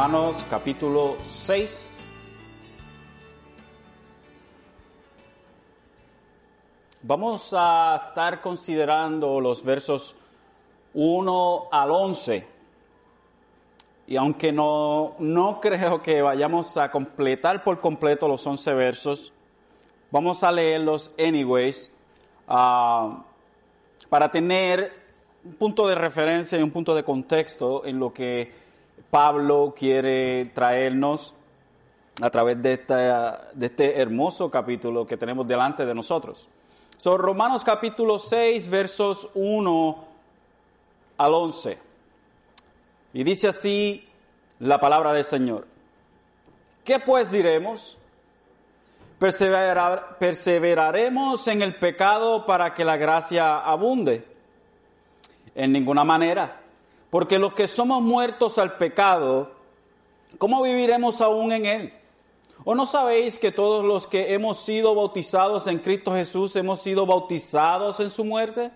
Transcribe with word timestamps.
Romanos 0.00 0.46
capítulo 0.48 1.18
6. 1.24 1.86
Vamos 7.02 7.52
a 7.52 8.06
estar 8.08 8.40
considerando 8.40 9.42
los 9.42 9.62
versos 9.62 10.16
1 10.94 11.68
al 11.70 11.90
11. 11.90 12.46
Y 14.06 14.16
aunque 14.16 14.52
no, 14.52 15.16
no 15.18 15.60
creo 15.60 16.00
que 16.00 16.22
vayamos 16.22 16.78
a 16.78 16.90
completar 16.90 17.62
por 17.62 17.78
completo 17.78 18.26
los 18.26 18.46
11 18.46 18.72
versos, 18.72 19.34
vamos 20.10 20.42
a 20.42 20.50
leerlos 20.50 21.14
anyways 21.18 21.92
uh, 22.48 23.18
para 24.08 24.30
tener 24.30 24.94
un 25.44 25.52
punto 25.56 25.86
de 25.86 25.94
referencia 25.94 26.58
y 26.58 26.62
un 26.62 26.70
punto 26.70 26.94
de 26.94 27.04
contexto 27.04 27.84
en 27.84 27.98
lo 27.98 28.14
que 28.14 28.69
Pablo 29.10 29.74
quiere 29.76 30.46
traernos 30.54 31.34
a 32.20 32.30
través 32.30 32.62
de, 32.62 32.72
este 33.60 34.00
hermoso 34.00 34.50
capítulo 34.50 35.06
que 35.06 35.16
tenemos 35.16 35.46
delante 35.46 35.86
de 35.86 35.94
nosotros. 35.94 36.48
Son 36.98 37.18
Romanos 37.18 37.64
capítulo 37.64 38.18
6, 38.18 38.68
versos 38.68 39.28
1 39.34 40.04
al 41.16 41.34
11. 41.34 41.78
Y 43.14 43.24
dice 43.24 43.48
así 43.48 44.06
la 44.58 44.78
palabra 44.78 45.12
del 45.12 45.24
Señor. 45.24 45.66
¿Qué 46.84 46.98
pues 46.98 47.30
diremos? 47.30 47.96
Perseverar, 49.18 50.18
¿Perseveraremos 50.18 51.46
en 51.48 51.62
el 51.62 51.76
pecado 51.76 52.44
para 52.44 52.74
que 52.74 52.84
la 52.84 52.96
gracia 52.96 53.58
abunde? 53.58 54.26
En 55.54 55.72
ninguna 55.72 56.04
manera. 56.04 56.60
Porque 57.10 57.38
los 57.38 57.54
que 57.54 57.68
somos 57.68 58.02
muertos 58.02 58.56
al 58.58 58.76
pecado, 58.76 59.50
¿cómo 60.38 60.62
viviremos 60.62 61.20
aún 61.20 61.52
en 61.52 61.66
él? 61.66 61.92
¿O 62.64 62.74
no 62.74 62.86
sabéis 62.86 63.38
que 63.38 63.52
todos 63.52 63.84
los 63.84 64.06
que 64.06 64.34
hemos 64.34 64.60
sido 64.60 64.94
bautizados 64.94 65.66
en 65.66 65.78
Cristo 65.78 66.12
Jesús 66.12 66.54
hemos 66.56 66.80
sido 66.80 67.06
bautizados 67.06 68.00
en 68.00 68.10
su 68.10 68.24
muerte? 68.24 68.70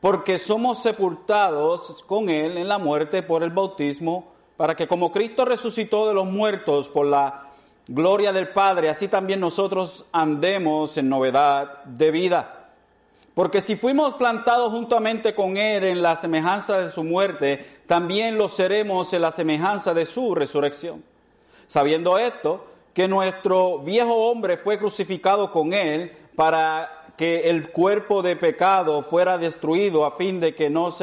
Porque 0.00 0.38
somos 0.38 0.78
sepultados 0.78 2.02
con 2.04 2.28
Él 2.28 2.56
en 2.56 2.68
la 2.68 2.78
muerte 2.78 3.22
por 3.22 3.42
el 3.42 3.50
bautismo, 3.50 4.32
para 4.56 4.76
que 4.76 4.86
como 4.86 5.10
Cristo 5.10 5.44
resucitó 5.44 6.08
de 6.08 6.14
los 6.14 6.26
muertos 6.26 6.88
por 6.88 7.06
la 7.06 7.48
gloria 7.86 8.32
del 8.32 8.48
Padre, 8.50 8.88
así 8.90 9.08
también 9.08 9.40
nosotros 9.40 10.04
andemos 10.12 10.96
en 10.96 11.08
novedad 11.08 11.84
de 11.84 12.10
vida. 12.10 12.59
Porque 13.40 13.62
si 13.62 13.74
fuimos 13.74 14.16
plantados 14.16 14.70
juntamente 14.70 15.34
con 15.34 15.56
Él 15.56 15.84
en 15.84 16.02
la 16.02 16.14
semejanza 16.16 16.78
de 16.78 16.90
su 16.90 17.02
muerte, 17.02 17.64
también 17.86 18.36
lo 18.36 18.50
seremos 18.50 19.14
en 19.14 19.22
la 19.22 19.30
semejanza 19.30 19.94
de 19.94 20.04
su 20.04 20.34
resurrección. 20.34 21.02
Sabiendo 21.66 22.18
esto, 22.18 22.66
que 22.92 23.08
nuestro 23.08 23.78
viejo 23.78 24.14
hombre 24.14 24.58
fue 24.58 24.78
crucificado 24.78 25.50
con 25.50 25.72
él 25.72 26.12
para 26.36 27.06
que 27.16 27.48
el 27.48 27.70
cuerpo 27.70 28.20
de 28.20 28.36
pecado 28.36 29.02
fuera 29.04 29.38
destruido 29.38 30.04
a 30.04 30.16
fin 30.16 30.38
de 30.38 30.54
que 30.54 30.68
no 30.68 30.94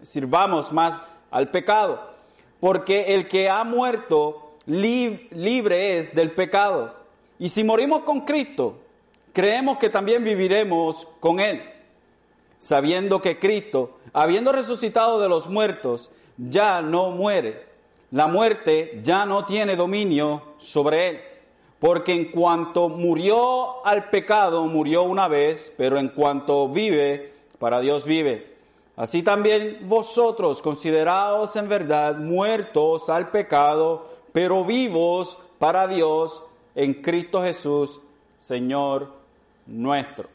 sirvamos 0.00 0.72
más 0.72 1.02
al 1.30 1.50
pecado. 1.50 2.00
Porque 2.58 3.14
el 3.14 3.28
que 3.28 3.50
ha 3.50 3.64
muerto 3.64 4.54
libre 4.64 5.98
es 5.98 6.14
del 6.14 6.30
pecado. 6.30 6.94
Y 7.38 7.50
si 7.50 7.62
morimos 7.64 8.00
con 8.04 8.22
Cristo, 8.22 8.78
creemos 9.32 9.78
que 9.78 9.90
también 9.90 10.24
viviremos 10.24 11.06
con 11.20 11.40
Él, 11.40 11.62
sabiendo 12.58 13.20
que 13.22 13.38
Cristo, 13.38 13.98
habiendo 14.12 14.52
resucitado 14.52 15.20
de 15.20 15.28
los 15.28 15.48
muertos, 15.48 16.10
ya 16.36 16.82
no 16.82 17.10
muere 17.10 17.70
la 18.10 18.26
muerte 18.26 19.00
ya 19.04 19.24
no 19.24 19.44
tiene 19.44 19.76
dominio 19.76 20.42
sobre 20.58 21.08
él. 21.08 21.20
Porque 21.78 22.12
en 22.12 22.30
cuanto 22.30 22.88
murió 22.88 23.86
al 23.86 24.10
pecado, 24.10 24.66
murió 24.66 25.04
una 25.04 25.28
vez, 25.28 25.72
pero 25.76 25.98
en 25.98 26.08
cuanto 26.08 26.68
vive, 26.68 27.32
para 27.58 27.80
Dios 27.80 28.04
vive. 28.04 28.56
Así 28.96 29.22
también 29.22 29.78
vosotros 29.84 30.60
consideraos 30.60 31.56
en 31.56 31.68
verdad 31.68 32.16
muertos 32.16 33.08
al 33.08 33.30
pecado, 33.30 34.08
pero 34.32 34.64
vivos 34.64 35.38
para 35.58 35.86
Dios 35.86 36.42
en 36.74 36.94
Cristo 36.94 37.42
Jesús, 37.42 38.00
Señor 38.38 39.19
nuestro. 39.70 40.28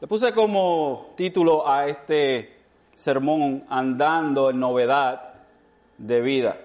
Le 0.00 0.06
puse 0.06 0.32
como 0.32 1.12
título 1.16 1.68
a 1.68 1.86
este 1.86 2.56
sermón, 2.94 3.64
Andando 3.68 4.50
en 4.50 4.58
Novedad 4.58 5.32
de 5.98 6.20
vida, 6.20 6.58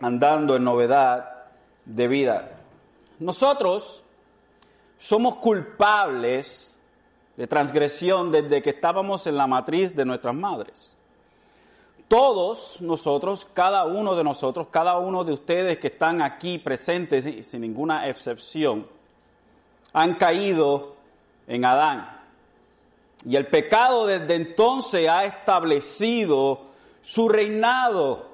andando 0.00 0.56
en 0.56 0.64
novedad 0.64 1.44
de 1.84 2.08
vida. 2.08 2.50
Nosotros 3.20 4.02
somos 4.98 5.36
culpables 5.36 6.74
de 7.36 7.46
transgresión 7.46 8.32
desde 8.32 8.60
que 8.60 8.70
estábamos 8.70 9.26
en 9.26 9.36
la 9.36 9.46
matriz 9.46 9.94
de 9.94 10.04
nuestras 10.04 10.34
madres. 10.34 10.90
Todos 12.08 12.80
nosotros, 12.80 13.46
cada 13.54 13.84
uno 13.84 14.16
de 14.16 14.24
nosotros, 14.24 14.66
cada 14.70 14.98
uno 14.98 15.24
de 15.24 15.32
ustedes 15.32 15.78
que 15.78 15.86
están 15.86 16.20
aquí 16.20 16.58
presentes, 16.58 17.46
sin 17.46 17.60
ninguna 17.62 18.08
excepción, 18.08 18.86
han 19.92 20.14
caído 20.14 20.94
en 21.46 21.64
Adán. 21.64 22.20
Y 23.24 23.36
el 23.36 23.46
pecado 23.46 24.06
desde 24.06 24.34
entonces 24.34 25.08
ha 25.08 25.24
establecido 25.24 26.60
su 27.00 27.28
reinado 27.28 28.32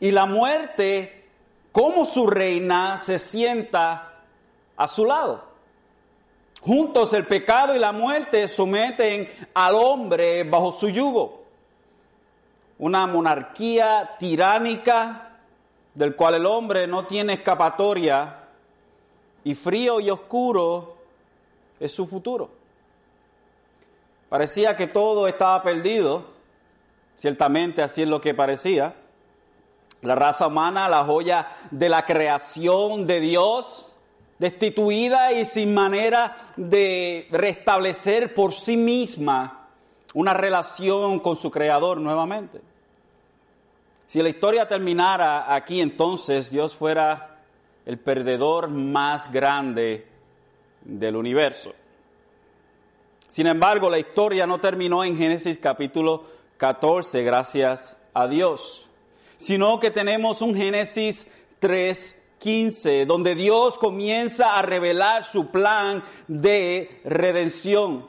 y 0.00 0.10
la 0.10 0.26
muerte, 0.26 1.24
como 1.72 2.04
su 2.04 2.26
reina, 2.26 2.98
se 2.98 3.18
sienta 3.18 4.12
a 4.76 4.88
su 4.88 5.04
lado. 5.04 5.44
Juntos 6.60 7.12
el 7.12 7.26
pecado 7.26 7.74
y 7.74 7.78
la 7.78 7.92
muerte 7.92 8.48
someten 8.48 9.28
al 9.54 9.74
hombre 9.76 10.44
bajo 10.44 10.72
su 10.72 10.88
yugo. 10.88 11.44
Una 12.78 13.06
monarquía 13.06 14.16
tiránica 14.18 15.38
del 15.94 16.14
cual 16.14 16.34
el 16.34 16.46
hombre 16.46 16.86
no 16.86 17.06
tiene 17.06 17.34
escapatoria 17.34 18.40
y 19.44 19.54
frío 19.54 20.00
y 20.00 20.10
oscuro 20.10 20.95
es 21.80 21.92
su 21.92 22.06
futuro. 22.06 22.50
Parecía 24.28 24.76
que 24.76 24.86
todo 24.86 25.28
estaba 25.28 25.62
perdido 25.62 26.36
Ciertamente 27.16 27.82
así 27.82 28.02
es 28.02 28.08
lo 28.08 28.20
que 28.20 28.34
parecía. 28.34 28.94
La 30.02 30.14
raza 30.14 30.46
humana, 30.46 30.88
la 30.88 31.04
joya 31.04 31.48
de 31.70 31.88
la 31.88 32.04
creación 32.04 33.06
de 33.06 33.20
Dios, 33.20 33.96
destituida 34.38 35.32
y 35.32 35.44
sin 35.46 35.72
manera 35.72 36.36
de 36.56 37.26
restablecer 37.30 38.34
por 38.34 38.52
sí 38.52 38.76
misma 38.76 39.68
una 40.12 40.34
relación 40.34 41.20
con 41.20 41.36
su 41.36 41.50
creador 41.50 41.98
nuevamente. 42.00 42.60
Si 44.06 44.22
la 44.22 44.28
historia 44.28 44.68
terminara 44.68 45.52
aquí, 45.52 45.80
entonces 45.80 46.50
Dios 46.50 46.76
fuera 46.76 47.38
el 47.86 47.98
perdedor 47.98 48.68
más 48.68 49.32
grande 49.32 50.06
del 50.86 51.16
universo. 51.16 51.74
Sin 53.28 53.46
embargo, 53.46 53.90
la 53.90 53.98
historia 53.98 54.46
no 54.46 54.60
terminó 54.60 55.04
en 55.04 55.16
Génesis 55.16 55.58
capítulo 55.58 56.24
14, 56.56 57.22
gracias 57.22 57.96
a 58.14 58.28
Dios, 58.28 58.88
sino 59.36 59.78
que 59.78 59.90
tenemos 59.90 60.40
un 60.40 60.56
Génesis 60.56 61.28
3, 61.58 62.16
15, 62.38 63.06
donde 63.06 63.34
Dios 63.34 63.76
comienza 63.78 64.56
a 64.56 64.62
revelar 64.62 65.24
su 65.24 65.50
plan 65.50 66.02
de 66.28 67.00
redención, 67.04 68.08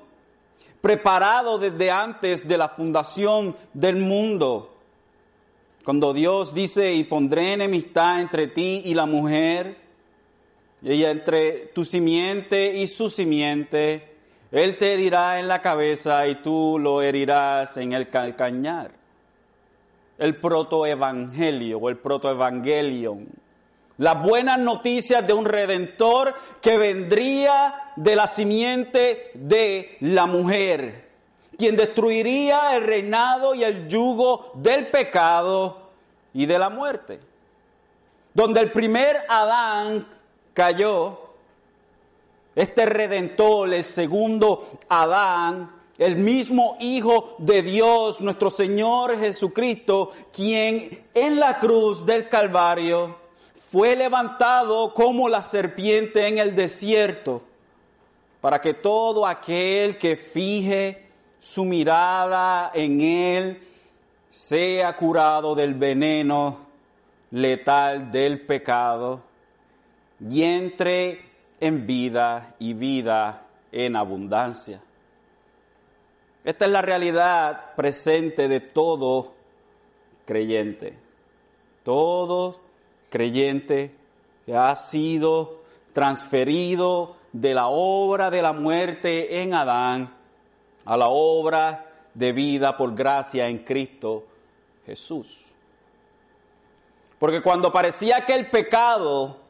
preparado 0.81 1.57
desde 1.57 1.91
antes 1.91 2.47
de 2.47 2.57
la 2.57 2.69
fundación 2.69 3.56
del 3.73 3.97
mundo. 3.97 4.75
Cuando 5.83 6.13
Dios 6.13 6.53
dice, 6.53 6.94
y 6.94 7.03
pondré 7.06 7.53
enemistad 7.53 8.21
entre 8.21 8.47
ti 8.47 8.81
y 8.85 8.94
la 8.94 9.06
mujer, 9.06 9.86
y 10.81 11.03
entre 11.03 11.68
tu 11.74 11.83
simiente 11.83 12.74
y 12.75 12.88
su 12.88 13.09
simiente, 13.09 14.15
él 14.51 14.77
te 14.77 14.94
herirá 14.94 15.39
en 15.39 15.47
la 15.47 15.62
cabeza 15.62 16.27
y 16.27 16.35
tú 16.35 16.77
lo 16.79 17.01
herirás 17.01 17.77
en 17.77 17.94
el 17.94 18.09
calcañar. 18.09 18.91
El 20.18 20.38
protoevangelio 20.38 21.79
o 21.79 21.89
el 21.89 21.97
protoevangelion. 21.97 23.27
Las 23.97 24.21
buenas 24.21 24.59
noticias 24.59 25.25
de 25.25 25.33
un 25.33 25.45
redentor 25.45 26.35
que 26.62 26.77
vendría 26.77 27.94
de 27.95 28.15
la 28.15 28.27
simiente 28.27 29.31
de 29.33 29.97
la 30.01 30.27
mujer, 30.27 31.09
quien 31.57 31.75
destruiría 31.75 32.75
el 32.75 32.83
reinado 32.83 33.56
y 33.56 33.63
el 33.63 33.88
yugo 33.88 34.51
del 34.53 34.88
pecado 34.88 35.89
y 36.33 36.45
de 36.45 36.59
la 36.59 36.69
muerte. 36.69 37.19
Donde 38.35 38.62
el 38.62 38.71
primer 38.71 39.18
Adán 39.27 40.07
cayó, 40.57 41.19
este 42.56 42.88
redentor, 42.88 43.71
el 43.71 43.83
segundo 43.83 44.68
Adán, 44.89 45.71
el 46.00 46.15
mismo 46.15 46.77
Hijo 46.80 47.36
de 47.38 47.62
Dios, 47.62 48.21
nuestro 48.21 48.50
Señor 48.50 49.19
Jesucristo, 49.19 50.09
quien 50.33 51.06
en 51.13 51.39
la 51.39 51.59
cruz 51.59 52.04
del 52.07 52.27
Calvario 52.27 53.18
fue 53.69 53.95
levantado 53.95 54.95
como 54.95 55.30
la 55.30 55.44
serpiente 55.44 56.25
en 56.25 56.39
el 56.39 56.56
desierto, 56.56 57.44
para 58.42 58.59
que 58.59 58.74
todo 58.74 59.27
aquel 59.27 60.00
que 60.00 60.15
fije 60.15 61.07
su 61.39 61.65
mirada 61.65 62.71
en 62.74 63.01
Él 63.01 63.62
sea 64.31 64.95
curado 64.95 65.54
del 65.54 65.75
veneno 65.75 66.65
letal 67.30 68.09
del 68.12 68.42
pecado 68.42 69.26
y 70.19 70.43
entre 70.43 71.25
en 71.59 71.85
vida 71.85 72.55
y 72.59 72.73
vida 72.73 73.45
en 73.71 73.95
abundancia. 73.95 74.81
Esta 76.43 76.65
es 76.65 76.71
la 76.71 76.81
realidad 76.81 77.75
presente 77.75 78.47
de 78.47 78.61
todo 78.61 79.33
creyente. 80.25 80.97
Todo 81.83 82.59
creyente 83.09 83.93
que 84.45 84.55
ha 84.55 84.75
sido 84.75 85.61
transferido 85.93 87.17
de 87.33 87.53
la 87.53 87.67
obra 87.67 88.29
de 88.29 88.41
la 88.41 88.53
muerte 88.53 89.41
en 89.41 89.53
Adán 89.53 90.15
a 90.85 90.95
la 90.95 91.07
obra 91.09 91.85
de 92.13 92.31
vida 92.31 92.77
por 92.77 92.95
gracia 92.95 93.47
en 93.47 93.59
Cristo 93.59 94.25
Jesús. 94.85 95.53
Porque 97.19 97.41
cuando 97.41 97.71
parecía 97.71 98.21
que 98.25 98.33
el 98.33 98.49
pecado 98.49 99.46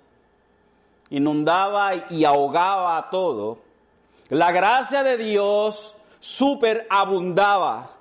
inundaba 1.10 1.92
y 2.10 2.26
ahogaba 2.26 2.98
a 2.98 3.10
todo, 3.10 3.60
la 4.30 4.52
gracia 4.52 5.04
de 5.04 5.18
Dios 5.18 5.96
superabundaba 6.20 7.92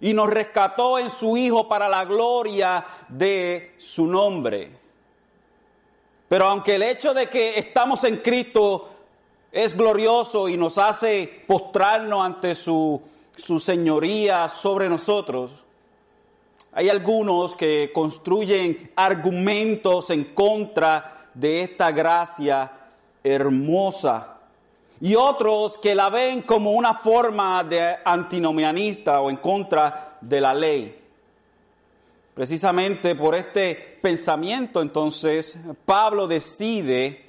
y 0.00 0.12
nos 0.12 0.28
rescató 0.28 0.98
en 0.98 1.10
su 1.10 1.36
Hijo 1.36 1.68
para 1.68 1.88
la 1.88 2.04
gloria 2.04 2.84
de 3.08 3.74
su 3.78 4.06
nombre. 4.06 4.70
Pero 6.28 6.46
aunque 6.46 6.74
el 6.74 6.82
hecho 6.82 7.14
de 7.14 7.28
que 7.28 7.58
estamos 7.58 8.04
en 8.04 8.18
Cristo 8.18 8.88
es 9.50 9.76
glorioso 9.76 10.48
y 10.48 10.56
nos 10.56 10.76
hace 10.76 11.44
postrarnos 11.46 12.24
ante 12.24 12.54
su, 12.54 13.00
su 13.36 13.58
señoría 13.58 14.48
sobre 14.48 14.88
nosotros, 14.88 15.52
hay 16.72 16.90
algunos 16.90 17.56
que 17.56 17.90
construyen 17.94 18.92
argumentos 18.96 20.10
en 20.10 20.24
contra 20.34 21.15
de 21.36 21.62
esta 21.62 21.92
gracia 21.92 22.72
hermosa 23.22 24.38
y 25.00 25.14
otros 25.14 25.76
que 25.78 25.94
la 25.94 26.08
ven 26.08 26.42
como 26.42 26.72
una 26.72 26.94
forma 26.94 27.62
de 27.62 27.96
antinomianista 28.04 29.20
o 29.20 29.28
en 29.28 29.36
contra 29.36 30.16
de 30.20 30.40
la 30.40 30.54
ley. 30.54 30.98
Precisamente 32.34 33.14
por 33.14 33.34
este 33.34 33.98
pensamiento 34.00 34.80
entonces 34.80 35.58
Pablo 35.84 36.26
decide 36.26 37.26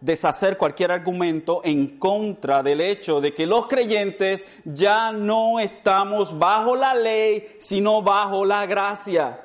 deshacer 0.00 0.58
cualquier 0.58 0.92
argumento 0.92 1.62
en 1.64 1.98
contra 1.98 2.62
del 2.62 2.82
hecho 2.82 3.22
de 3.22 3.32
que 3.32 3.46
los 3.46 3.66
creyentes 3.66 4.46
ya 4.66 5.12
no 5.12 5.58
estamos 5.60 6.38
bajo 6.38 6.76
la 6.76 6.94
ley, 6.94 7.56
sino 7.58 8.02
bajo 8.02 8.44
la 8.44 8.66
gracia. 8.66 9.43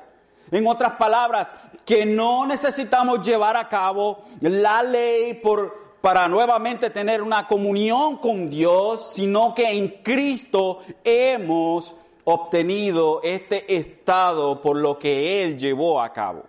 En 0.50 0.66
otras 0.66 0.94
palabras, 0.94 1.54
que 1.84 2.04
no 2.04 2.46
necesitamos 2.46 3.24
llevar 3.26 3.56
a 3.56 3.68
cabo 3.68 4.24
la 4.40 4.82
ley 4.82 5.34
por, 5.34 5.96
para 6.00 6.26
nuevamente 6.28 6.90
tener 6.90 7.22
una 7.22 7.46
comunión 7.46 8.16
con 8.18 8.50
Dios, 8.50 9.12
sino 9.14 9.54
que 9.54 9.70
en 9.70 9.88
Cristo 10.02 10.80
hemos 11.04 11.94
obtenido 12.24 13.20
este 13.22 13.76
estado 13.76 14.60
por 14.60 14.76
lo 14.76 14.98
que 14.98 15.42
Él 15.42 15.58
llevó 15.58 16.00
a 16.00 16.12
cabo. 16.12 16.44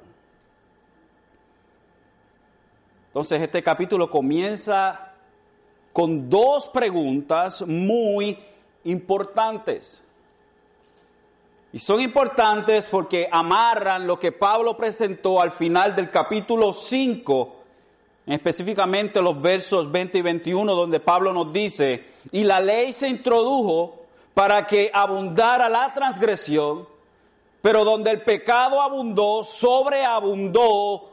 Entonces 3.07 3.41
este 3.41 3.61
capítulo 3.61 4.09
comienza 4.09 5.11
con 5.91 6.29
dos 6.29 6.69
preguntas 6.69 7.61
muy 7.67 8.37
importantes. 8.85 10.01
Y 11.73 11.79
son 11.79 12.01
importantes 12.01 12.85
porque 12.89 13.27
amarran 13.31 14.05
lo 14.05 14.19
que 14.19 14.31
Pablo 14.31 14.75
presentó 14.75 15.41
al 15.41 15.51
final 15.51 15.95
del 15.95 16.09
capítulo 16.09 16.73
5 16.73 17.61
específicamente 18.25 19.21
los 19.21 19.41
versos 19.41 19.91
20 19.91 20.19
y 20.19 20.21
21, 20.21 20.73
donde 20.75 20.99
Pablo 20.99 21.33
nos 21.33 21.51
dice, 21.51 22.05
y 22.31 22.43
la 22.43 22.59
ley 22.59 22.93
se 22.93 23.09
introdujo 23.09 24.05
para 24.33 24.65
que 24.65 24.89
abundara 24.93 25.69
la 25.69 25.91
transgresión, 25.93 26.87
pero 27.61 27.83
donde 27.83 28.11
el 28.11 28.21
pecado 28.21 28.81
abundó, 28.81 29.43
sobreabundó 29.43 31.09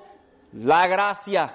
la 0.53 0.87
gracia, 0.87 1.55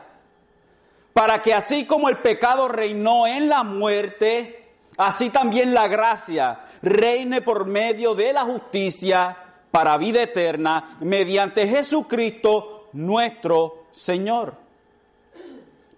para 1.13 1.41
que 1.41 1.53
así 1.53 1.85
como 1.85 2.09
el 2.09 2.17
pecado 2.17 2.67
reinó 2.67 3.27
en 3.27 3.47
la 3.49 3.63
muerte, 3.63 4.62
así 4.97 5.29
también 5.29 5.73
la 5.73 5.87
gracia 5.87 6.59
reine 6.81 7.41
por 7.41 7.65
medio 7.65 8.15
de 8.15 8.33
la 8.33 8.43
justicia 8.43 9.37
para 9.71 9.97
vida 9.97 10.21
eterna, 10.21 10.97
mediante 10.99 11.67
Jesucristo 11.67 12.89
nuestro 12.93 13.85
Señor. 13.91 14.55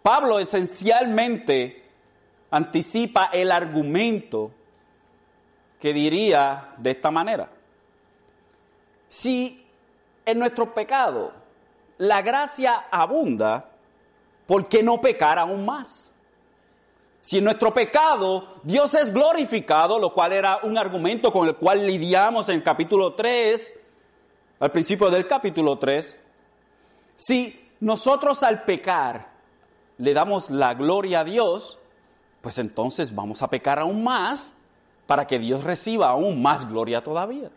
Pablo 0.02 0.40
esencialmente 0.40 1.84
anticipa 2.52 3.32
el 3.34 3.52
argumento 3.52 4.52
que 5.80 5.94
diría 5.94 6.74
de 6.78 6.92
esta 6.92 7.12
manera. 7.12 7.50
Si 9.10 9.66
en 10.26 10.40
nuestro 10.40 10.74
pecado 10.74 11.34
la 11.98 12.22
gracia 12.22 12.86
abunda, 12.90 13.70
¿por 14.48 14.68
qué 14.68 14.84
no 14.84 15.02
pecar 15.02 15.38
aún 15.38 15.66
más? 15.66 16.14
Si 17.26 17.40
en 17.40 17.44
nuestro 17.44 17.74
pecado 17.74 18.60
Dios 18.62 18.94
es 18.94 19.12
glorificado, 19.12 19.98
lo 19.98 20.14
cual 20.14 20.32
era 20.32 20.60
un 20.62 20.78
argumento 20.78 21.32
con 21.32 21.48
el 21.48 21.56
cual 21.56 21.88
lidiamos 21.88 22.50
en 22.50 22.58
el 22.58 22.64
capítulo 22.64 23.16
3, 23.16 23.80
al 24.60 24.72
principio 24.72 25.10
del 25.10 25.26
capítulo 25.26 25.80
3, 25.80 26.20
si 27.16 27.68
nosotros 27.80 28.44
al 28.44 28.64
pecar 28.64 29.32
le 29.98 30.14
damos 30.14 30.52
la 30.52 30.76
gloria 30.76 31.22
a 31.22 31.24
Dios, 31.24 31.80
pues 32.42 32.60
entonces 32.60 33.16
vamos 33.16 33.42
a 33.42 33.50
pecar 33.50 33.80
aún 33.80 34.04
más 34.04 34.54
para 35.08 35.26
que 35.26 35.40
Dios 35.40 35.64
reciba 35.64 36.10
aún 36.10 36.44
más 36.44 36.70
gloria 36.70 37.04
todavía. 37.04 37.50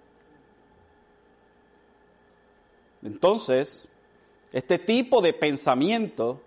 Entonces, 3.03 3.87
este 4.51 4.79
tipo 4.79 5.21
de 5.21 5.35
pensamiento 5.35 6.41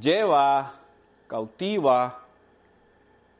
lleva 0.00 0.80
cautiva 1.26 2.22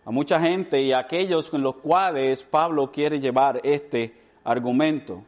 a 0.04 0.10
mucha 0.10 0.38
gente 0.40 0.80
y 0.80 0.92
a 0.92 0.98
aquellos 0.98 1.50
con 1.50 1.62
los 1.62 1.76
cuales 1.76 2.42
Pablo 2.42 2.92
quiere 2.92 3.18
llevar 3.18 3.60
este 3.64 4.14
argumento. 4.44 5.22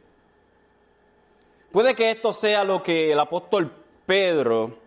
Puede 1.71 1.93
que 1.93 2.09
esto 2.09 2.33
sea 2.33 2.63
lo 2.63 2.81
que 2.81 3.11
el 3.11 3.19
apóstol 3.19 3.71
Pedro 4.05 4.77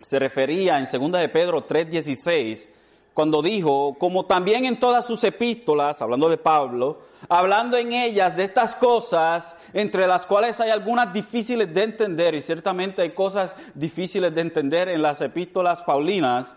se 0.00 0.18
refería 0.18 0.78
en 0.78 0.84
2 0.84 1.20
de 1.20 1.28
Pedro 1.28 1.66
3:16, 1.66 2.68
cuando 3.14 3.42
dijo, 3.42 3.96
como 3.98 4.26
también 4.26 4.64
en 4.64 4.78
todas 4.78 5.06
sus 5.06 5.22
epístolas, 5.24 6.00
hablando 6.00 6.28
de 6.28 6.38
Pablo, 6.38 7.02
hablando 7.28 7.76
en 7.76 7.92
ellas 7.92 8.36
de 8.36 8.44
estas 8.44 8.76
cosas, 8.76 9.56
entre 9.74 10.06
las 10.06 10.26
cuales 10.26 10.60
hay 10.60 10.70
algunas 10.70 11.12
difíciles 11.12 11.72
de 11.72 11.82
entender, 11.82 12.34
y 12.34 12.40
ciertamente 12.40 13.02
hay 13.02 13.10
cosas 13.10 13.56
difíciles 13.74 14.34
de 14.34 14.40
entender 14.40 14.88
en 14.88 15.02
las 15.02 15.20
epístolas 15.20 15.82
paulinas, 15.82 16.54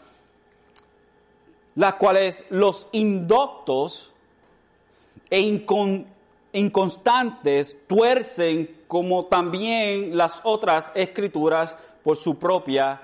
las 1.75 1.95
cuales 1.95 2.45
los 2.49 2.87
indoctos 2.91 4.13
e 5.29 5.39
inconstantes 6.53 7.77
tuercen 7.87 8.83
como 8.87 9.25
también 9.25 10.15
las 10.15 10.41
otras 10.43 10.91
escrituras 10.95 11.75
por 12.03 12.17
su 12.17 12.37
propia 12.37 13.01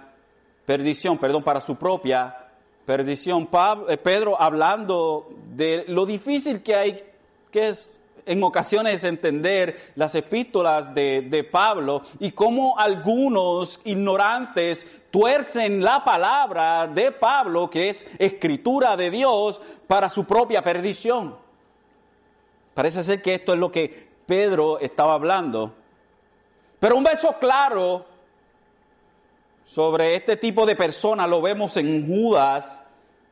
perdición, 0.65 1.17
perdón, 1.17 1.43
para 1.43 1.59
su 1.61 1.75
propia 1.75 2.47
perdición. 2.85 3.49
Eh, 3.89 3.97
Pedro 3.97 4.41
hablando 4.41 5.29
de 5.53 5.85
lo 5.87 6.05
difícil 6.05 6.61
que 6.61 6.75
hay, 6.75 7.03
que 7.51 7.69
es 7.69 7.99
en 8.25 8.43
ocasiones 8.43 9.03
entender 9.03 9.91
las 9.95 10.15
epístolas 10.15 10.93
de, 10.93 11.21
de, 11.29 11.43
Pablo 11.43 12.01
y 12.19 12.31
cómo 12.31 12.77
algunos 12.77 13.79
ignorantes 13.83 14.85
tuercen 15.11 15.83
la 15.83 16.03
palabra 16.03 16.87
de 16.87 17.11
Pablo, 17.11 17.69
que 17.69 17.89
es 17.89 18.05
escritura 18.17 18.95
de 18.95 19.11
Dios, 19.11 19.61
para 19.87 20.09
su 20.09 20.25
propia 20.25 20.63
perdición. 20.63 21.35
Parece 22.73 23.03
ser 23.03 23.21
que 23.21 23.35
esto 23.35 23.53
es 23.53 23.59
lo 23.59 23.71
que 23.71 24.09
Pedro 24.25 24.79
estaba 24.79 25.13
hablando. 25.13 25.73
Pero 26.79 26.97
un 26.97 27.03
beso 27.03 27.35
claro 27.39 28.05
sobre 29.65 30.15
este 30.15 30.37
tipo 30.37 30.65
de 30.65 30.75
persona 30.75 31.27
lo 31.27 31.41
vemos 31.41 31.77
en 31.77 32.07
Judas 32.07 32.83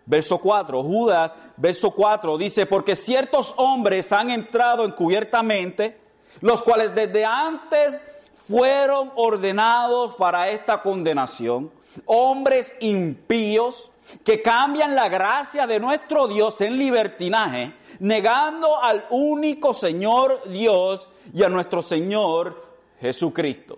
verso 0.09 0.39
4. 0.39 0.83
Judas, 0.83 1.37
verso 1.55 1.91
4, 1.91 2.37
dice, 2.37 2.65
porque 2.65 2.95
ciertos 2.95 3.53
hombres 3.57 4.11
han 4.11 4.31
entrado 4.31 4.83
encubiertamente, 4.83 5.97
los 6.41 6.63
cuales 6.63 6.95
desde 6.95 7.23
antes 7.23 8.03
fueron 8.47 9.11
ordenados 9.15 10.15
para 10.15 10.49
esta 10.49 10.81
condenación, 10.81 11.71
hombres 12.05 12.73
impíos 12.79 13.91
que 14.23 14.41
cambian 14.41 14.95
la 14.95 15.09
gracia 15.09 15.67
de 15.67 15.79
nuestro 15.79 16.27
Dios 16.27 16.59
en 16.61 16.79
libertinaje, 16.79 17.75
negando 17.99 18.81
al 18.81 19.05
único 19.11 19.75
Señor 19.75 20.41
Dios 20.49 21.07
y 21.31 21.43
a 21.43 21.49
nuestro 21.49 21.83
Señor 21.83 22.65
Jesucristo. 22.99 23.77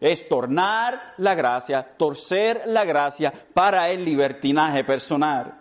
Es 0.00 0.28
tornar 0.28 1.14
la 1.18 1.34
gracia, 1.34 1.86
torcer 1.96 2.62
la 2.66 2.84
gracia 2.84 3.32
para 3.52 3.90
el 3.90 4.04
libertinaje 4.04 4.82
personal. 4.84 5.54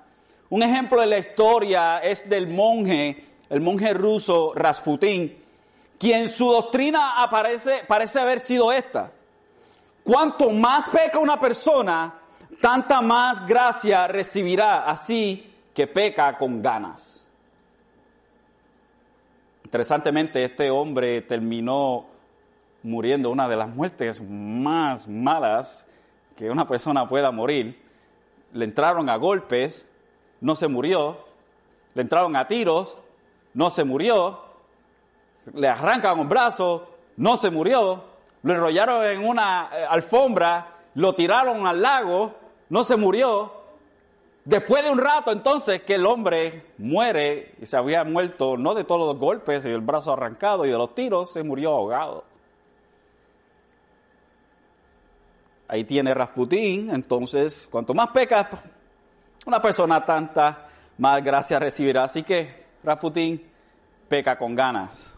Un 0.49 0.63
ejemplo 0.63 1.01
de 1.01 1.07
la 1.07 1.17
historia 1.17 1.99
es 1.99 2.27
del 2.29 2.47
monje, 2.47 3.23
el 3.49 3.61
monje 3.61 3.93
ruso 3.93 4.53
Rasputín, 4.55 5.37
quien 5.99 6.29
su 6.29 6.49
doctrina 6.51 7.21
aparece, 7.21 7.83
parece 7.87 8.19
haber 8.19 8.39
sido 8.39 8.71
esta. 8.71 9.11
Cuanto 10.03 10.49
más 10.49 10.87
peca 10.89 11.19
una 11.19 11.39
persona, 11.39 12.15
tanta 12.61 13.01
más 13.01 13.45
gracia 13.45 14.07
recibirá, 14.07 14.85
así 14.85 15.53
que 15.73 15.85
peca 15.85 16.37
con 16.37 16.61
ganas. 16.61 17.27
Interesantemente, 19.65 20.43
este 20.43 20.71
hombre 20.71 21.21
terminó 21.21 22.07
muriendo 22.83 23.29
una 23.29 23.47
de 23.47 23.55
las 23.55 23.69
muertes 23.69 24.21
más 24.21 25.07
malas 25.07 25.85
que 26.35 26.49
una 26.49 26.67
persona 26.67 27.07
pueda 27.07 27.31
morir. 27.31 27.81
Le 28.53 28.65
entraron 28.65 29.09
a 29.09 29.17
golpes, 29.17 29.85
no 30.41 30.55
se 30.55 30.67
murió. 30.67 31.17
Le 31.93 32.01
entraron 32.01 32.35
a 32.35 32.47
tiros, 32.47 32.97
no 33.53 33.69
se 33.69 33.83
murió. 33.83 34.39
Le 35.53 35.67
arrancan 35.67 36.19
un 36.19 36.29
brazo, 36.29 36.89
no 37.17 37.37
se 37.37 37.49
murió. 37.49 38.03
Lo 38.43 38.53
enrollaron 38.53 39.05
en 39.05 39.27
una 39.27 39.69
eh, 39.73 39.85
alfombra, 39.89 40.67
lo 40.95 41.13
tiraron 41.13 41.67
al 41.67 41.81
lago, 41.81 42.35
no 42.69 42.83
se 42.83 42.95
murió. 42.95 43.51
Después 44.45 44.83
de 44.83 44.89
un 44.89 44.97
rato 44.97 45.31
entonces 45.31 45.81
que 45.81 45.95
el 45.95 46.05
hombre 46.05 46.63
muere 46.77 47.55
y 47.61 47.65
se 47.65 47.75
había 47.75 48.03
muerto 48.03 48.57
no 48.57 48.73
de 48.73 48.85
todos 48.85 49.07
los 49.07 49.19
golpes 49.19 49.65
y 49.65 49.69
el 49.69 49.81
brazo 49.81 50.13
arrancado 50.13 50.65
y 50.65 50.71
de 50.71 50.77
los 50.77 50.95
tiros, 50.95 51.31
se 51.31 51.43
murió 51.43 51.71
ahogado. 51.71 52.23
Ahí 55.69 55.83
tiene 55.83 56.15
Rasputín, 56.15 56.89
entonces 56.89 57.67
cuanto 57.69 57.93
más 57.93 58.09
peca 58.09 58.49
una 59.45 59.61
persona 59.61 60.03
tanta, 60.03 60.67
más 60.97 61.23
gracia 61.23 61.59
recibirá. 61.59 62.05
Así 62.05 62.23
que 62.23 62.65
Rasputín 62.83 63.47
peca 64.07 64.35
con 64.35 64.55
ganas. 64.55 65.15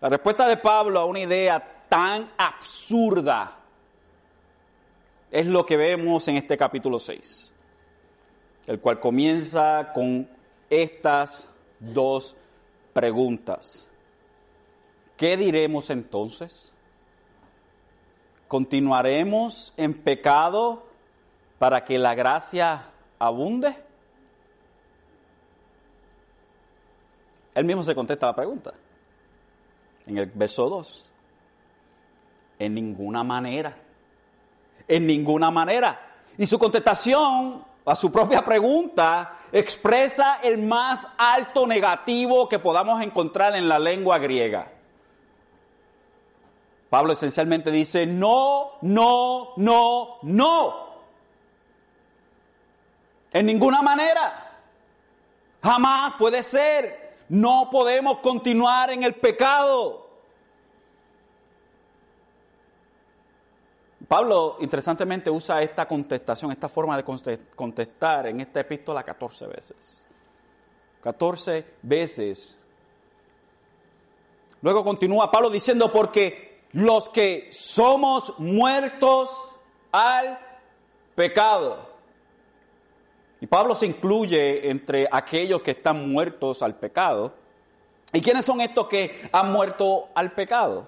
La 0.00 0.08
respuesta 0.08 0.48
de 0.48 0.56
Pablo 0.56 0.98
a 0.98 1.04
una 1.04 1.20
idea 1.20 1.84
tan 1.88 2.28
absurda 2.36 3.56
es 5.30 5.46
lo 5.46 5.64
que 5.64 5.76
vemos 5.76 6.26
en 6.26 6.36
este 6.36 6.56
capítulo 6.56 6.98
6, 6.98 7.52
el 8.66 8.80
cual 8.80 8.98
comienza 8.98 9.92
con 9.94 10.28
estas 10.68 11.48
dos 11.78 12.36
preguntas. 12.92 13.88
¿Qué 15.16 15.36
diremos 15.36 15.88
entonces? 15.90 16.72
¿Continuaremos 18.48 19.72
en 19.76 19.94
pecado 19.94 20.84
para 21.58 21.84
que 21.84 21.98
la 21.98 22.14
gracia 22.14 22.90
abunde? 23.18 23.76
Él 27.54 27.64
mismo 27.64 27.82
se 27.82 27.94
contesta 27.94 28.26
la 28.26 28.34
pregunta 28.34 28.74
en 30.06 30.18
el 30.18 30.26
verso 30.26 30.68
2. 30.68 31.04
En 32.58 32.74
ninguna 32.74 33.24
manera. 33.24 33.76
En 34.86 35.06
ninguna 35.06 35.50
manera. 35.50 35.98
Y 36.38 36.46
su 36.46 36.58
contestación 36.58 37.64
a 37.84 37.94
su 37.94 38.10
propia 38.10 38.44
pregunta 38.44 39.38
expresa 39.52 40.40
el 40.42 40.58
más 40.58 41.08
alto 41.16 41.66
negativo 41.66 42.48
que 42.48 42.58
podamos 42.58 43.02
encontrar 43.02 43.56
en 43.56 43.68
la 43.68 43.78
lengua 43.78 44.18
griega. 44.18 44.72
Pablo 46.90 47.12
esencialmente 47.12 47.70
dice, 47.70 48.06
no, 48.06 48.72
no, 48.82 49.54
no, 49.56 50.18
no. 50.22 50.86
En 53.32 53.46
ninguna 53.46 53.82
manera. 53.82 54.60
Jamás 55.62 56.14
puede 56.18 56.42
ser. 56.42 57.16
No 57.28 57.68
podemos 57.70 58.18
continuar 58.18 58.90
en 58.90 59.02
el 59.02 59.14
pecado. 59.14 60.06
Pablo, 64.06 64.58
interesantemente, 64.60 65.28
usa 65.28 65.60
esta 65.62 65.88
contestación, 65.88 66.52
esta 66.52 66.68
forma 66.68 66.96
de 66.96 67.02
contestar 67.56 68.28
en 68.28 68.40
esta 68.40 68.60
epístola 68.60 69.02
14 69.02 69.46
veces. 69.48 70.06
14 71.02 71.64
veces. 71.82 72.56
Luego 74.62 74.84
continúa 74.84 75.30
Pablo 75.30 75.50
diciendo, 75.50 75.90
porque 75.92 76.55
los 76.76 77.08
que 77.08 77.48
somos 77.52 78.34
muertos 78.36 79.30
al 79.90 80.38
pecado. 81.14 81.88
Y 83.40 83.46
Pablo 83.46 83.74
se 83.74 83.86
incluye 83.86 84.68
entre 84.68 85.08
aquellos 85.10 85.62
que 85.62 85.70
están 85.70 86.10
muertos 86.10 86.60
al 86.60 86.74
pecado. 86.74 87.32
¿Y 88.12 88.20
quiénes 88.20 88.44
son 88.44 88.60
estos 88.60 88.88
que 88.88 89.26
han 89.32 89.52
muerto 89.52 90.08
al 90.14 90.32
pecado? 90.32 90.86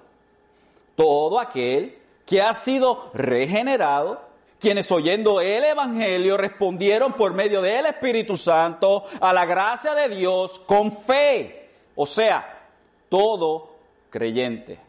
Todo 0.95 1.41
aquel 1.41 1.97
que 2.27 2.43
ha 2.43 2.53
sido 2.53 3.11
regenerado, 3.15 4.21
quienes 4.61 4.93
oyendo 4.93 5.41
el 5.41 5.65
Evangelio 5.65 6.37
respondieron 6.37 7.15
por 7.15 7.33
medio 7.33 7.63
del 7.63 7.87
Espíritu 7.87 8.37
Santo 8.37 9.05
a 9.23 9.33
la 9.33 9.47
gracia 9.47 9.95
de 9.95 10.11
Dios 10.11 10.61
con 10.67 10.95
fe. 10.99 11.71
O 11.97 12.05
sea, 12.05 12.67
todo 13.09 13.71
creyente. 14.11 14.88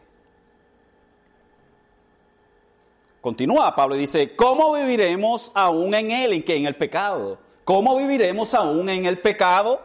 Continúa 3.20 3.74
Pablo 3.74 3.96
y 3.96 4.00
dice, 4.00 4.34
¿cómo 4.34 4.72
viviremos 4.72 5.52
aún 5.54 5.94
en 5.94 6.10
él? 6.10 6.32
¿En 6.32 6.42
qué? 6.42 6.56
En 6.56 6.66
el 6.66 6.76
pecado. 6.76 7.38
¿Cómo 7.64 7.96
viviremos 7.96 8.54
aún 8.54 8.88
en 8.88 9.04
el 9.04 9.18
pecado? 9.18 9.80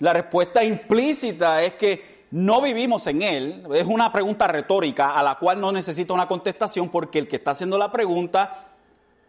La 0.00 0.12
respuesta 0.12 0.64
implícita 0.64 1.62
es 1.62 1.74
que 1.74 2.24
no 2.32 2.60
vivimos 2.60 3.06
en 3.06 3.22
él. 3.22 3.66
Es 3.72 3.86
una 3.86 4.10
pregunta 4.10 4.48
retórica 4.48 5.14
a 5.14 5.22
la 5.22 5.36
cual 5.36 5.60
no 5.60 5.70
necesita 5.70 6.12
una 6.12 6.26
contestación 6.26 6.88
porque 6.88 7.20
el 7.20 7.28
que 7.28 7.36
está 7.36 7.52
haciendo 7.52 7.78
la 7.78 7.92
pregunta 7.92 8.66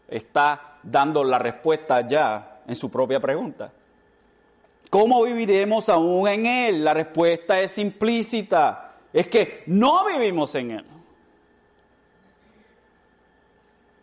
está 0.07 0.79
dando 0.81 1.23
la 1.23 1.37
respuesta 1.37 2.07
ya 2.07 2.61
en 2.67 2.75
su 2.75 2.89
propia 2.89 3.19
pregunta. 3.19 3.71
¿Cómo 4.89 5.23
viviremos 5.23 5.87
aún 5.89 6.27
en 6.27 6.45
él? 6.47 6.83
La 6.83 6.95
respuesta 6.95 7.59
es 7.59 7.77
implícita. 7.77 8.93
Es 9.13 9.27
que 9.27 9.63
no 9.67 10.05
vivimos 10.05 10.55
en 10.55 10.71
él. 10.71 10.85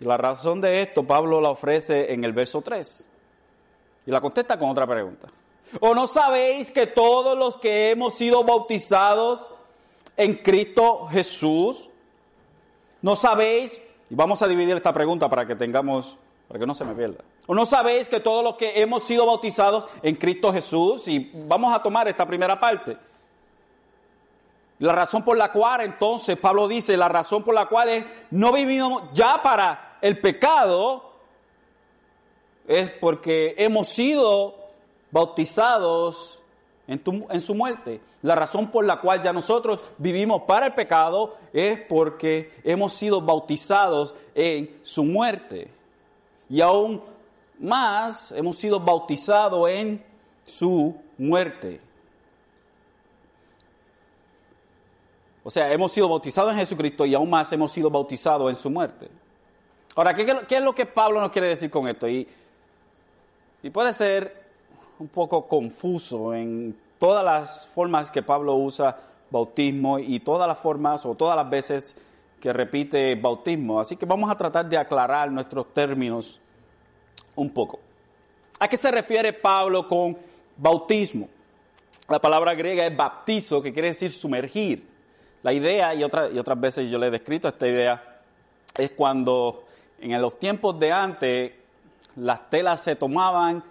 Y 0.02 0.04
la 0.04 0.16
razón 0.16 0.60
de 0.60 0.82
esto 0.82 1.04
Pablo 1.04 1.40
la 1.40 1.50
ofrece 1.50 2.12
en 2.12 2.24
el 2.24 2.32
verso 2.32 2.60
3. 2.60 3.08
Y 4.04 4.10
la 4.10 4.20
contesta 4.20 4.58
con 4.58 4.70
otra 4.70 4.84
pregunta. 4.84 5.28
¿O 5.78 5.94
no 5.94 6.08
sabéis 6.08 6.72
que 6.72 6.88
todos 6.88 7.38
los 7.38 7.56
que 7.56 7.92
hemos 7.92 8.14
sido 8.14 8.42
bautizados 8.42 9.48
en 10.16 10.34
Cristo 10.34 11.06
Jesús, 11.06 11.88
no 13.00 13.14
sabéis, 13.14 13.80
y 14.10 14.14
vamos 14.16 14.42
a 14.42 14.48
dividir 14.48 14.74
esta 14.74 14.92
pregunta 14.92 15.28
para 15.28 15.46
que 15.46 15.54
tengamos, 15.54 16.18
para 16.48 16.58
que 16.58 16.66
no 16.66 16.74
se 16.74 16.84
me 16.84 16.94
pierda. 16.94 17.22
¿O 17.46 17.54
no 17.54 17.64
sabéis 17.64 18.08
que 18.08 18.18
todos 18.18 18.42
los 18.42 18.56
que 18.56 18.82
hemos 18.82 19.04
sido 19.04 19.24
bautizados 19.24 19.86
en 20.02 20.16
Cristo 20.16 20.52
Jesús, 20.52 21.06
y 21.06 21.30
vamos 21.46 21.72
a 21.72 21.80
tomar 21.80 22.08
esta 22.08 22.26
primera 22.26 22.58
parte, 22.58 22.98
la 24.80 24.94
razón 24.94 25.22
por 25.22 25.36
la 25.36 25.52
cual 25.52 25.82
entonces 25.82 26.36
Pablo 26.36 26.66
dice, 26.66 26.96
la 26.96 27.08
razón 27.08 27.44
por 27.44 27.54
la 27.54 27.66
cual 27.66 27.88
es, 27.88 28.04
no 28.32 28.52
vivimos 28.52 29.04
ya 29.12 29.40
para 29.40 29.91
el 30.02 30.18
pecado 30.18 31.12
es 32.66 32.90
porque 32.92 33.54
hemos 33.56 33.88
sido 33.88 34.56
bautizados 35.10 36.40
en, 36.86 37.40
su 37.40 37.54
muerte. 37.54 38.00
La 38.22 38.34
razón 38.34 38.70
por 38.70 38.84
la 38.84 39.00
cual 39.00 39.22
ya 39.22 39.32
nosotros 39.32 39.80
vivimos 39.98 40.42
para 40.42 40.66
el 40.66 40.74
pecado 40.74 41.36
es 41.52 41.80
porque 41.82 42.52
hemos 42.64 42.92
sido 42.92 43.20
bautizados 43.20 44.14
en 44.34 44.78
su 44.82 45.04
muerte. 45.04 45.70
Y 46.50 46.60
aún 46.60 47.02
más 47.58 48.32
hemos 48.32 48.56
sido 48.56 48.80
bautizados 48.80 49.70
en 49.70 50.04
su 50.44 50.96
muerte. 51.16 51.80
O 55.44 55.50
sea, 55.50 55.72
hemos 55.72 55.92
sido 55.92 56.08
bautizados 56.08 56.52
en 56.52 56.58
Jesucristo 56.58 57.06
y 57.06 57.14
aún 57.14 57.30
más 57.30 57.52
hemos 57.52 57.70
sido 57.72 57.90
bautizados 57.90 58.50
en 58.50 58.56
su 58.56 58.70
muerte. 58.70 59.08
Ahora, 59.94 60.14
¿qué, 60.14 60.56
es 60.56 60.62
lo 60.62 60.74
que 60.74 60.86
Pablo 60.86 61.20
nos 61.20 61.30
quiere 61.30 61.48
decir 61.48 61.70
con 61.70 61.86
esto? 61.86 62.08
Y, 62.08 62.26
puede 63.72 63.92
ser 63.92 64.42
un 64.98 65.08
poco 65.08 65.46
confuso 65.46 66.34
en 66.34 66.76
todas 66.98 67.24
las 67.24 67.68
formas 67.68 68.10
que 68.10 68.22
Pablo 68.22 68.54
usa 68.54 68.96
bautismo 69.30 69.98
y 69.98 70.20
todas 70.20 70.48
las 70.48 70.58
formas 70.58 71.04
o 71.04 71.14
todas 71.14 71.36
las 71.36 71.48
veces 71.48 71.94
que 72.40 72.52
repite 72.52 73.14
bautismo. 73.16 73.80
Así 73.80 73.96
que 73.96 74.06
vamos 74.06 74.30
a 74.30 74.36
tratar 74.36 74.68
de 74.68 74.78
aclarar 74.78 75.30
nuestros 75.30 75.72
términos 75.74 76.40
un 77.36 77.50
poco. 77.50 77.78
¿A 78.58 78.68
qué 78.68 78.76
se 78.76 78.90
refiere 78.90 79.32
Pablo 79.32 79.86
con 79.86 80.16
bautismo? 80.56 81.28
La 82.08 82.20
palabra 82.20 82.54
griega 82.54 82.86
es 82.86 82.96
baptizo, 82.96 83.60
que 83.60 83.72
quiere 83.72 83.88
decir 83.88 84.10
sumergir. 84.10 84.88
La 85.42 85.52
idea, 85.52 85.94
y, 85.94 86.00
y 86.00 86.04
otras 86.04 86.60
veces 86.60 86.88
yo 86.88 86.98
le 86.98 87.08
he 87.08 87.10
descrito 87.10 87.48
esta 87.48 87.66
idea, 87.66 88.20
es 88.76 88.90
cuando 88.92 89.64
en 90.02 90.20
los 90.20 90.38
tiempos 90.38 90.78
de 90.78 90.92
antes 90.92 91.52
las 92.16 92.50
telas 92.50 92.82
se 92.82 92.96
tomaban 92.96 93.62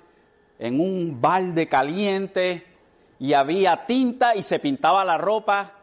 en 0.58 0.80
un 0.80 1.20
balde 1.20 1.68
caliente 1.68 2.66
y 3.20 3.34
había 3.34 3.86
tinta 3.86 4.36
y 4.36 4.44
se 4.44 4.60
pintaba 4.60 5.04
la 5.04 5.18
ropa 5.18 5.74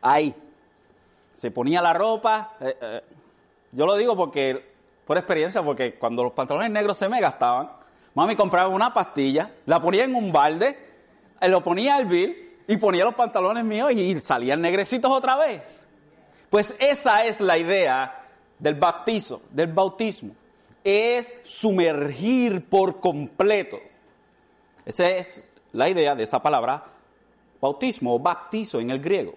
ahí. 0.00 0.34
Se 1.32 1.50
ponía 1.50 1.82
la 1.82 1.92
ropa. 1.92 2.54
Eh, 2.60 2.76
eh, 2.80 3.02
yo 3.72 3.86
lo 3.86 3.96
digo 3.96 4.16
porque, 4.16 4.72
por 5.06 5.18
experiencia, 5.18 5.62
porque 5.62 5.94
cuando 5.94 6.24
los 6.24 6.32
pantalones 6.32 6.70
negros 6.70 6.96
se 6.96 7.08
me 7.08 7.20
gastaban, 7.20 7.70
mami 8.14 8.34
compraba 8.34 8.68
una 8.68 8.92
pastilla, 8.92 9.50
la 9.66 9.80
ponía 9.80 10.04
en 10.04 10.14
un 10.14 10.32
balde, 10.32 10.78
eh, 11.40 11.48
lo 11.48 11.62
ponía 11.62 11.96
al 11.96 12.06
bill 12.06 12.56
y 12.66 12.76
ponía 12.78 13.04
los 13.04 13.14
pantalones 13.14 13.64
míos 13.64 13.92
y 13.92 14.18
salían 14.20 14.60
negrecitos 14.60 15.10
otra 15.10 15.36
vez. 15.36 15.86
Pues 16.50 16.74
esa 16.80 17.24
es 17.26 17.40
la 17.40 17.58
idea 17.58 18.27
del 18.58 18.74
bautizo, 18.74 19.42
del 19.50 19.72
bautismo. 19.72 20.34
Es 20.84 21.36
sumergir 21.42 22.68
por 22.68 23.00
completo. 23.00 23.78
Esa 24.84 25.10
es 25.10 25.44
la 25.72 25.88
idea 25.88 26.14
de 26.14 26.24
esa 26.24 26.42
palabra 26.42 26.94
bautismo 27.60 28.14
o 28.14 28.18
baptizo 28.18 28.80
en 28.80 28.90
el 28.90 29.00
griego. 29.00 29.34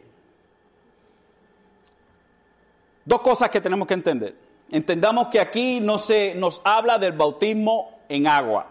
Dos 3.04 3.22
cosas 3.22 3.50
que 3.50 3.62
tenemos 3.62 3.88
que 3.88 3.96
entender. 3.96 4.36
Entendamos 4.70 5.28
que 5.28 5.40
aquí 5.40 5.80
no 5.82 5.98
se 5.98 6.36
nos 6.36 6.62
habla 6.64 6.98
del 6.98 7.14
bautismo 7.14 8.00
en 8.08 8.28
agua. 8.28 8.68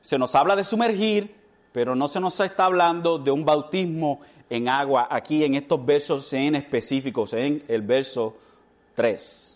Se 0.00 0.18
nos 0.18 0.34
habla 0.34 0.56
de 0.56 0.64
sumergir, 0.64 1.34
pero 1.72 1.94
no 1.94 2.08
se 2.08 2.20
nos 2.20 2.38
está 2.40 2.64
hablando 2.64 3.18
de 3.18 3.30
un 3.30 3.44
bautismo 3.44 4.20
en 4.50 4.68
agua 4.68 5.08
aquí 5.10 5.44
en 5.44 5.54
estos 5.54 5.84
versos 5.84 6.32
en 6.32 6.54
específicos, 6.54 7.32
en 7.32 7.64
el 7.68 7.82
verso 7.82 8.36
3. 8.94 9.55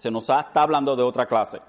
Se 0.00 0.10
nos 0.10 0.30
está 0.30 0.62
hablando 0.62 0.96
de 0.96 1.02
otra 1.02 1.26
clase 1.26 1.60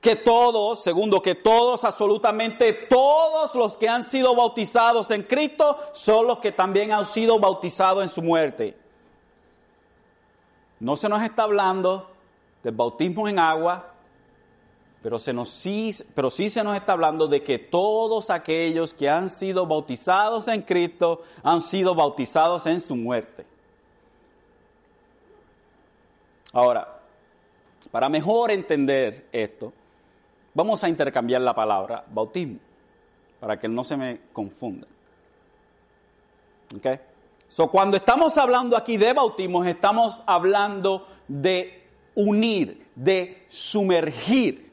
que 0.00 0.16
todos, 0.16 0.82
segundo, 0.82 1.20
que 1.20 1.34
todos, 1.34 1.84
absolutamente 1.84 2.72
todos 2.72 3.54
los 3.54 3.76
que 3.76 3.88
han 3.88 4.02
sido 4.02 4.34
bautizados 4.34 5.10
en 5.10 5.24
Cristo 5.24 5.76
son 5.92 6.26
los 6.26 6.38
que 6.38 6.52
también 6.52 6.92
han 6.92 7.04
sido 7.04 7.38
bautizados 7.38 8.02
en 8.02 8.08
su 8.08 8.22
muerte. 8.22 8.78
No 10.80 10.96
se 10.96 11.08
nos 11.08 11.22
está 11.22 11.42
hablando 11.42 12.08
del 12.62 12.74
bautismo 12.74 13.28
en 13.28 13.38
agua, 13.38 13.92
pero, 15.02 15.18
se 15.18 15.32
nos 15.32 15.48
sí, 15.48 15.94
pero 16.14 16.30
sí 16.30 16.50
se 16.50 16.64
nos 16.64 16.76
está 16.76 16.92
hablando 16.92 17.28
de 17.28 17.42
que 17.42 17.58
todos 17.58 18.30
aquellos 18.30 18.94
que 18.94 19.10
han 19.10 19.28
sido 19.28 19.66
bautizados 19.66 20.48
en 20.48 20.62
Cristo 20.62 21.22
han 21.42 21.60
sido 21.60 21.94
bautizados 21.94 22.64
en 22.66 22.80
su 22.80 22.96
muerte. 22.96 23.44
Ahora, 26.52 26.95
para 27.96 28.10
mejor 28.10 28.50
entender 28.50 29.24
esto, 29.32 29.72
Vamos 30.52 30.84
a 30.84 30.88
intercambiar 30.90 31.40
la 31.40 31.54
palabra 31.54 32.04
bautismo 32.10 32.58
para 33.40 33.58
que 33.58 33.68
no 33.68 33.84
se 33.84 33.96
me 33.96 34.20
confunda. 34.34 34.86
¿Ok? 36.76 36.86
So, 37.48 37.70
cuando 37.70 37.96
estamos 37.96 38.36
hablando 38.36 38.76
aquí 38.76 38.98
de 38.98 39.14
bautismo, 39.14 39.64
estamos 39.64 40.22
hablando 40.26 41.06
de 41.26 41.86
unir, 42.14 42.86
de 42.94 43.46
sumergir. 43.48 44.70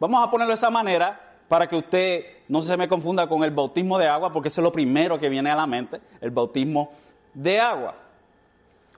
Vamos 0.00 0.26
a 0.26 0.30
ponerlo 0.30 0.52
de 0.52 0.58
esa 0.58 0.70
manera 0.70 1.38
para 1.46 1.66
que 1.66 1.76
usted 1.76 2.24
no 2.48 2.62
se 2.62 2.74
me 2.78 2.88
confunda 2.88 3.28
con 3.28 3.44
el 3.44 3.50
bautismo 3.50 3.98
de 3.98 4.08
agua, 4.08 4.32
porque 4.32 4.48
eso 4.48 4.62
es 4.62 4.64
lo 4.64 4.72
primero 4.72 5.18
que 5.18 5.28
viene 5.28 5.50
a 5.50 5.56
la 5.56 5.66
mente, 5.66 6.00
el 6.22 6.30
bautismo 6.30 6.90
de 7.34 7.60
agua. 7.60 8.05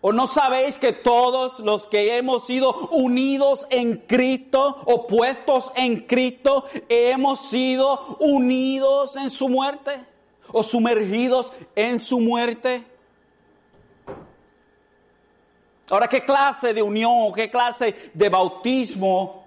¿O 0.00 0.12
no 0.12 0.26
sabéis 0.26 0.78
que 0.78 0.92
todos 0.92 1.58
los 1.58 1.88
que 1.88 2.16
hemos 2.16 2.46
sido 2.46 2.72
unidos 2.92 3.66
en 3.70 3.96
Cristo 3.96 4.76
o 4.86 5.06
puestos 5.08 5.72
en 5.74 6.06
Cristo, 6.06 6.64
hemos 6.88 7.40
sido 7.48 8.16
unidos 8.20 9.16
en 9.16 9.28
su 9.28 9.48
muerte 9.48 9.98
o 10.52 10.62
sumergidos 10.62 11.52
en 11.74 11.98
su 11.98 12.20
muerte? 12.20 12.84
Ahora, 15.90 16.06
¿qué 16.06 16.24
clase 16.24 16.74
de 16.74 16.82
unión 16.82 17.32
qué 17.34 17.50
clase 17.50 18.12
de 18.14 18.28
bautismo 18.28 19.46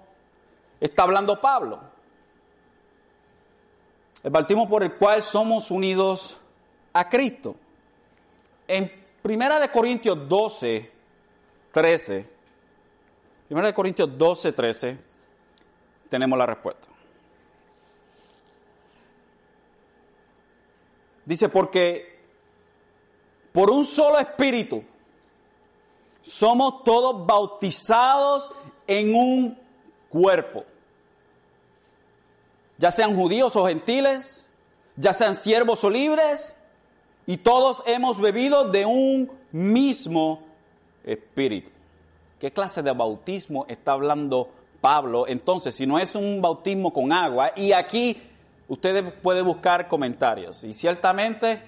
está 0.80 1.04
hablando 1.04 1.40
Pablo? 1.40 1.80
El 4.22 4.30
bautismo 4.30 4.68
por 4.68 4.82
el 4.82 4.94
cual 4.96 5.22
somos 5.22 5.70
unidos 5.70 6.38
a 6.92 7.08
Cristo. 7.08 7.56
En 8.68 9.01
Primera 9.22 9.60
de 9.60 9.70
Corintios 9.70 10.28
12, 10.28 10.90
13. 11.70 12.28
Primera 13.46 13.68
de 13.68 13.74
Corintios 13.74 14.18
12, 14.18 14.52
13. 14.52 14.98
Tenemos 16.08 16.36
la 16.36 16.46
respuesta. 16.46 16.88
Dice, 21.24 21.48
porque 21.48 22.18
por 23.52 23.70
un 23.70 23.84
solo 23.84 24.18
espíritu 24.18 24.82
somos 26.20 26.82
todos 26.82 27.24
bautizados 27.24 28.50
en 28.88 29.14
un 29.14 29.58
cuerpo. 30.08 30.64
Ya 32.78 32.90
sean 32.90 33.14
judíos 33.14 33.54
o 33.54 33.66
gentiles, 33.66 34.48
ya 34.96 35.12
sean 35.12 35.36
siervos 35.36 35.84
o 35.84 35.90
libres, 35.90 36.56
y 37.26 37.36
todos 37.38 37.82
hemos 37.86 38.20
bebido 38.20 38.68
de 38.68 38.84
un 38.84 39.30
mismo 39.52 40.42
espíritu. 41.04 41.70
¿Qué 42.40 42.52
clase 42.52 42.82
de 42.82 42.92
bautismo 42.92 43.66
está 43.68 43.92
hablando 43.92 44.50
Pablo? 44.80 45.26
Entonces, 45.28 45.74
si 45.74 45.86
no 45.86 45.98
es 45.98 46.14
un 46.14 46.42
bautismo 46.42 46.92
con 46.92 47.12
agua, 47.12 47.52
y 47.54 47.72
aquí 47.72 48.20
ustedes 48.68 49.12
pueden 49.22 49.46
buscar 49.46 49.86
comentarios, 49.86 50.64
y 50.64 50.74
ciertamente 50.74 51.62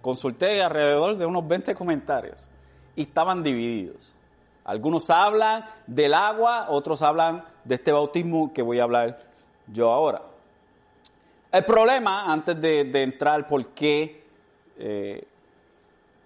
consulté 0.00 0.62
alrededor 0.62 1.16
de 1.16 1.26
unos 1.26 1.46
20 1.46 1.74
comentarios, 1.74 2.48
y 2.94 3.02
estaban 3.02 3.42
divididos. 3.42 4.12
Algunos 4.64 5.10
hablan 5.10 5.64
del 5.88 6.14
agua, 6.14 6.66
otros 6.68 7.02
hablan 7.02 7.44
de 7.64 7.74
este 7.74 7.90
bautismo 7.90 8.52
que 8.52 8.62
voy 8.62 8.78
a 8.78 8.84
hablar 8.84 9.24
yo 9.66 9.90
ahora. 9.90 10.22
El 11.52 11.66
problema, 11.66 12.32
antes 12.32 12.58
de, 12.58 12.80
entrar 13.02 13.46
por 13.46 13.66
qué 13.74 14.24
eh, 14.78 15.22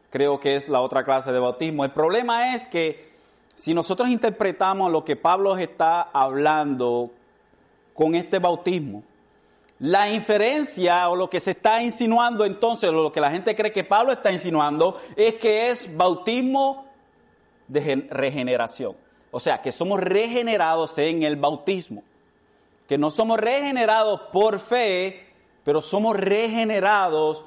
creo 0.09 0.39
que 0.39 0.55
es 0.55 0.69
la 0.69 0.81
otra 0.81 1.05
clase 1.05 1.33
de 1.33 1.41
bautismo, 1.41 1.85
el 1.85 1.91
problema 1.91 2.55
es 2.55 2.69
que 2.69 3.11
si 3.57 3.75
nosotros 3.75 4.09
interpretamos 4.09 4.93
lo 4.93 5.05
que 5.05 5.17
Pablo 5.17 5.57
está 5.57 6.03
hablando 6.03 7.11
con 7.93 8.15
este 8.15 8.39
bautismo, 8.39 9.03
la 9.81 10.09
inferencia 10.12 11.09
o 11.09 11.17
lo 11.17 11.29
que 11.29 11.41
se 11.41 11.51
está 11.51 11.83
insinuando 11.83 12.45
entonces, 12.45 12.93
lo 12.93 13.11
que 13.11 13.21
la 13.21 13.33
gente 13.33 13.57
cree 13.57 13.73
que 13.73 13.83
Pablo 13.83 14.12
está 14.12 14.31
insinuando, 14.31 15.01
es 15.17 15.35
que 15.35 15.71
es 15.71 15.95
bautismo 15.97 16.87
de 17.67 18.07
regeneración. 18.11 18.95
O 19.33 19.41
sea, 19.41 19.61
que 19.61 19.73
somos 19.73 19.99
regenerados 19.99 20.97
en 20.99 21.25
el 21.25 21.35
bautismo 21.35 22.05
que 22.88 22.99
no 22.99 23.11
somos 23.11 23.38
regenerados 23.38 24.20
por 24.33 24.61
fe, 24.61 25.27
pero 25.64 25.83
somos 25.83 26.16
regenerados 26.16 27.44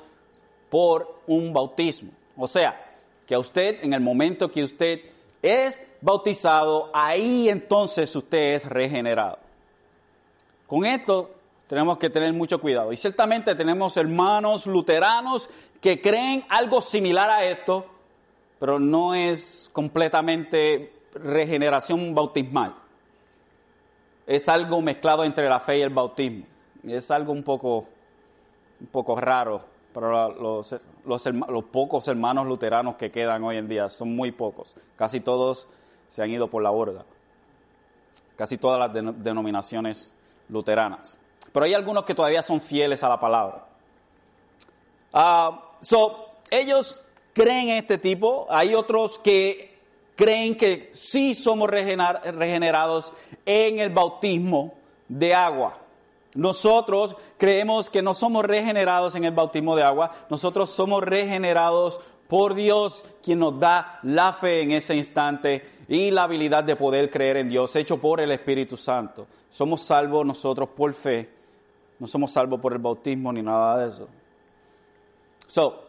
por 0.69 1.21
un 1.28 1.54
bautismo. 1.54 2.12
O 2.38 2.47
sea, 2.47 2.86
que 3.25 3.36
a 3.36 3.39
usted 3.39 3.84
en 3.84 3.93
el 3.93 4.02
momento 4.02 4.52
que 4.52 4.63
usted 4.63 5.02
es 5.41 5.84
bautizado, 6.02 6.89
ahí 6.93 7.47
entonces 7.49 8.13
usted 8.15 8.56
es 8.56 8.65
regenerado. 8.65 9.39
Con 10.67 10.86
esto 10.86 11.32
tenemos 11.67 11.97
que 11.97 12.10
tener 12.10 12.34
mucho 12.34 12.60
cuidado. 12.60 12.91
Y 12.91 12.97
ciertamente 12.97 13.56
tenemos 13.56 13.95
hermanos 13.95 14.65
luteranos 14.65 15.49
que 15.80 16.02
creen 16.02 16.43
algo 16.49 16.82
similar 16.82 17.30
a 17.30 17.45
esto, 17.45 17.86
pero 18.60 18.80
no 18.80 19.15
es 19.15 19.69
completamente 19.71 20.91
regeneración 21.13 22.13
bautismal 22.13 22.79
es 24.30 24.48
algo 24.48 24.80
mezclado 24.80 25.24
entre 25.24 25.50
la 25.50 25.60
fe 25.60 25.80
y 25.80 25.82
el 25.82 25.89
bautismo. 25.89 26.46
Es 26.84 27.10
algo 27.10 27.34
un 27.34 27.42
poco, 27.42 27.88
un 28.80 28.88
poco 28.92 29.15
raro 29.15 29.65
para 29.92 30.30
los, 30.30 30.76
los, 31.04 31.63
pocos 31.72 32.08
hermanos 32.08 32.46
luteranos 32.46 32.94
que 32.94 33.10
quedan 33.10 33.44
hoy 33.44 33.58
en 33.58 33.68
día. 33.68 33.89
Son 33.89 34.15
muy 34.15 34.32
pocos. 34.32 34.76
Casi 34.96 35.20
todos 35.20 35.68
se 36.10 36.22
han 36.22 36.30
ido 36.30 36.48
por 36.48 36.62
la 36.62 36.70
borda. 36.70 37.06
Casi 38.36 38.60
todas 38.60 38.80
las 38.80 38.94
denominaciones 39.24 40.13
luteranas. 40.48 41.18
Pero 41.52 41.65
hay 41.65 41.74
algunos 41.74 42.04
que 42.04 42.13
todavía 42.13 42.44
son 42.44 42.62
fieles 42.62 43.04
a 43.04 43.10
la 43.10 43.20
palabra. 43.20 43.65
Ah, 45.12 45.72
so, 45.82 46.34
ellos 46.52 47.02
creen 47.34 47.70
en 47.70 47.78
este 47.78 47.98
tipo, 47.98 48.46
hay 48.48 48.76
otros 48.76 49.18
que 49.18 49.79
creen 50.19 50.58
que 50.58 50.89
sí 50.91 51.34
somos 51.34 51.69
regenerados 51.69 53.13
en 53.45 53.79
el 53.79 53.89
bautismo 53.89 54.73
de 55.08 55.34
agua. 55.34 55.79
Nosotros 56.36 57.15
creemos 57.38 57.89
que 57.89 58.01
no 58.01 58.13
somos 58.13 58.43
regenerados 58.43 59.15
en 59.15 59.23
el 59.23 59.32
bautismo 59.32 59.77
de 59.77 59.84
agua, 59.84 60.12
nosotros 60.29 60.71
somos 60.71 61.03
regenerados 61.03 62.01
por 62.27 62.53
Dios, 62.53 63.01
quien 63.23 63.39
nos 63.39 63.58
da 63.62 64.01
la 64.03 64.34
fe 64.34 64.62
en 64.62 64.71
ese 64.71 64.93
instante 64.93 65.65
y 65.88 66.12
la 66.12 66.23
habilidad 66.23 66.65
de 66.65 66.75
poder 66.75 67.10
creer 67.10 67.38
en 67.38 67.47
Dios, 67.47 67.73
hecho 67.77 67.97
por 67.97 68.19
el 68.19 68.34
Espíritu 68.34 68.75
Santo. 68.75 69.25
Somos 69.49 69.84
salvos 69.84 70.25
nosotros 70.25 70.67
por 70.75 70.91
fe, 70.91 71.29
no 71.97 72.08
somos 72.08 72.29
salvos 72.34 72.60
por 72.60 72.73
el 72.73 72.79
bautismo 72.79 73.32
ni 73.32 73.41
nada 73.41 73.77
de 73.77 73.88
eso. 73.88 74.10
So, 75.47 75.88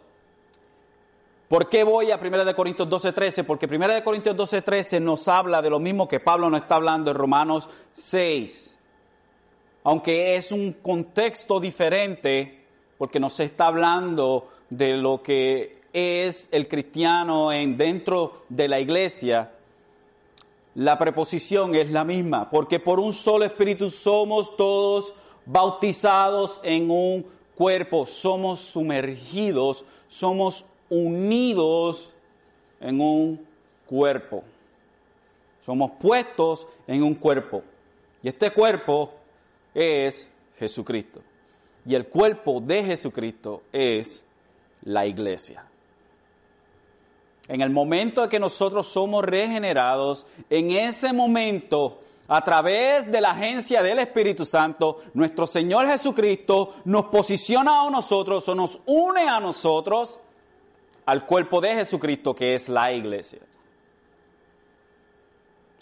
¿Por 1.51 1.69
qué 1.69 1.85
voy 1.85 2.13
a 2.13 2.17
1 2.17 2.55
Corintios 2.55 2.89
12:13? 2.89 3.45
Porque 3.45 3.67
1 3.67 4.03
Corintios 4.03 4.35
12:13 4.37 5.03
nos 5.03 5.29
habla 5.29 5.61
de 5.61 5.69
lo 5.69 5.81
mismo 5.81 6.09
que 6.09 6.21
Pablo 6.21 6.49
nos 6.49 6.63
está 6.63 6.77
hablando 6.77 7.11
en 7.11 7.17
Romanos 7.19 7.69
6 7.93 8.71
aunque 9.83 10.37
es 10.37 10.53
un 10.53 10.73
contexto 10.75 11.59
diferente, 11.61 12.65
porque 12.99 13.21
nos 13.21 13.41
está 13.41 13.67
hablando 13.67 14.49
de 14.69 14.95
lo 14.95 15.23
que 15.23 15.81
es 15.93 16.49
el 16.53 16.69
cristiano 16.69 17.53
en, 17.53 17.77
dentro 17.77 18.45
de 18.49 18.69
la 18.69 18.79
iglesia, 18.79 19.53
la 20.75 20.99
preposición 20.99 21.75
es 21.75 21.91
la 21.91 22.05
misma, 22.05 22.49
porque 22.51 22.79
por 22.79 23.01
un 23.01 23.13
solo 23.13 23.45
espíritu 23.45 23.91
somos 23.91 24.57
todos 24.57 25.13
bautizados 25.47 26.61
en 26.63 26.91
un 26.91 27.27
cuerpo, 27.57 28.07
somos 28.07 28.61
sumergidos, 28.61 29.85
somos 30.07 30.65
unidos 30.91 32.11
en 32.81 33.01
un 33.01 33.47
cuerpo, 33.87 34.45
somos 35.65 35.93
puestos 35.93 36.67
en 36.87 37.03
un 37.03 37.15
cuerpo. 37.15 37.63
Y 38.23 38.29
este 38.29 38.51
cuerpo 38.51 39.13
es 39.75 40.31
Jesucristo. 40.59 41.23
Y 41.87 41.95
el 41.95 42.09
cuerpo 42.09 42.61
de 42.61 42.85
Jesucristo 42.85 43.63
es 43.73 44.25
la 44.83 45.07
iglesia. 45.07 45.65
En 47.49 47.61
el 47.63 47.71
momento 47.71 48.23
en 48.23 48.31
que 48.31 48.39
nosotros 48.39 48.87
somos 48.87 49.25
regenerados, 49.25 50.27
en 50.49 50.71
ese 50.71 51.13
momento, 51.13 52.01
a 52.29 52.45
través 52.45 53.11
de 53.11 53.21
la 53.21 53.33
agencia 53.33 53.83
del 53.83 53.99
Espíritu 53.99 54.45
Santo, 54.45 54.99
nuestro 55.15 55.47
Señor 55.47 55.89
Jesucristo 55.89 56.75
nos 56.85 57.07
posiciona 57.07 57.83
a 57.83 57.91
nosotros 57.91 58.49
o 58.49 58.55
nos 58.55 58.81
une 58.87 59.23
a 59.23 59.41
nosotros 59.41 60.21
al 61.11 61.27
cuerpo 61.27 61.61
de 61.61 61.75
Jesucristo 61.75 62.35
que 62.35 62.55
es 62.55 62.69
la 62.69 62.93
iglesia 62.93 63.41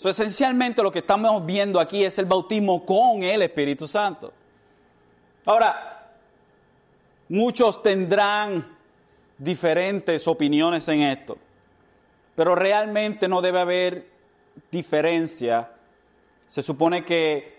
esencialmente 0.06 0.82
lo 0.82 0.92
que 0.92 1.00
estamos 1.00 1.44
viendo 1.44 1.80
aquí 1.80 2.04
es 2.04 2.18
el 2.18 2.26
bautismo 2.26 2.84
con 2.84 3.24
el 3.24 3.42
Espíritu 3.42 3.88
Santo. 3.88 4.32
Ahora, 5.44 6.12
muchos 7.28 7.82
tendrán 7.82 8.76
diferentes 9.36 10.28
opiniones 10.28 10.86
en 10.88 11.00
esto, 11.00 11.36
pero 12.36 12.54
realmente 12.54 13.26
no 13.26 13.40
debe 13.40 13.58
haber 13.58 14.08
diferencia. 14.70 15.72
Se 16.46 16.62
supone 16.62 17.04
que 17.04 17.57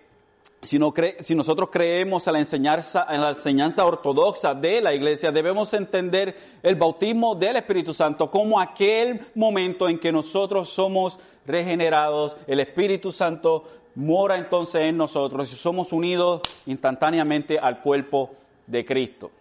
si, 0.61 0.79
si, 1.21 1.35
nosotros 1.35 1.69
creemos 1.71 2.27
en 2.27 2.33
la, 2.33 2.39
enseñanza, 2.39 3.05
en 3.09 3.21
la 3.21 3.29
enseñanza 3.29 3.85
ortodoxa 3.85 4.53
de 4.53 4.81
la 4.81 4.93
iglesia, 4.93 5.31
debemos 5.31 5.73
entender 5.73 6.35
el 6.61 6.75
bautismo 6.75 7.35
del 7.35 7.55
Espíritu 7.57 7.93
Santo 7.93 8.29
como 8.29 8.59
aquel 8.59 9.21
momento 9.35 9.87
en 9.87 9.97
que 9.97 10.11
nosotros 10.11 10.69
somos 10.69 11.19
regenerados, 11.45 12.35
el 12.45 12.59
Espíritu 12.59 13.11
Santo 13.11 13.63
mora 13.95 14.37
entonces 14.37 14.83
en 14.83 14.97
nosotros 14.97 15.51
y 15.51 15.55
somos 15.55 15.93
unidos 15.93 16.41
instantáneamente 16.65 17.57
al 17.57 17.81
cuerpo 17.81 18.31
de 18.67 18.85
Cristo 18.85 19.31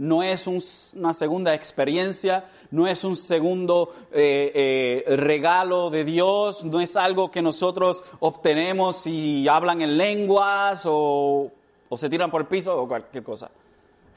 no 0.00 0.22
es 0.22 0.46
una 0.46 1.12
segunda 1.12 1.52
experiencia, 1.52 2.46
no 2.70 2.88
es 2.88 3.04
un 3.04 3.16
segundo 3.16 3.92
eh, 4.12 5.04
eh, 5.06 5.16
regalo 5.16 5.90
de 5.90 6.04
Dios, 6.04 6.64
no 6.64 6.80
es 6.80 6.96
algo 6.96 7.30
que 7.30 7.42
nosotros 7.42 8.02
obtenemos 8.18 8.96
si 8.96 9.46
hablan 9.46 9.82
en 9.82 9.98
lenguas 9.98 10.84
o, 10.86 11.50
se 11.94 12.08
tiran 12.08 12.30
por 12.30 12.40
el 12.40 12.46
piso 12.46 12.80
o 12.80 12.88
cualquier 12.88 13.22
cosa. 13.22 13.50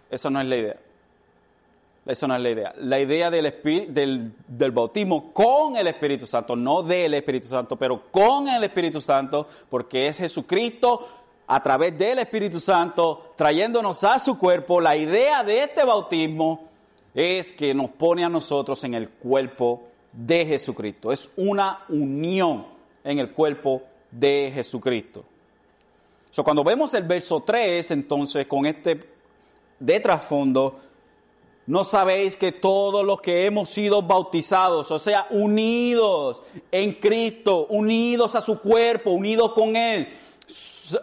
Eso 0.10 0.30
no 0.30 0.40
es 0.40 0.48
la 0.48 0.56
idea. 0.56 0.78
Eso 2.06 2.28
no 2.30 2.36
es 2.38 2.42
la 2.42 2.50
idea. 2.50 2.74
La 2.78 3.00
idea 3.02 3.30
del, 3.30 3.54
del, 3.90 4.32
del, 4.48 4.72
bautismo 4.72 5.34
con 5.34 5.76
el 5.76 5.88
Espíritu 5.88 6.26
Santo, 6.26 6.56
no 6.56 6.82
del 6.82 7.14
Espíritu 7.14 7.48
Santo, 7.48 7.76
pero 7.76 8.04
con 8.10 8.48
el 8.48 8.64
Espíritu 8.64 9.02
Santo, 9.02 9.48
porque 9.70 10.08
es 10.08 10.18
Jesucristo 10.18 11.23
a 11.48 11.62
través 11.62 11.98
del 11.98 12.20
Espíritu 12.20 12.60
Santo, 12.60 13.32
trayéndonos 13.36 14.04
a 14.04 14.20
su 14.20 14.38
cuerpo, 14.38 14.80
la 14.80 14.96
idea 14.96 15.44
de 15.44 15.64
este 15.64 15.84
bautismo 15.84 16.70
es 17.14 17.54
que 17.54 17.74
nos 17.74 17.92
pone 17.92 18.24
a 18.24 18.30
nosotros 18.30 18.84
en 18.84 18.94
el 18.94 19.10
cuerpo 19.10 19.84
de 20.12 20.46
Jesucristo. 20.46 21.12
Es 21.12 21.30
una 21.36 21.84
unión 21.90 22.66
en 23.04 23.20
el 23.20 23.32
cuerpo 23.32 23.84
de 24.10 24.52
Jesucristo. 24.54 25.26
So, 26.32 26.44
cuando 26.44 26.64
vemos 26.64 26.94
el 26.94 27.04
verso 27.04 27.44
3, 27.46 27.92
entonces, 27.92 28.48
con 28.48 28.66
este 28.66 29.00
de 29.80 30.00
trasfondo, 30.00 30.80
no 31.66 31.84
sabéis 31.84 32.36
que 32.36 32.52
todos 32.52 33.06
los 33.06 33.22
que 33.22 33.46
hemos 33.46 33.70
sido 33.70 34.02
bautizados, 34.02 34.92
o 34.92 35.00
sea, 35.00 35.28
unidos 35.30 36.42
en 36.72 36.94
Cristo, 36.94 37.68
unidos 37.70 38.36
a 38.36 38.42
su 38.42 38.60
cuerpo, 38.60 39.12
unidos 39.12 39.54
con 39.54 39.76
Él, 39.76 40.08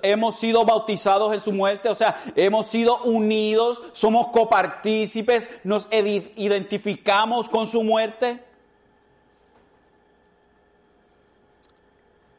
hemos 0.02 0.36
sido 0.36 0.64
bautizados 0.64 1.32
en 1.32 1.40
su 1.40 1.52
muerte, 1.52 1.88
o 1.88 1.94
sea, 1.94 2.22
hemos 2.36 2.66
sido 2.66 3.02
unidos, 3.02 3.82
somos 3.92 4.28
copartícipes, 4.28 5.50
nos 5.64 5.88
identificamos 5.90 7.48
con 7.48 7.66
su 7.66 7.82
muerte. 7.82 8.42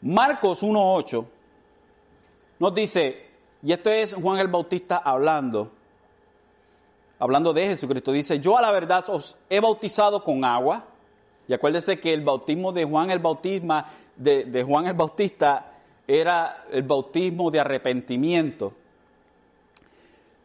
Marcos 0.01 0.63
1.8 0.63 1.25
nos 2.59 2.75
dice, 2.75 3.25
y 3.63 3.71
esto 3.71 3.89
es 3.89 4.13
Juan 4.13 4.39
el 4.39 4.47
Bautista 4.47 4.97
hablando, 4.97 5.71
hablando 7.19 7.53
de 7.53 7.67
Jesucristo, 7.67 8.11
dice, 8.11 8.39
yo 8.39 8.57
a 8.57 8.61
la 8.61 8.71
verdad 8.71 9.03
os 9.07 9.35
he 9.49 9.59
bautizado 9.59 10.23
con 10.23 10.43
agua, 10.43 10.85
y 11.47 11.53
acuérdese 11.53 11.99
que 11.99 12.13
el 12.13 12.21
bautismo 12.21 12.71
de 12.71 12.85
Juan 12.85 13.11
el 13.11 13.19
Bautista, 13.19 13.87
de 14.15 14.63
Juan 14.63 14.87
el 14.87 14.93
Bautista 14.93 15.70
era 16.19 16.65
el 16.71 16.83
bautismo 16.83 17.49
de 17.49 17.59
arrepentimiento. 17.59 18.73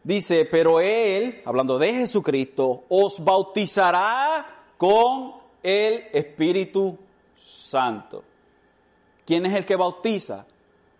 Dice, 0.01 0.45
pero 0.45 0.79
Él, 0.79 1.41
hablando 1.43 1.77
de 1.77 1.93
Jesucristo, 1.93 2.85
os 2.87 3.21
bautizará 3.21 4.63
con 4.77 5.33
el 5.61 6.05
Espíritu 6.13 6.97
Santo. 7.35 8.23
¿Quién 9.25 9.45
es 9.45 9.53
el 9.53 9.65
que 9.65 9.75
bautiza? 9.75 10.45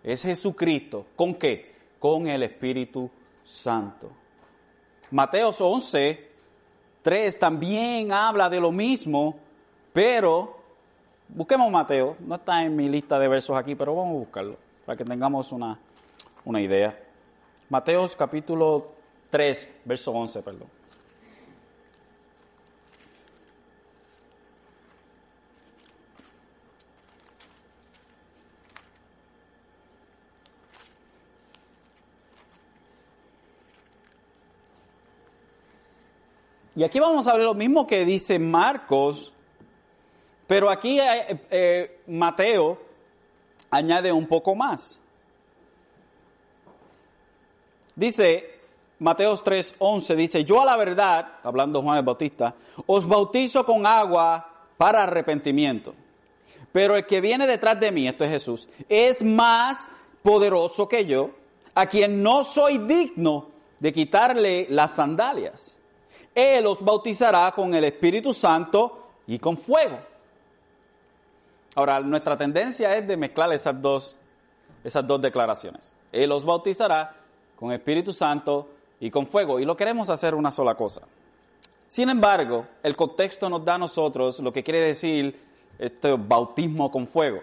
Es 0.04 0.22
Jesucristo. 0.22 1.06
¿Con 1.16 1.36
qué? 1.36 1.74
Con 1.98 2.28
el 2.28 2.42
Espíritu 2.42 3.10
Santo. 3.42 4.10
Mateos 5.10 5.58
11, 5.62 6.28
3 7.00 7.38
también 7.38 8.12
habla 8.12 8.50
de 8.50 8.60
lo 8.60 8.70
mismo, 8.70 9.38
pero 9.94 10.57
Busquemos 11.28 11.70
Mateo, 11.70 12.16
no 12.20 12.36
está 12.36 12.64
en 12.64 12.74
mi 12.74 12.88
lista 12.88 13.18
de 13.18 13.28
versos 13.28 13.56
aquí, 13.56 13.74
pero 13.74 13.94
vamos 13.94 14.16
a 14.16 14.18
buscarlo 14.18 14.56
para 14.86 14.96
que 14.96 15.04
tengamos 15.04 15.52
una, 15.52 15.78
una 16.44 16.60
idea. 16.60 16.98
Mateos 17.68 18.16
capítulo 18.16 18.92
3, 19.28 19.68
verso 19.84 20.10
11, 20.12 20.42
perdón. 20.42 20.68
Y 36.74 36.84
aquí 36.84 37.00
vamos 37.00 37.26
a 37.26 37.34
ver 37.34 37.42
lo 37.42 37.54
mismo 37.54 37.86
que 37.86 38.04
dice 38.04 38.38
Marcos 38.38 39.34
pero 40.48 40.70
aquí 40.70 40.98
eh, 40.98 41.40
eh, 41.50 42.00
Mateo 42.06 42.78
añade 43.70 44.10
un 44.10 44.26
poco 44.26 44.54
más. 44.54 44.98
Dice, 47.94 48.58
Mateo 48.98 49.34
3:11 49.34 50.16
dice, 50.16 50.44
yo 50.44 50.62
a 50.62 50.64
la 50.64 50.76
verdad, 50.76 51.34
hablando 51.42 51.82
Juan 51.82 51.98
el 51.98 52.04
Bautista, 52.04 52.54
os 52.86 53.06
bautizo 53.06 53.64
con 53.66 53.86
agua 53.86 54.64
para 54.78 55.02
arrepentimiento. 55.02 55.94
Pero 56.72 56.96
el 56.96 57.04
que 57.04 57.20
viene 57.20 57.46
detrás 57.46 57.78
de 57.78 57.92
mí, 57.92 58.08
esto 58.08 58.24
es 58.24 58.30
Jesús, 58.30 58.68
es 58.88 59.22
más 59.22 59.86
poderoso 60.22 60.88
que 60.88 61.04
yo, 61.04 61.30
a 61.74 61.86
quien 61.86 62.22
no 62.22 62.42
soy 62.42 62.78
digno 62.78 63.48
de 63.78 63.92
quitarle 63.92 64.66
las 64.70 64.92
sandalias. 64.92 65.78
Él 66.34 66.66
os 66.66 66.82
bautizará 66.82 67.52
con 67.52 67.74
el 67.74 67.84
Espíritu 67.84 68.32
Santo 68.32 69.08
y 69.26 69.38
con 69.38 69.58
fuego. 69.58 69.98
Ahora, 71.78 72.00
nuestra 72.00 72.36
tendencia 72.36 72.96
es 72.96 73.06
de 73.06 73.16
mezclar 73.16 73.52
esas 73.52 73.80
dos, 73.80 74.18
esas 74.82 75.06
dos 75.06 75.20
declaraciones. 75.20 75.94
Él 76.10 76.32
os 76.32 76.44
bautizará 76.44 77.14
con 77.54 77.70
Espíritu 77.70 78.12
Santo 78.12 78.68
y 78.98 79.12
con 79.12 79.28
fuego. 79.28 79.60
Y 79.60 79.64
lo 79.64 79.76
queremos 79.76 80.10
hacer 80.10 80.34
una 80.34 80.50
sola 80.50 80.74
cosa. 80.74 81.02
Sin 81.86 82.08
embargo, 82.08 82.66
el 82.82 82.96
contexto 82.96 83.48
nos 83.48 83.64
da 83.64 83.76
a 83.76 83.78
nosotros 83.78 84.40
lo 84.40 84.52
que 84.52 84.64
quiere 84.64 84.80
decir 84.80 85.40
este 85.78 86.14
bautismo 86.14 86.90
con 86.90 87.06
fuego. 87.06 87.42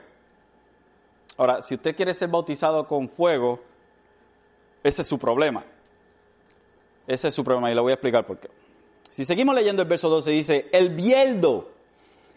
Ahora, 1.37 1.61
si 1.61 1.75
usted 1.75 1.95
quiere 1.95 2.13
ser 2.13 2.27
bautizado 2.27 2.85
con 2.89 3.07
fuego, 3.07 3.61
ese 4.83 5.03
es 5.03 5.07
su 5.07 5.17
problema. 5.17 5.63
Ese 7.07 7.29
es 7.29 7.33
su 7.33 7.41
problema 7.41 7.71
y 7.71 7.75
le 7.75 7.79
voy 7.79 7.91
a 7.91 7.95
explicar 7.95 8.27
por 8.27 8.37
qué. 8.37 8.49
Si 9.09 9.23
seguimos 9.23 9.55
leyendo 9.55 9.81
el 9.81 9.87
verso 9.87 10.09
12, 10.09 10.29
dice, 10.29 10.69
el 10.73 10.89
bieldo 10.89 11.69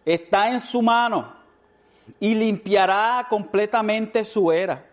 está 0.04 0.52
en 0.52 0.61
su 0.61 0.80
mano 0.80 1.38
y 2.21 2.35
limpiará 2.35 3.27
completamente 3.29 4.25
su 4.25 4.51
era 4.53 4.85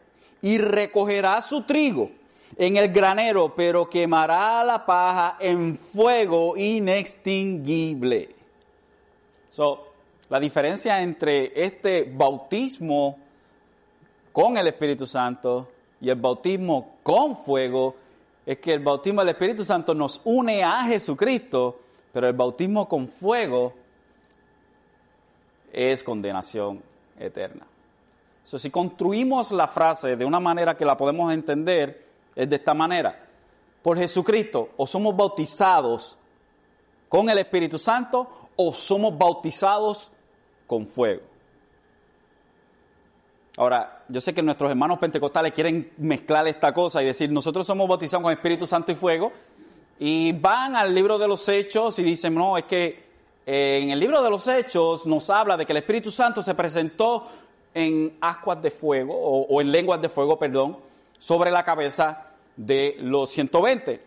y 0.41 0.57
recogerá 0.57 1.41
su 1.41 1.63
trigo 1.63 2.11
en 2.57 2.77
el 2.77 2.91
granero, 2.91 3.53
pero 3.55 3.89
quemará 3.89 4.63
la 4.63 4.85
paja 4.85 5.37
en 5.39 5.75
fuego 5.75 6.55
inextinguible. 6.55 8.29
So, 9.49 9.87
la 10.29 10.39
diferencia 10.39 11.01
entre 11.01 11.51
este 11.61 12.03
bautismo 12.03 13.17
con 14.31 14.57
el 14.57 14.67
Espíritu 14.67 15.05
Santo 15.05 15.69
y 15.99 16.09
el 16.09 16.15
bautismo 16.15 16.97
con 17.03 17.37
fuego 17.37 17.95
es 18.45 18.59
que 18.59 18.73
el 18.73 18.79
bautismo 18.79 19.21
del 19.21 19.29
Espíritu 19.29 19.63
Santo 19.63 19.93
nos 19.95 20.21
une 20.23 20.63
a 20.63 20.83
Jesucristo, 20.83 21.79
pero 22.13 22.27
el 22.27 22.33
bautismo 22.33 22.87
con 22.87 23.07
fuego 23.07 23.73
es 25.73 26.03
condenación 26.03 26.94
eterna. 27.19 27.65
So, 28.43 28.59
si 28.59 28.69
construimos 28.69 29.51
la 29.51 29.67
frase 29.67 30.15
de 30.15 30.25
una 30.25 30.39
manera 30.39 30.77
que 30.77 30.85
la 30.85 30.95
podemos 30.95 31.33
entender, 31.33 32.05
es 32.35 32.49
de 32.49 32.55
esta 32.55 32.73
manera. 32.73 33.27
Por 33.81 33.97
Jesucristo, 33.97 34.69
o 34.77 34.85
somos 34.85 35.15
bautizados 35.15 36.17
con 37.09 37.29
el 37.29 37.39
Espíritu 37.39 37.79
Santo, 37.79 38.49
o 38.55 38.71
somos 38.71 39.17
bautizados 39.17 40.11
con 40.67 40.87
fuego. 40.87 41.21
Ahora, 43.57 44.03
yo 44.09 44.19
sé 44.19 44.33
que 44.33 44.43
nuestros 44.43 44.69
hermanos 44.69 44.99
pentecostales 44.99 45.53
quieren 45.53 45.93
mezclar 45.97 46.47
esta 46.47 46.73
cosa 46.73 47.01
y 47.01 47.05
decir, 47.05 47.31
nosotros 47.31 47.65
somos 47.65 47.87
bautizados 47.87 48.23
con 48.23 48.31
Espíritu 48.31 48.67
Santo 48.67 48.91
y 48.91 48.95
fuego, 48.95 49.31
y 49.97 50.33
van 50.33 50.75
al 50.75 50.93
libro 50.93 51.17
de 51.17 51.27
los 51.27 51.47
Hechos 51.47 51.97
y 51.99 52.03
dicen, 52.03 52.35
no, 52.35 52.57
es 52.57 52.65
que 52.65 53.04
en 53.45 53.91
el 53.91 53.99
libro 53.99 54.23
de 54.23 54.29
los 54.29 54.47
Hechos 54.47 55.05
nos 55.05 55.29
habla 55.29 55.55
de 55.55 55.65
que 55.65 55.73
el 55.73 55.77
Espíritu 55.77 56.09
Santo 56.09 56.41
se 56.41 56.55
presentó 56.55 57.27
en 57.73 58.17
ascuas 58.21 58.61
de 58.61 58.71
fuego, 58.71 59.13
o, 59.13 59.61
en 59.61 59.71
lenguas 59.71 60.01
de 60.01 60.09
fuego, 60.09 60.39
perdón, 60.39 60.77
sobre 61.19 61.51
la 61.51 61.63
cabeza 61.63 62.27
de 62.55 62.95
los 62.99 63.29
120. 63.29 64.01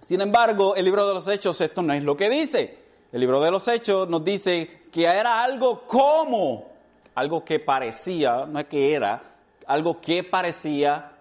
Sin 0.00 0.20
embargo, 0.20 0.74
el 0.74 0.84
libro 0.84 1.06
de 1.06 1.14
los 1.14 1.28
Hechos 1.28 1.60
esto 1.60 1.80
no 1.80 1.92
es 1.92 2.04
lo 2.04 2.16
que 2.16 2.28
dice. 2.28 2.76
El 3.12 3.20
libro 3.20 3.40
de 3.40 3.50
los 3.50 3.66
Hechos 3.68 4.08
nos 4.08 4.22
dice 4.24 4.82
que 4.92 5.04
era 5.04 5.42
algo 5.42 5.82
como, 5.86 6.66
algo 7.14 7.44
que 7.44 7.60
parecía, 7.60 8.44
no 8.46 8.58
es 8.58 8.66
que 8.66 8.92
era, 8.92 9.22
algo 9.66 10.00
que 10.00 10.24
parecía 10.24 11.12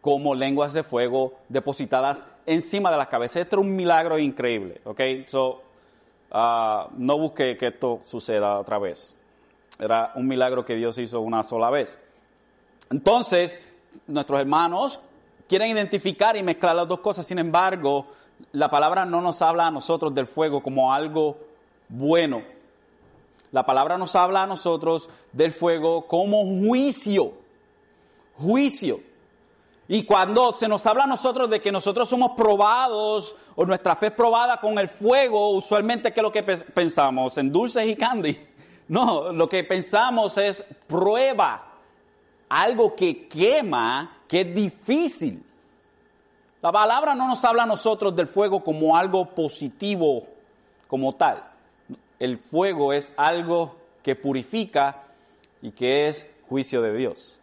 como 0.00 0.34
lenguas 0.34 0.72
de 0.72 0.82
fuego 0.82 1.34
depositadas 1.48 2.26
encima 2.46 2.90
de 2.90 2.96
las 2.96 3.08
cabezas. 3.08 3.42
Esto 3.42 3.56
era 3.56 3.60
un 3.60 3.74
milagro 3.74 4.18
increíble, 4.18 4.80
¿ok? 4.84 5.00
So, 5.26 5.62
uh, 6.32 6.90
no 6.96 7.18
busque 7.18 7.56
que 7.56 7.68
esto 7.68 8.00
suceda 8.02 8.58
otra 8.58 8.78
vez. 8.78 9.16
Era 9.78 10.12
un 10.14 10.26
milagro 10.26 10.64
que 10.64 10.74
Dios 10.74 10.98
hizo 10.98 11.20
una 11.20 11.42
sola 11.42 11.70
vez. 11.70 11.98
Entonces, 12.90 13.58
nuestros 14.06 14.40
hermanos 14.40 15.00
quieren 15.48 15.70
identificar 15.70 16.36
y 16.36 16.42
mezclar 16.42 16.76
las 16.76 16.88
dos 16.88 17.00
cosas, 17.00 17.26
sin 17.26 17.38
embargo, 17.38 18.06
la 18.52 18.70
palabra 18.70 19.04
no 19.04 19.20
nos 19.20 19.42
habla 19.42 19.66
a 19.66 19.70
nosotros 19.70 20.14
del 20.14 20.26
fuego 20.26 20.62
como 20.62 20.92
algo 20.92 21.38
bueno. 21.88 22.42
La 23.50 23.66
palabra 23.66 23.98
nos 23.98 24.16
habla 24.16 24.42
a 24.42 24.46
nosotros 24.46 25.10
del 25.32 25.52
fuego 25.52 26.06
como 26.06 26.42
juicio. 26.44 27.34
Juicio. 28.36 29.00
Y 29.94 30.04
cuando 30.04 30.54
se 30.54 30.68
nos 30.68 30.86
habla 30.86 31.04
a 31.04 31.06
nosotros 31.06 31.50
de 31.50 31.60
que 31.60 31.70
nosotros 31.70 32.08
somos 32.08 32.30
probados 32.34 33.36
o 33.54 33.66
nuestra 33.66 33.94
fe 33.94 34.06
es 34.06 34.12
probada 34.12 34.58
con 34.58 34.78
el 34.78 34.88
fuego, 34.88 35.50
usualmente 35.50 36.14
¿qué 36.14 36.20
es 36.20 36.22
lo 36.22 36.32
que 36.32 36.42
pensamos? 36.42 37.36
En 37.36 37.52
dulces 37.52 37.86
y 37.86 37.94
candy. 37.94 38.38
No, 38.88 39.32
lo 39.32 39.48
que 39.50 39.64
pensamos 39.64 40.38
es 40.38 40.64
prueba. 40.86 41.62
Algo 42.48 42.94
que 42.94 43.28
quema, 43.28 44.20
que 44.26 44.40
es 44.40 44.54
difícil. 44.54 45.44
La 46.62 46.72
palabra 46.72 47.14
no 47.14 47.28
nos 47.28 47.44
habla 47.44 47.64
a 47.64 47.66
nosotros 47.66 48.16
del 48.16 48.26
fuego 48.26 48.64
como 48.64 48.96
algo 48.96 49.26
positivo, 49.26 50.22
como 50.88 51.14
tal. 51.16 51.44
El 52.18 52.38
fuego 52.38 52.94
es 52.94 53.12
algo 53.18 53.76
que 54.02 54.16
purifica 54.16 55.02
y 55.60 55.70
que 55.70 56.08
es 56.08 56.26
juicio 56.48 56.80
de 56.80 56.96
Dios. 56.96 57.38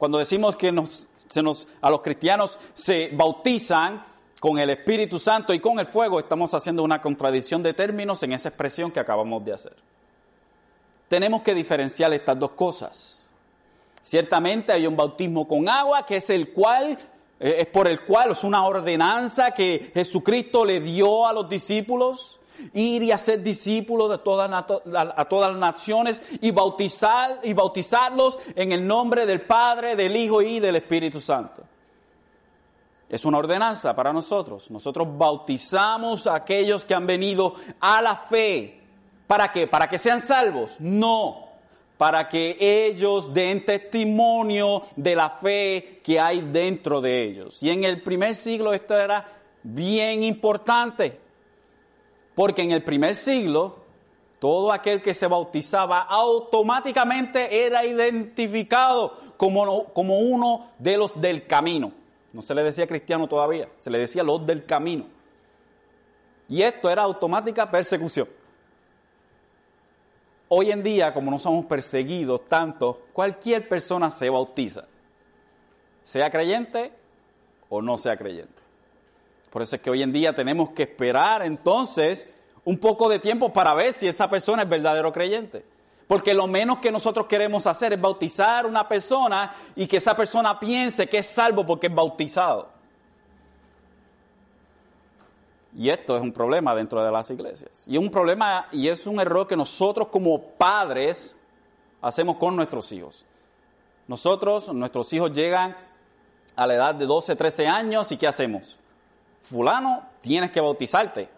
Cuando 0.00 0.16
decimos 0.16 0.56
que 0.56 0.68
a 0.68 1.90
los 1.90 2.00
cristianos 2.00 2.58
se 2.72 3.10
bautizan 3.12 4.02
con 4.40 4.58
el 4.58 4.70
Espíritu 4.70 5.18
Santo 5.18 5.52
y 5.52 5.60
con 5.60 5.78
el 5.78 5.84
fuego, 5.84 6.18
estamos 6.18 6.54
haciendo 6.54 6.82
una 6.82 7.02
contradicción 7.02 7.62
de 7.62 7.74
términos 7.74 8.22
en 8.22 8.32
esa 8.32 8.48
expresión 8.48 8.90
que 8.90 8.98
acabamos 8.98 9.44
de 9.44 9.52
hacer. 9.52 9.76
Tenemos 11.06 11.42
que 11.42 11.54
diferenciar 11.54 12.14
estas 12.14 12.38
dos 12.38 12.52
cosas. 12.52 13.28
Ciertamente 14.00 14.72
hay 14.72 14.86
un 14.86 14.96
bautismo 14.96 15.46
con 15.46 15.68
agua, 15.68 16.06
que 16.06 16.16
es 16.16 16.30
el 16.30 16.50
cual 16.54 16.98
es 17.38 17.66
por 17.66 17.86
el 17.86 18.00
cual 18.06 18.30
es 18.30 18.42
una 18.42 18.64
ordenanza 18.64 19.50
que 19.50 19.90
Jesucristo 19.92 20.64
le 20.64 20.80
dio 20.80 21.26
a 21.26 21.34
los 21.34 21.46
discípulos, 21.46 22.39
ir 22.72 23.02
y 23.02 23.12
hacer 23.12 23.42
discípulos 23.42 24.10
de 24.10 24.18
todas, 24.18 24.50
a 24.52 25.24
todas 25.24 25.50
las 25.52 25.60
naciones 25.60 26.22
y 26.40 26.50
bautizar 26.50 27.40
y 27.42 27.52
bautizarlos 27.52 28.38
en 28.54 28.72
el 28.72 28.86
nombre 28.86 29.26
del 29.26 29.42
Padre, 29.42 29.96
del 29.96 30.16
Hijo 30.16 30.42
y 30.42 30.60
del 30.60 30.76
Espíritu 30.76 31.20
Santo. 31.20 31.62
Es 33.08 33.24
una 33.24 33.38
ordenanza 33.38 33.94
para 33.94 34.12
nosotros. 34.12 34.70
Nosotros 34.70 35.08
bautizamos 35.18 36.26
a 36.26 36.36
aquellos 36.36 36.84
que 36.84 36.94
han 36.94 37.06
venido 37.06 37.54
a 37.80 38.00
la 38.00 38.14
fe. 38.14 38.80
¿Para 39.26 39.50
qué? 39.50 39.66
¿Para 39.66 39.88
que 39.88 39.98
sean 39.98 40.20
salvos? 40.20 40.80
No 40.80 41.50
para 42.00 42.30
que 42.30 42.56
ellos 42.58 43.34
den 43.34 43.62
testimonio 43.62 44.84
de 44.96 45.14
la 45.14 45.28
fe 45.28 46.00
que 46.02 46.18
hay 46.18 46.40
dentro 46.40 47.02
de 47.02 47.24
ellos. 47.24 47.62
Y 47.62 47.68
en 47.68 47.84
el 47.84 48.00
primer 48.00 48.34
siglo 48.34 48.72
esto 48.72 48.98
era 48.98 49.30
bien 49.62 50.22
importante, 50.22 51.20
porque 52.40 52.62
en 52.62 52.70
el 52.70 52.82
primer 52.82 53.14
siglo 53.16 53.80
todo 54.38 54.72
aquel 54.72 55.02
que 55.02 55.12
se 55.12 55.26
bautizaba 55.26 56.00
automáticamente 56.00 57.66
era 57.66 57.84
identificado 57.84 59.34
como, 59.36 59.92
como 59.92 60.20
uno 60.20 60.70
de 60.78 60.96
los 60.96 61.20
del 61.20 61.46
camino. 61.46 61.92
No 62.32 62.40
se 62.40 62.54
le 62.54 62.62
decía 62.62 62.86
cristiano 62.86 63.28
todavía, 63.28 63.68
se 63.80 63.90
le 63.90 63.98
decía 63.98 64.22
los 64.22 64.46
del 64.46 64.64
camino. 64.64 65.04
Y 66.48 66.62
esto 66.62 66.88
era 66.88 67.02
automática 67.02 67.70
persecución. 67.70 68.26
Hoy 70.48 70.70
en 70.70 70.82
día, 70.82 71.12
como 71.12 71.30
no 71.30 71.38
somos 71.38 71.66
perseguidos 71.66 72.46
tanto, 72.46 73.02
cualquier 73.12 73.68
persona 73.68 74.10
se 74.10 74.30
bautiza, 74.30 74.86
sea 76.02 76.30
creyente 76.30 76.90
o 77.68 77.82
no 77.82 77.98
sea 77.98 78.16
creyente. 78.16 78.69
Por 79.50 79.62
eso 79.62 79.76
es 79.76 79.82
que 79.82 79.90
hoy 79.90 80.02
en 80.02 80.12
día 80.12 80.34
tenemos 80.34 80.70
que 80.70 80.84
esperar 80.84 81.42
entonces 81.42 82.28
un 82.64 82.78
poco 82.78 83.08
de 83.08 83.18
tiempo 83.18 83.52
para 83.52 83.74
ver 83.74 83.92
si 83.92 84.06
esa 84.06 84.28
persona 84.30 84.62
es 84.62 84.68
verdadero 84.68 85.12
creyente. 85.12 85.64
Porque 86.06 86.34
lo 86.34 86.46
menos 86.46 86.78
que 86.78 86.90
nosotros 86.90 87.26
queremos 87.26 87.66
hacer 87.66 87.92
es 87.92 88.00
bautizar 88.00 88.66
una 88.66 88.88
persona 88.88 89.54
y 89.76 89.86
que 89.86 89.98
esa 89.98 90.16
persona 90.16 90.58
piense 90.58 91.08
que 91.08 91.18
es 91.18 91.26
salvo 91.26 91.64
porque 91.64 91.86
es 91.86 91.94
bautizado. 91.94 92.68
Y 95.76 95.88
esto 95.88 96.16
es 96.16 96.22
un 96.22 96.32
problema 96.32 96.74
dentro 96.74 97.02
de 97.04 97.12
las 97.12 97.30
iglesias. 97.30 97.84
Y 97.86 97.96
es 97.96 98.02
un 98.02 98.10
problema 98.10 98.66
y 98.72 98.88
es 98.88 99.06
un 99.06 99.20
error 99.20 99.46
que 99.46 99.56
nosotros 99.56 100.08
como 100.08 100.40
padres 100.42 101.36
hacemos 102.02 102.38
con 102.38 102.56
nuestros 102.56 102.90
hijos. 102.90 103.24
Nosotros, 104.08 104.72
nuestros 104.74 105.12
hijos 105.12 105.32
llegan 105.32 105.76
a 106.56 106.66
la 106.66 106.74
edad 106.74 106.94
de 106.96 107.06
12, 107.06 107.36
13 107.36 107.68
años 107.68 108.10
y 108.10 108.16
¿qué 108.16 108.26
hacemos? 108.26 108.79
Fulano, 109.40 110.06
tienes 110.20 110.50
que 110.50 110.60
bautizarte. 110.60 111.28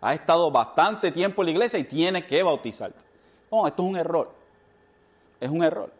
Has 0.00 0.14
estado 0.14 0.50
bastante 0.50 1.10
tiempo 1.10 1.42
en 1.42 1.46
la 1.46 1.52
iglesia 1.52 1.78
y 1.78 1.84
tienes 1.84 2.24
que 2.24 2.42
bautizarte. 2.42 3.04
No, 3.50 3.66
esto 3.66 3.82
es 3.82 3.88
un 3.88 3.96
error. 3.96 4.32
Es 5.40 5.50
un 5.50 5.62
error. 5.62 5.92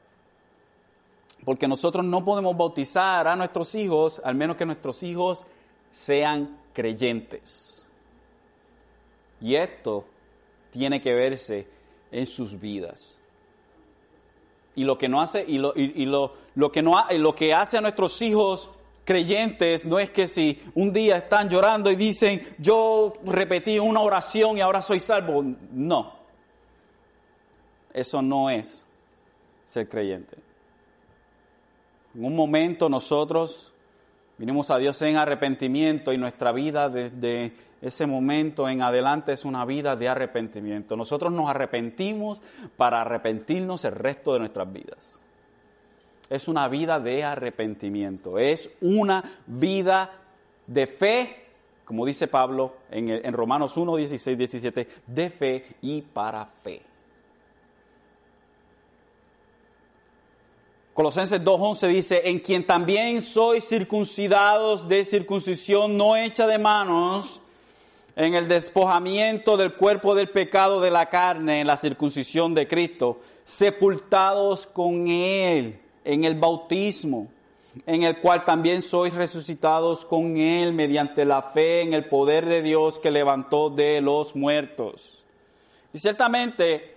Porque 1.45 1.69
nosotros 1.69 2.05
no 2.05 2.25
podemos 2.25 2.57
bautizar 2.57 3.29
a 3.29 3.37
nuestros 3.37 3.75
hijos, 3.75 4.21
al 4.25 4.35
menos 4.35 4.57
que 4.57 4.67
nuestros 4.67 5.03
hijos 5.03 5.47
sean 5.91 6.59
creyentes. 6.73 7.87
Y 9.41 9.55
esto 9.55 10.05
tiene 10.71 11.01
que 11.01 11.15
verse 11.15 11.69
en 12.11 12.27
sus 12.27 12.59
vidas. 12.59 13.17
Y 14.75 14.85
lo 14.85 14.99
que 14.99 15.09
no 15.09 15.23
hace, 15.23 15.45
y 15.47 15.59
lo, 15.59 15.73
lo, 16.55 16.73
que 16.73 16.83
no, 16.83 17.03
lo 17.11 17.35
que 17.35 17.55
hace 17.55 17.79
a 17.79 17.81
nuestros 17.81 18.21
hijos 18.21 18.71
creyentes 19.07 19.87
no 19.87 19.99
es 19.99 20.11
que 20.11 20.29
si 20.29 20.61
un 20.75 20.93
día 20.93 21.17
están 21.17 21.49
llorando 21.49 21.91
y 21.91 21.97
dicen, 21.97 22.43
yo 22.59 23.15
repetí 23.25 23.79
una 23.79 24.01
oración 24.01 24.59
y 24.59 24.61
ahora 24.61 24.83
soy 24.83 25.01
salvo. 25.01 25.43
No. 25.73 26.13
Eso 27.95 28.21
no 28.21 28.51
es 28.51 28.85
ser 29.65 29.89
creyente. 29.89 30.37
En 32.15 32.25
un 32.25 32.37
momento 32.37 32.89
nosotros 32.89 33.73
vinimos 34.37 34.71
a 34.71 34.79
Dios 34.79 35.01
en 35.03 35.17
arrepentimiento 35.17 36.13
y 36.13 36.19
nuestra 36.19 36.53
vida 36.53 36.91
desde 36.91 37.55
ese 37.81 38.07
momento 38.07 38.69
en 38.69 38.83
adelante 38.83 39.33
es 39.33 39.45
una 39.45 39.65
vida 39.65 39.97
de 39.97 40.09
arrepentimiento. 40.09 40.97
Nosotros 40.97 41.33
nos 41.33 41.49
arrepentimos 41.49 42.43
para 42.77 43.03
arrepentirnos 43.03 43.85
el 43.85 43.93
resto 43.93 44.33
de 44.33 44.41
nuestras 44.41 44.73
vidas. 44.73 45.23
Es 46.29 46.49
una 46.49 46.69
vida 46.69 46.99
de 46.99 47.23
arrepentimiento, 47.23 48.39
es 48.39 48.69
una 48.81 49.39
vida 49.47 50.11
de 50.67 50.87
fe, 50.87 51.45
como 51.85 52.05
dice 52.05 52.27
Pablo 52.27 52.75
en, 52.91 53.33
Romanos 53.33 53.77
1, 53.77 53.97
16, 53.97 54.37
17, 54.37 54.89
de 55.07 55.31
fe 55.31 55.67
y 55.83 56.03
para 56.03 56.45
fe. 56.47 56.83
Colosenses 60.95 61.43
2.11 61.43 61.89
dice, 61.89 62.23
en 62.25 62.41
quien 62.41 62.67
también 62.67 63.21
sois 63.23 63.69
circuncidados 63.69 64.89
de 64.89 65.05
circuncisión 65.05 65.97
no 65.97 66.17
hecha 66.17 66.47
de 66.47 66.59
manos, 66.59 67.41
en 68.17 68.35
el 68.35 68.49
despojamiento 68.49 69.59
del 69.59 69.75
cuerpo 69.75 70.15
del 70.15 70.31
pecado 70.31 70.81
de 70.81 70.91
la 70.91 71.11
carne, 71.11 71.61
en 71.61 71.67
la 71.67 71.77
circuncisión 71.77 72.55
de 72.55 72.67
Cristo, 72.67 73.21
sepultados 73.45 74.67
con 74.67 75.07
Él 75.07 75.81
en 76.07 76.25
el 76.25 76.37
bautismo, 76.37 77.29
en 77.85 78.05
el 78.05 78.21
cual 78.21 78.45
también 78.45 78.81
sois 78.81 79.13
resucitados 79.13 80.07
con 80.07 80.37
Él 80.37 80.73
mediante 80.73 81.25
la 81.25 81.43
fe 81.43 81.83
en 81.83 81.93
el 81.93 82.09
poder 82.09 82.47
de 82.47 82.63
Dios 82.63 82.99
que 82.99 83.11
levantó 83.11 83.69
de 83.69 84.01
los 84.01 84.35
muertos. 84.35 85.23
Y 85.93 85.99
ciertamente 85.99 86.95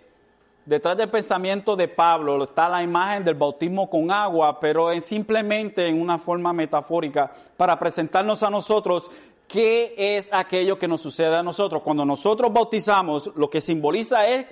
detrás 0.65 0.95
del 0.95 1.09
pensamiento 1.09 1.75
de 1.75 1.87
Pablo 1.87 2.43
está 2.43 2.69
la 2.69 2.83
imagen 2.83 3.23
del 3.23 3.33
bautismo 3.33 3.89
con 3.89 4.11
agua, 4.11 4.59
pero 4.59 4.91
es 4.91 5.03
simplemente 5.03 5.87
en 5.87 5.99
una 5.99 6.19
forma 6.19 6.53
metafórica 6.53 7.33
para 7.57 7.77
presentarnos 7.79 8.43
a 8.43 8.51
nosotros 8.51 9.09
qué 9.47 9.95
es 9.97 10.31
aquello 10.31 10.77
que 10.77 10.87
nos 10.87 11.01
sucede 11.01 11.35
a 11.35 11.43
nosotros. 11.43 11.81
Cuando 11.81 12.05
nosotros 12.05 12.53
bautizamos, 12.53 13.31
lo 13.35 13.49
que 13.49 13.59
simboliza 13.59 14.27
es 14.27 14.45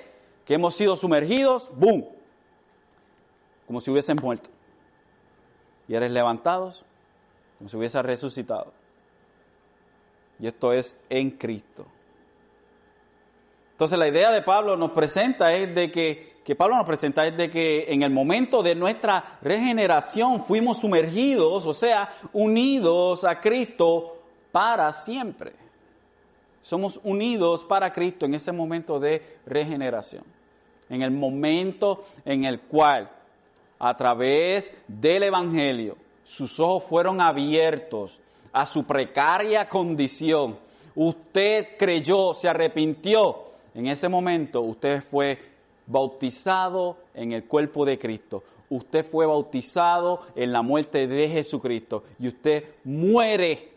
que 0.43 0.55
hemos 0.55 0.73
sido 0.73 0.97
sumergidos, 0.97 1.69
¡boom! 1.75 2.16
Como 3.67 3.79
si 3.81 3.91
hubiesen 3.91 4.17
muerto. 4.21 4.49
Y 5.87 5.95
eres 5.95 6.11
levantados 6.11 6.85
como 7.57 7.69
si 7.69 7.77
hubiesen 7.77 8.03
resucitado. 8.03 8.71
Y 10.39 10.47
esto 10.47 10.71
es 10.73 10.99
en 11.09 11.31
Cristo. 11.31 11.85
Entonces 13.71 13.97
la 13.97 14.07
idea 14.07 14.31
de 14.31 14.41
Pablo 14.41 14.75
nos 14.75 14.91
presenta 14.91 15.53
es 15.53 15.73
de 15.73 15.91
que, 15.91 16.37
que 16.43 16.55
Pablo 16.55 16.75
nos 16.77 16.85
presenta 16.85 17.25
es 17.25 17.35
de 17.37 17.49
que 17.49 17.85
en 17.89 18.01
el 18.03 18.11
momento 18.11 18.63
de 18.63 18.75
nuestra 18.75 19.39
regeneración 19.41 20.45
fuimos 20.45 20.79
sumergidos, 20.79 21.65
o 21.65 21.73
sea, 21.73 22.11
unidos 22.33 23.23
a 23.23 23.39
Cristo 23.39 24.17
para 24.51 24.91
siempre. 24.91 25.53
Somos 26.63 26.99
unidos 27.03 27.63
para 27.63 27.93
Cristo 27.93 28.25
en 28.25 28.33
ese 28.33 28.51
momento 28.51 28.99
de 28.99 29.37
regeneración. 29.45 30.23
En 30.89 31.01
el 31.01 31.11
momento 31.11 32.03
en 32.25 32.45
el 32.45 32.61
cual, 32.61 33.11
a 33.79 33.95
través 33.95 34.73
del 34.87 35.23
Evangelio, 35.23 35.97
sus 36.23 36.59
ojos 36.59 36.83
fueron 36.89 37.21
abiertos 37.21 38.19
a 38.51 38.65
su 38.65 38.85
precaria 38.85 39.67
condición. 39.69 40.57
Usted 40.95 41.77
creyó, 41.77 42.33
se 42.33 42.49
arrepintió 42.49 43.47
en 43.77 43.85
ese 43.85 44.09
momento 44.09 44.61
usted 44.61 45.03
fue 45.03 45.37
bautizado 45.85 46.97
en 47.13 47.31
el 47.31 47.45
cuerpo 47.45 47.85
de 47.85 47.99
Cristo. 47.99 48.43
Usted 48.71 49.05
fue 49.05 49.27
bautizado 49.27 50.21
en 50.35 50.51
la 50.51 50.63
muerte 50.63 51.05
de 51.05 51.29
Jesucristo 51.29 52.03
y 52.17 52.27
usted 52.27 52.63
muere 52.83 53.69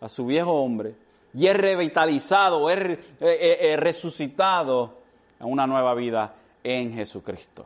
a 0.00 0.08
su 0.08 0.26
viejo 0.26 0.52
hombre 0.54 0.94
y 1.32 1.46
es 1.46 1.56
revitalizado, 1.56 2.68
es 2.68 2.78
eh, 2.80 2.98
eh, 3.20 3.58
eh, 3.60 3.76
resucitado 3.76 4.94
a 5.38 5.46
una 5.46 5.68
nueva 5.68 5.94
vida 5.94 6.34
en 6.64 6.92
Jesucristo. 6.92 7.64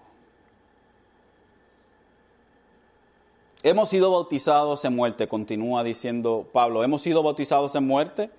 Hemos 3.62 3.90
sido 3.90 4.10
bautizados 4.10 4.84
en 4.84 4.96
muerte, 4.96 5.28
continúa 5.28 5.84
diciendo 5.84 6.48
Pablo. 6.50 6.82
Hemos 6.82 7.02
sido 7.02 7.22
bautizados 7.22 7.74
en 7.74 7.86
muerte 7.86 8.30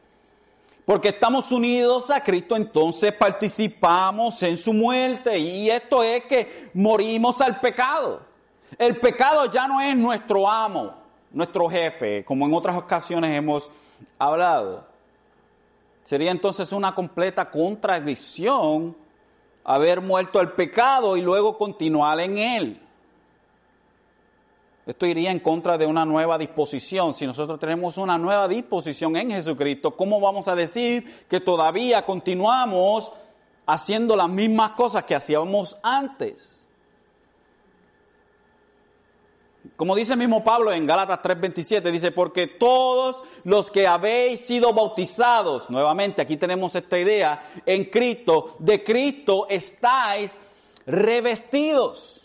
porque 0.86 1.10
estamos 1.10 1.52
unidos 1.52 2.10
a 2.10 2.24
Cristo, 2.24 2.56
entonces 2.56 3.14
participamos 3.14 4.42
en 4.42 4.58
su 4.58 4.74
muerte. 4.74 5.38
Y 5.38 5.70
esto 5.70 6.02
es 6.02 6.26
que 6.26 6.72
morimos 6.74 7.40
al 7.40 7.60
pecado. 7.60 8.22
El 8.80 8.98
pecado 8.98 9.46
ya 9.46 9.68
no 9.68 9.80
es 9.80 9.96
nuestro 9.96 10.50
amo, 10.50 10.94
nuestro 11.32 11.70
jefe, 11.70 12.26
como 12.26 12.48
en 12.48 12.54
otras 12.54 12.76
ocasiones 12.76 13.38
hemos 13.38 13.70
hablado. 14.18 14.86
Sería 16.04 16.32
entonces 16.32 16.72
una 16.72 16.96
completa 16.96 17.50
contradicción 17.50 18.96
haber 19.64 20.02
muerto 20.02 20.40
al 20.40 20.54
pecado 20.54 21.16
y 21.16 21.22
luego 21.22 21.58
continuar 21.60 22.20
en 22.22 22.38
él. 22.40 22.82
Esto 24.86 25.06
iría 25.06 25.32
en 25.32 25.40
contra 25.40 25.78
de 25.78 25.86
una 25.86 26.06
nueva 26.06 26.38
disposición. 26.38 27.14
Si 27.14 27.28
nosotros 27.28 27.60
tenemos 27.60 27.98
una 27.98 28.18
nueva 28.18 28.48
disposición 28.48 29.16
en 29.16 29.32
Jesucristo, 29.32 29.96
¿cómo 29.96 30.20
vamos 30.20 30.48
a 30.48 30.56
decir 30.56 31.26
que 31.30 31.40
todavía 31.40 32.06
continuamos 32.06 33.12
haciendo 33.68 34.16
las 34.16 34.30
mismas 34.30 34.72
cosas 34.72 35.04
que 35.04 35.16
hacíamos 35.16 35.78
antes? 35.84 36.62
Como 39.76 39.96
dice 39.96 40.14
el 40.14 40.20
mismo 40.20 40.44
Pablo 40.44 40.74
en 40.74 40.86
Gálatas 40.88 41.22
3:27, 41.22 41.92
dice, 41.92 42.12
porque 42.12 42.48
todos 42.48 43.24
los 43.44 43.70
que 43.70 43.88
habéis 43.88 44.42
sido 44.42 44.74
bautizados, 44.74 45.70
nuevamente 45.70 46.22
aquí 46.22 46.38
tenemos 46.38 46.76
esta 46.76 46.98
idea, 46.98 47.44
en 47.66 47.86
Cristo, 47.86 48.56
de 48.60 48.84
Cristo 48.84 49.46
estáis 49.50 50.38
revestidos. 50.86 52.21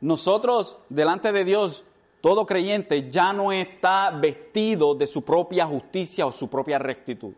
Nosotros, 0.00 0.76
delante 0.88 1.32
de 1.32 1.44
Dios, 1.44 1.84
todo 2.20 2.46
creyente 2.46 3.08
ya 3.08 3.32
no 3.32 3.52
está 3.52 4.10
vestido 4.10 4.94
de 4.94 5.06
su 5.06 5.24
propia 5.24 5.66
justicia 5.66 6.26
o 6.26 6.32
su 6.32 6.48
propia 6.48 6.78
rectitud. 6.78 7.32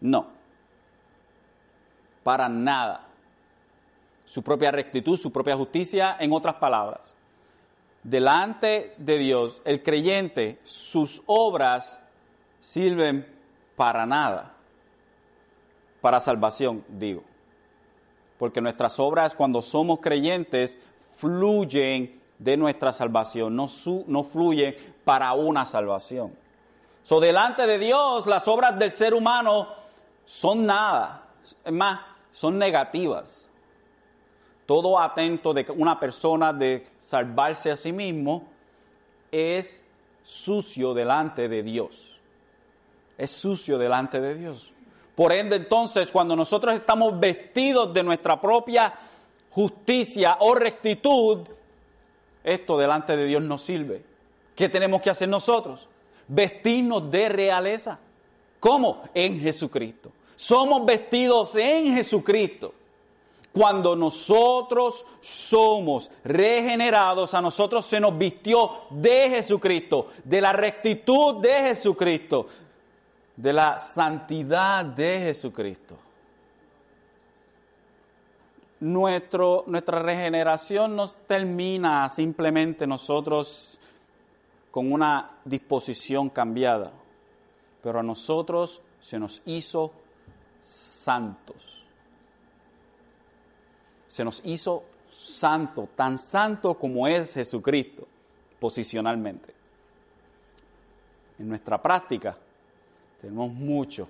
No. 0.00 0.28
Para 2.22 2.48
nada. 2.48 3.06
Su 4.24 4.42
propia 4.42 4.70
rectitud, 4.70 5.18
su 5.18 5.32
propia 5.32 5.56
justicia, 5.56 6.16
en 6.20 6.32
otras 6.32 6.54
palabras. 6.54 7.12
Delante 8.02 8.94
de 8.96 9.18
Dios, 9.18 9.60
el 9.64 9.82
creyente, 9.82 10.58
sus 10.64 11.22
obras 11.26 12.00
sirven 12.60 13.26
para 13.76 14.06
nada. 14.06 14.54
Para 16.00 16.20
salvación, 16.20 16.84
digo 16.88 17.29
porque 18.40 18.62
nuestras 18.62 18.98
obras 18.98 19.34
cuando 19.34 19.60
somos 19.60 20.00
creyentes 20.00 20.78
fluyen 21.18 22.22
de 22.38 22.56
nuestra 22.56 22.90
salvación, 22.90 23.54
no, 23.54 23.66
no 24.06 24.24
fluyen 24.24 24.74
para 25.04 25.34
una 25.34 25.66
salvación. 25.66 26.34
So, 27.02 27.20
delante 27.20 27.66
de 27.66 27.78
Dios, 27.78 28.26
las 28.26 28.48
obras 28.48 28.78
del 28.78 28.90
ser 28.90 29.12
humano 29.12 29.68
son 30.24 30.64
nada, 30.64 31.28
es 31.62 31.72
más, 31.72 32.00
son 32.32 32.56
negativas. 32.56 33.50
Todo 34.64 34.98
atento 34.98 35.52
de 35.52 35.66
una 35.76 36.00
persona 36.00 36.54
de 36.54 36.86
salvarse 36.96 37.70
a 37.70 37.76
sí 37.76 37.92
mismo 37.92 38.48
es 39.30 39.84
sucio 40.22 40.94
delante 40.94 41.46
de 41.46 41.62
Dios. 41.62 42.18
Es 43.18 43.32
sucio 43.32 43.76
delante 43.76 44.18
de 44.18 44.34
Dios. 44.34 44.72
Por 45.20 45.34
ende, 45.34 45.56
entonces, 45.56 46.10
cuando 46.10 46.34
nosotros 46.34 46.74
estamos 46.74 47.20
vestidos 47.20 47.92
de 47.92 48.02
nuestra 48.02 48.40
propia 48.40 48.90
justicia 49.50 50.38
o 50.40 50.54
rectitud, 50.54 51.40
esto 52.42 52.78
delante 52.78 53.14
de 53.18 53.26
Dios 53.26 53.42
nos 53.42 53.60
sirve. 53.60 54.02
¿Qué 54.56 54.70
tenemos 54.70 55.02
que 55.02 55.10
hacer 55.10 55.28
nosotros? 55.28 55.86
Vestirnos 56.26 57.10
de 57.10 57.28
realeza. 57.28 57.98
¿Cómo? 58.60 59.02
En 59.12 59.38
Jesucristo. 59.38 60.10
Somos 60.36 60.86
vestidos 60.86 61.54
en 61.54 61.94
Jesucristo. 61.94 62.72
Cuando 63.52 63.94
nosotros 63.94 65.04
somos 65.20 66.10
regenerados, 66.24 67.34
a 67.34 67.42
nosotros 67.42 67.84
se 67.84 68.00
nos 68.00 68.16
vistió 68.16 68.70
de 68.88 69.28
Jesucristo, 69.28 70.06
de 70.24 70.40
la 70.40 70.54
rectitud 70.54 71.42
de 71.42 71.52
Jesucristo, 71.60 72.46
de 73.40 73.54
la 73.54 73.78
santidad 73.78 74.84
de 74.84 75.20
Jesucristo. 75.20 75.96
Nuestro, 78.80 79.64
nuestra 79.66 80.02
regeneración 80.02 80.94
no 80.94 81.08
termina 81.08 82.08
simplemente 82.10 82.86
nosotros 82.86 83.78
con 84.70 84.92
una 84.92 85.38
disposición 85.44 86.28
cambiada, 86.28 86.92
pero 87.82 88.00
a 88.00 88.02
nosotros 88.02 88.82
se 89.00 89.18
nos 89.18 89.42
hizo 89.46 89.92
santos. 90.60 91.84
Se 94.06 94.22
nos 94.22 94.42
hizo 94.44 94.84
santo, 95.08 95.88
tan 95.96 96.18
santo 96.18 96.74
como 96.74 97.06
es 97.08 97.34
Jesucristo, 97.34 98.06
posicionalmente. 98.58 99.54
En 101.38 101.48
nuestra 101.48 101.80
práctica 101.80 102.36
tenemos 103.20 103.52
mucho, 103.52 104.08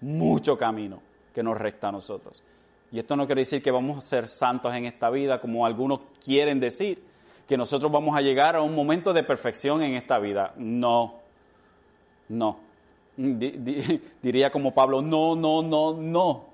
mucho 0.00 0.56
camino 0.56 1.00
que 1.34 1.42
nos 1.42 1.58
resta 1.58 1.88
a 1.88 1.92
nosotros. 1.92 2.42
Y 2.90 2.98
esto 2.98 3.16
no 3.16 3.26
quiere 3.26 3.42
decir 3.42 3.62
que 3.62 3.70
vamos 3.70 3.98
a 3.98 4.00
ser 4.00 4.28
santos 4.28 4.74
en 4.74 4.86
esta 4.86 5.10
vida, 5.10 5.40
como 5.40 5.66
algunos 5.66 6.00
quieren 6.24 6.58
decir, 6.60 7.02
que 7.46 7.56
nosotros 7.56 7.90
vamos 7.90 8.16
a 8.16 8.20
llegar 8.20 8.56
a 8.56 8.62
un 8.62 8.74
momento 8.74 9.12
de 9.12 9.22
perfección 9.22 9.82
en 9.82 9.94
esta 9.94 10.18
vida. 10.18 10.52
No, 10.56 11.14
no. 12.28 12.58
diría 13.16 14.50
como 14.50 14.72
Pablo, 14.72 15.02
no, 15.02 15.34
no, 15.34 15.62
no, 15.62 15.94
no. 15.94 16.44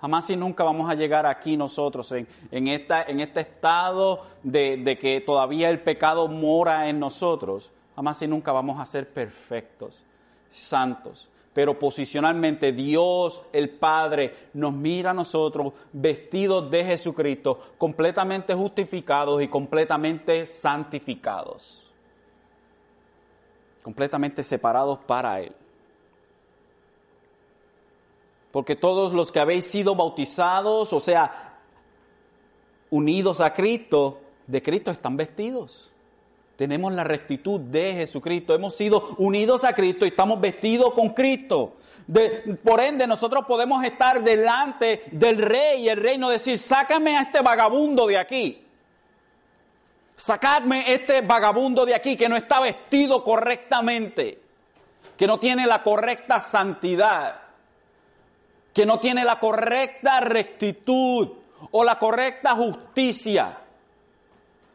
Jamás 0.00 0.28
y 0.30 0.36
nunca 0.36 0.64
vamos 0.64 0.90
a 0.90 0.94
llegar 0.94 1.26
aquí 1.26 1.56
nosotros 1.56 2.12
en, 2.12 2.68
esta, 2.68 3.02
en 3.04 3.20
este 3.20 3.40
estado 3.40 4.22
de 4.42 4.98
que 5.00 5.22
todavía 5.22 5.70
el 5.70 5.80
pecado 5.80 6.28
mora 6.28 6.88
en 6.88 7.00
nosotros. 7.00 7.72
Jamás 7.96 8.20
y 8.22 8.26
nunca 8.26 8.52
vamos 8.52 8.80
a 8.80 8.86
ser 8.86 9.08
perfectos, 9.08 10.04
santos 10.60 11.28
pero 11.54 11.78
posicionalmente 11.78 12.72
Dios 12.72 13.40
el 13.52 13.70
Padre 13.70 14.48
nos 14.54 14.74
mira 14.74 15.12
a 15.12 15.14
nosotros 15.14 15.72
vestidos 15.92 16.68
de 16.68 16.84
Jesucristo, 16.84 17.60
completamente 17.78 18.52
justificados 18.52 19.40
y 19.40 19.46
completamente 19.46 20.46
santificados, 20.46 21.88
completamente 23.84 24.42
separados 24.42 24.98
para 25.06 25.40
Él. 25.40 25.54
Porque 28.50 28.74
todos 28.74 29.14
los 29.14 29.30
que 29.30 29.38
habéis 29.38 29.64
sido 29.64 29.94
bautizados, 29.94 30.92
o 30.92 30.98
sea, 30.98 31.60
unidos 32.90 33.40
a 33.40 33.54
Cristo, 33.54 34.20
de 34.48 34.60
Cristo 34.60 34.90
están 34.90 35.16
vestidos. 35.16 35.93
Tenemos 36.56 36.92
la 36.92 37.02
rectitud 37.02 37.60
de 37.60 37.94
Jesucristo. 37.94 38.54
Hemos 38.54 38.76
sido 38.76 39.16
unidos 39.18 39.64
a 39.64 39.74
Cristo 39.74 40.04
y 40.04 40.08
estamos 40.08 40.40
vestidos 40.40 40.92
con 40.94 41.10
Cristo. 41.10 41.76
por 42.62 42.80
ende, 42.80 43.06
nosotros 43.06 43.44
podemos 43.46 43.82
estar 43.84 44.22
delante 44.22 45.02
del 45.10 45.38
rey 45.38 45.82
y 45.82 45.88
el 45.88 45.96
reino 45.96 46.30
decir, 46.30 46.58
sácame 46.58 47.16
a 47.16 47.22
este 47.22 47.40
vagabundo 47.40 48.06
de 48.06 48.18
aquí. 48.18 48.60
Sacadme 50.16 50.84
este 50.92 51.22
vagabundo 51.22 51.84
de 51.84 51.94
aquí 51.94 52.16
que 52.16 52.28
no 52.28 52.36
está 52.36 52.60
vestido 52.60 53.24
correctamente, 53.24 54.40
que 55.16 55.26
no 55.26 55.40
tiene 55.40 55.66
la 55.66 55.82
correcta 55.82 56.38
santidad, 56.38 57.40
que 58.72 58.86
no 58.86 59.00
tiene 59.00 59.24
la 59.24 59.40
correcta 59.40 60.20
rectitud 60.20 61.32
o 61.72 61.82
la 61.82 61.98
correcta 61.98 62.54
justicia 62.54 63.63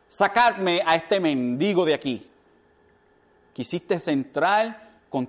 sacarme 0.09 0.81
a 0.85 0.95
este 0.95 1.19
mendigo 1.21 1.85
de 1.85 1.93
aquí. 1.93 2.27
Quisiste 3.53 3.97
entrar 4.11 4.89
con, 5.09 5.27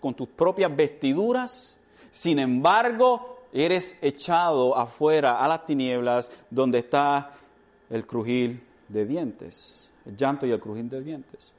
con 0.00 0.14
tus 0.14 0.28
propias 0.28 0.74
vestiduras, 0.74 1.78
sin 2.10 2.38
embargo, 2.40 3.44
eres 3.52 3.96
echado 4.02 4.76
afuera 4.76 5.42
a 5.42 5.48
las 5.48 5.64
tinieblas 5.64 6.30
donde 6.50 6.80
está 6.80 7.32
el 7.88 8.06
crujir 8.06 8.62
de 8.88 9.06
dientes, 9.06 9.90
el 10.04 10.16
llanto 10.16 10.46
y 10.46 10.50
el 10.50 10.60
crujir 10.60 10.84
de 10.84 11.00
dientes. 11.00 11.52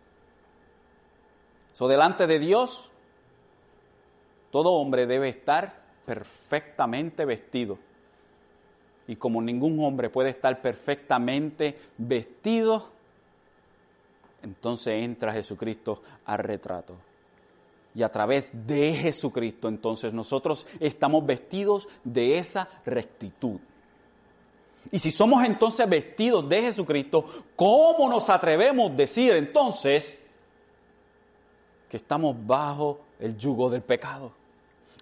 So, 1.74 1.88
delante 1.88 2.28
de 2.28 2.38
Dios, 2.38 2.92
todo 4.52 4.74
hombre 4.74 5.06
debe 5.06 5.30
estar 5.30 5.82
perfectamente 6.06 7.24
vestido 7.24 7.78
y 9.12 9.18
como 9.18 9.42
ningún 9.42 9.84
hombre 9.84 10.10
puede 10.10 10.30
estar 10.30 10.62
perfectamente 10.62 11.78
vestido, 11.98 12.88
entonces 14.42 15.04
entra 15.04 15.34
Jesucristo 15.34 16.02
al 16.24 16.38
retrato. 16.38 16.96
Y 17.94 18.04
a 18.04 18.10
través 18.10 18.52
de 18.66 18.94
Jesucristo 18.94 19.68
entonces 19.68 20.14
nosotros 20.14 20.66
estamos 20.80 21.26
vestidos 21.26 21.90
de 22.06 22.38
esa 22.38 22.70
rectitud. 22.86 23.60
Y 24.94 24.98
si 24.98 25.12
somos 25.12 25.44
entonces 25.44 25.90
vestidos 25.90 26.48
de 26.48 26.62
Jesucristo, 26.62 27.26
¿cómo 27.58 28.08
nos 28.08 28.30
atrevemos 28.30 28.92
a 28.92 28.96
decir 28.96 29.36
entonces 29.36 30.18
que 31.90 31.98
estamos 31.98 32.34
bajo 32.48 33.02
el 33.20 33.38
yugo 33.38 33.70
del 33.70 33.82
pecado? 33.82 34.32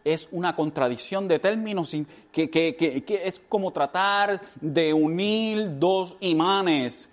Es 0.03 0.27
una 0.31 0.55
contradicción 0.55 1.27
de 1.27 1.39
términos 1.39 1.95
que, 2.31 2.75
es 3.23 3.41
como 3.49 3.71
tratar 3.71 4.41
de 4.59 4.93
unir 4.93 5.77
dos 5.77 6.15
imanes 6.19 7.09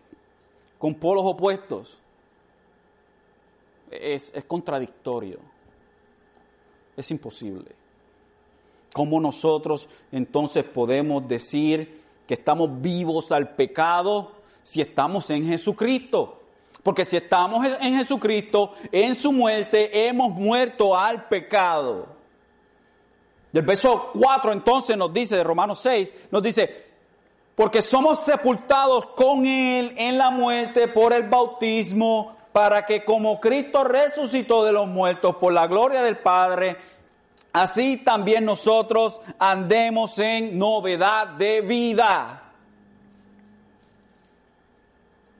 con 0.78 0.94
polos 0.94 1.24
opuestos. 1.24 1.98
Es, 3.90 4.32
es 4.34 4.44
contradictorio. 4.44 5.38
Es 6.96 7.10
imposible. 7.10 7.70
¿Cómo 8.92 9.20
nosotros 9.20 9.88
entonces 10.10 10.64
podemos 10.64 11.26
decir 11.28 12.00
que 12.26 12.34
estamos 12.34 12.80
vivos 12.80 13.30
al 13.30 13.54
pecado 13.54 14.32
si 14.62 14.80
estamos 14.80 15.28
en 15.30 15.44
Jesucristo? 15.44 16.40
Porque 16.82 17.04
si 17.04 17.16
estamos 17.16 17.66
en 17.80 17.98
Jesucristo, 17.98 18.72
en 18.92 19.14
su 19.14 19.32
muerte, 19.32 20.06
hemos 20.08 20.30
muerto 20.30 20.96
al 20.96 21.26
pecado. 21.28 22.15
El 23.56 23.62
verso 23.62 24.10
4 24.12 24.52
entonces 24.52 24.98
nos 24.98 25.10
dice, 25.14 25.34
de 25.34 25.42
Romanos 25.42 25.78
6, 25.80 26.12
nos 26.30 26.42
dice, 26.42 26.84
porque 27.54 27.80
somos 27.80 28.22
sepultados 28.22 29.06
con 29.06 29.46
Él 29.46 29.94
en 29.96 30.18
la 30.18 30.28
muerte 30.28 30.88
por 30.88 31.14
el 31.14 31.22
bautismo, 31.22 32.36
para 32.52 32.84
que 32.84 33.02
como 33.02 33.40
Cristo 33.40 33.82
resucitó 33.82 34.62
de 34.62 34.72
los 34.72 34.86
muertos 34.86 35.36
por 35.36 35.54
la 35.54 35.66
gloria 35.66 36.02
del 36.02 36.18
Padre, 36.18 36.76
así 37.54 37.96
también 37.96 38.44
nosotros 38.44 39.22
andemos 39.38 40.18
en 40.18 40.58
novedad 40.58 41.28
de 41.28 41.62
vida. 41.62 42.42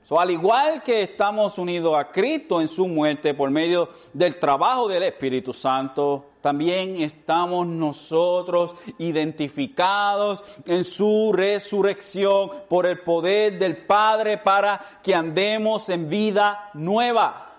So, 0.05 0.19
al 0.19 0.31
igual 0.31 0.81
que 0.81 1.03
estamos 1.03 1.59
unidos 1.59 1.95
a 1.95 2.11
Cristo 2.11 2.61
en 2.61 2.67
su 2.67 2.87
muerte 2.87 3.35
por 3.35 3.51
medio 3.51 3.89
del 4.11 4.39
trabajo 4.39 4.87
del 4.87 5.03
Espíritu 5.03 5.53
Santo, 5.53 6.31
también 6.47 7.01
estamos 7.01 7.67
nosotros 7.67 8.73
identificados 8.99 10.45
en 10.65 10.85
su 10.85 11.33
resurrección 11.33 12.49
por 12.69 12.85
el 12.85 13.01
poder 13.01 13.59
del 13.59 13.75
Padre 13.85 14.37
para 14.37 14.79
que 15.03 15.13
andemos 15.13 15.89
en 15.89 16.07
vida 16.07 16.69
nueva. 16.73 17.53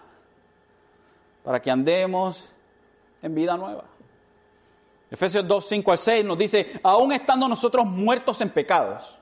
Para 1.45 1.61
que 1.61 1.71
andemos 1.71 2.49
en 3.21 3.35
vida 3.35 3.59
nueva. 3.59 3.85
Efesios 5.11 5.47
2, 5.47 5.67
5 5.67 5.93
al 5.93 5.99
6 5.99 6.25
nos 6.25 6.39
dice, 6.39 6.81
aún 6.83 7.13
estando 7.13 7.47
nosotros 7.47 7.85
muertos 7.85 8.41
en 8.41 8.49
pecados, 8.49 9.19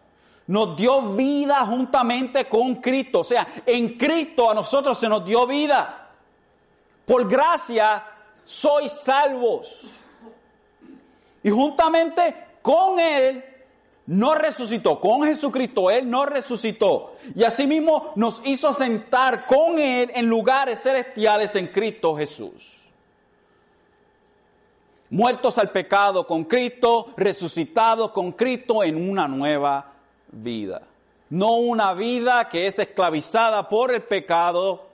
nos 0.46 0.76
dio 0.76 1.12
vida 1.12 1.66
juntamente 1.66 2.48
con 2.48 2.76
Cristo. 2.76 3.18
O 3.18 3.24
sea, 3.24 3.44
en 3.66 3.98
Cristo 3.98 4.48
a 4.48 4.54
nosotros 4.54 4.96
se 4.96 5.08
nos 5.08 5.24
dio 5.24 5.44
vida. 5.44 6.12
Por 7.04 7.28
gracia 7.28 8.12
sois 8.46 8.90
salvos. 8.92 9.82
Y 11.42 11.50
juntamente 11.50 12.34
con 12.62 12.98
Él 12.98 13.44
no 14.06 14.34
resucitó, 14.34 15.00
con 15.00 15.24
Jesucristo, 15.24 15.90
Él 15.90 16.08
no 16.08 16.24
resucitó. 16.24 17.16
Y 17.34 17.44
asimismo 17.44 18.12
nos 18.16 18.40
hizo 18.44 18.72
sentar 18.72 19.44
con 19.46 19.78
Él 19.78 20.10
en 20.14 20.26
lugares 20.26 20.82
celestiales 20.82 21.54
en 21.56 21.66
Cristo 21.66 22.16
Jesús. 22.16 22.88
Muertos 25.10 25.58
al 25.58 25.70
pecado 25.70 26.26
con 26.26 26.44
Cristo, 26.44 27.12
resucitados 27.16 28.10
con 28.10 28.32
Cristo 28.32 28.82
en 28.82 29.08
una 29.08 29.28
nueva 29.28 29.92
vida. 30.32 30.82
No 31.30 31.56
una 31.56 31.94
vida 31.94 32.48
que 32.48 32.66
es 32.66 32.78
esclavizada 32.78 33.68
por 33.68 33.92
el 33.92 34.02
pecado, 34.02 34.85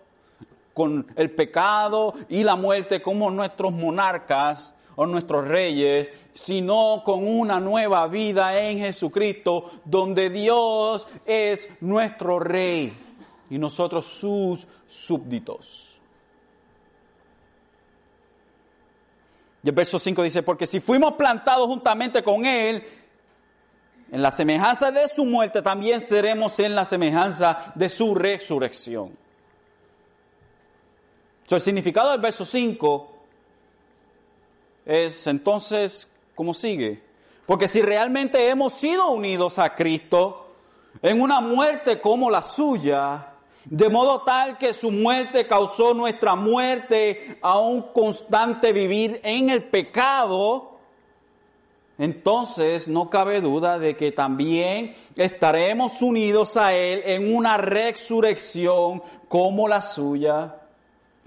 con 0.75 1.07
el 1.16 1.31
pecado 1.31 2.14
y 2.29 2.45
la 2.45 2.57
muerte 2.57 3.03
como 3.03 3.31
nuestros 3.31 3.73
monarcas 3.73 4.75
o 4.97 5.07
nuestros 5.07 5.47
reyes, 5.47 6.11
sino 6.35 7.03
con 7.05 7.27
una 7.27 7.61
nueva 7.61 8.07
vida 8.09 8.59
en 8.59 8.79
Jesucristo, 8.79 9.70
donde 9.85 10.31
Dios 10.31 11.07
es 11.25 11.68
nuestro 11.81 12.39
rey 12.39 12.93
y 13.51 13.59
nosotros 13.59 14.07
sus 14.07 14.66
súbditos. 14.87 16.01
Y 19.62 19.68
el 19.68 19.75
verso 19.75 19.99
5 19.99 20.23
dice, 20.23 20.43
porque 20.43 20.66
si 20.66 20.81
fuimos 20.81 21.14
plantados 21.14 21.66
juntamente 21.68 22.23
con 22.23 22.45
Él, 22.45 22.83
en 24.11 24.20
la 24.20 24.31
semejanza 24.31 24.91
de 24.91 25.09
su 25.09 25.25
muerte, 25.25 25.62
también 25.62 26.05
seremos 26.05 26.59
en 26.59 26.75
la 26.75 26.85
semejanza 26.85 27.73
de 27.75 27.89
su 27.89 28.14
resurrección. 28.14 29.22
El 31.51 31.61
significado 31.61 32.11
del 32.12 32.20
verso 32.20 32.45
5 32.45 33.12
es 34.86 35.26
entonces, 35.26 36.09
¿cómo 36.34 36.55
sigue? 36.55 37.03
Porque 37.47 37.68
si 37.68 37.82
realmente 37.82 38.49
hemos 38.49 38.74
sido 38.74 39.11
unidos 39.11 39.59
a 39.59 39.74
Cristo 39.74 40.47
en 41.03 41.20
una 41.20 41.40
muerte 41.40 42.01
como 42.01 42.30
la 42.30 42.43
suya, 42.43 43.28
de 43.64 43.88
modo 43.88 44.22
tal 44.22 44.59
que 44.59 44.74
su 44.74 44.90
muerte 44.90 45.47
causó 45.47 45.95
nuestra 45.95 46.34
muerte 46.34 47.38
a 47.43 47.59
un 47.59 47.93
constante 47.93 48.72
vivir 48.72 49.20
en 49.22 49.51
el 49.51 49.64
pecado, 49.64 50.78
entonces 51.99 52.88
no 52.88 53.11
cabe 53.11 53.40
duda 53.40 53.78
de 53.78 53.97
que 53.97 54.12
también 54.12 54.95
estaremos 55.16 56.01
unidos 56.03 56.57
a 56.57 56.74
Él 56.74 57.03
en 57.05 57.34
una 57.34 57.57
resurrección 57.59 59.03
como 59.28 59.68
la 59.68 59.82
suya. 59.82 60.61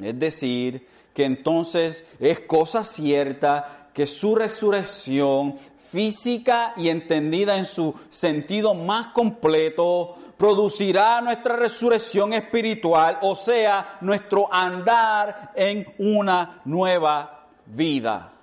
Es 0.01 0.19
decir, 0.19 0.87
que 1.13 1.25
entonces 1.25 2.03
es 2.19 2.41
cosa 2.41 2.83
cierta 2.83 3.89
que 3.93 4.05
su 4.05 4.35
resurrección 4.35 5.55
física 5.95 6.73
y 6.75 6.89
entendida 6.89 7.57
en 7.57 7.65
su 7.65 7.93
sentido 8.09 8.73
más 8.73 9.13
completo, 9.13 10.15
producirá 10.35 11.21
nuestra 11.21 11.55
resurrección 11.55 12.33
espiritual, 12.33 13.19
o 13.21 13.35
sea, 13.35 13.97
nuestro 14.01 14.53
andar 14.53 15.53
en 15.55 15.85
una 15.97 16.61
nueva 16.65 17.47
vida. 17.65 18.33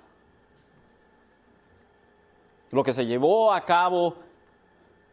Lo 2.71 2.83
que 2.83 2.93
se 2.93 3.05
llevó 3.05 3.53
a 3.53 3.63
cabo 3.63 4.15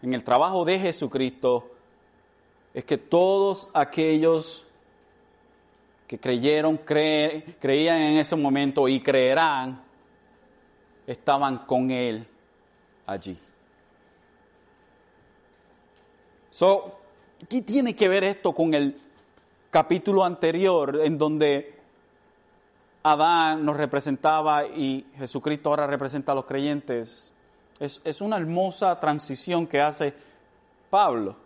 en 0.00 0.14
el 0.14 0.24
trabajo 0.24 0.64
de 0.64 0.78
Jesucristo 0.78 1.72
es 2.72 2.84
que 2.84 2.96
todos 2.96 3.68
aquellos 3.74 4.66
que 6.10 6.18
creyeron, 6.18 6.76
creían 6.78 7.98
en 8.02 8.18
ese 8.18 8.34
momento 8.34 8.88
y 8.88 8.98
creerán, 8.98 9.80
estaban 11.06 11.58
con 11.58 11.88
Él 11.92 12.26
allí. 13.06 13.38
So, 16.50 16.98
¿Qué 17.48 17.62
tiene 17.62 17.94
que 17.94 18.08
ver 18.08 18.24
esto 18.24 18.52
con 18.52 18.74
el 18.74 19.00
capítulo 19.70 20.24
anterior 20.24 21.00
en 21.00 21.16
donde 21.16 21.78
Adán 23.04 23.64
nos 23.64 23.76
representaba 23.76 24.66
y 24.66 25.06
Jesucristo 25.16 25.68
ahora 25.68 25.86
representa 25.86 26.32
a 26.32 26.34
los 26.34 26.44
creyentes? 26.44 27.32
Es, 27.78 28.00
es 28.02 28.20
una 28.20 28.36
hermosa 28.36 28.98
transición 28.98 29.64
que 29.64 29.80
hace 29.80 30.12
Pablo. 30.90 31.36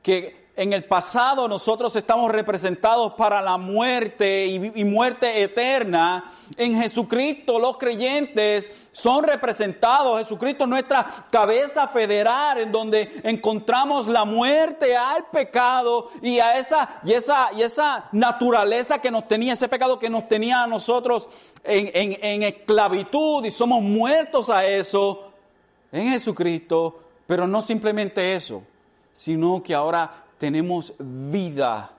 Que 0.00 0.43
en 0.56 0.72
el 0.72 0.84
pasado 0.84 1.48
nosotros 1.48 1.96
estamos 1.96 2.30
representados 2.30 3.14
para 3.14 3.42
la 3.42 3.56
muerte 3.56 4.46
y, 4.46 4.84
muerte 4.84 5.42
eterna. 5.42 6.30
En 6.56 6.80
Jesucristo 6.80 7.58
los 7.58 7.76
creyentes 7.76 8.70
son 8.92 9.24
representados. 9.24 10.20
Jesucristo 10.20 10.64
es 10.64 10.70
nuestra 10.70 11.26
cabeza 11.30 11.88
federal 11.88 12.58
en 12.58 12.70
donde 12.70 13.20
encontramos 13.24 14.06
la 14.06 14.24
muerte 14.24 14.96
al 14.96 15.26
pecado 15.26 16.10
y 16.22 16.38
a 16.38 16.56
esa, 16.56 17.00
y 17.04 17.12
esa, 17.14 17.48
y 17.52 17.62
esa 17.62 18.08
naturaleza 18.12 19.00
que 19.00 19.10
nos 19.10 19.26
tenía, 19.26 19.54
ese 19.54 19.68
pecado 19.68 19.98
que 19.98 20.08
nos 20.08 20.28
tenía 20.28 20.62
a 20.62 20.66
nosotros 20.68 21.28
en, 21.64 22.42
esclavitud 22.44 23.44
y 23.44 23.50
somos 23.50 23.82
muertos 23.82 24.50
a 24.50 24.64
eso 24.64 25.30
en 25.90 26.12
Jesucristo. 26.12 27.00
Pero 27.26 27.48
no 27.48 27.62
simplemente 27.62 28.36
eso, 28.36 28.62
sino 29.14 29.62
que 29.62 29.74
ahora 29.74 30.23
tenemos 30.38 30.94
vida, 30.98 31.90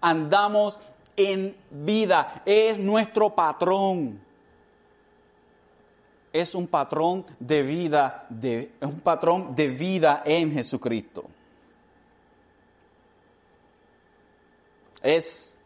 andamos 0.00 0.78
en 1.16 1.56
vida, 1.70 2.42
es 2.44 2.78
nuestro 2.78 3.34
patrón. 3.34 4.20
Es 6.32 6.54
un 6.54 6.66
patrón 6.66 7.24
de 7.40 7.62
vida, 7.62 8.26
de, 8.28 8.72
es 8.80 8.88
un 8.88 9.00
patrón 9.00 9.54
de 9.54 9.68
vida 9.68 10.22
en 10.24 10.52
Jesucristo. 10.52 11.24
Es 15.02 15.56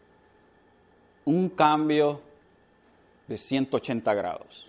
un 1.25 1.49
cambio 1.49 2.23
de 3.27 3.37
180 3.37 4.15
grados. 4.15 4.69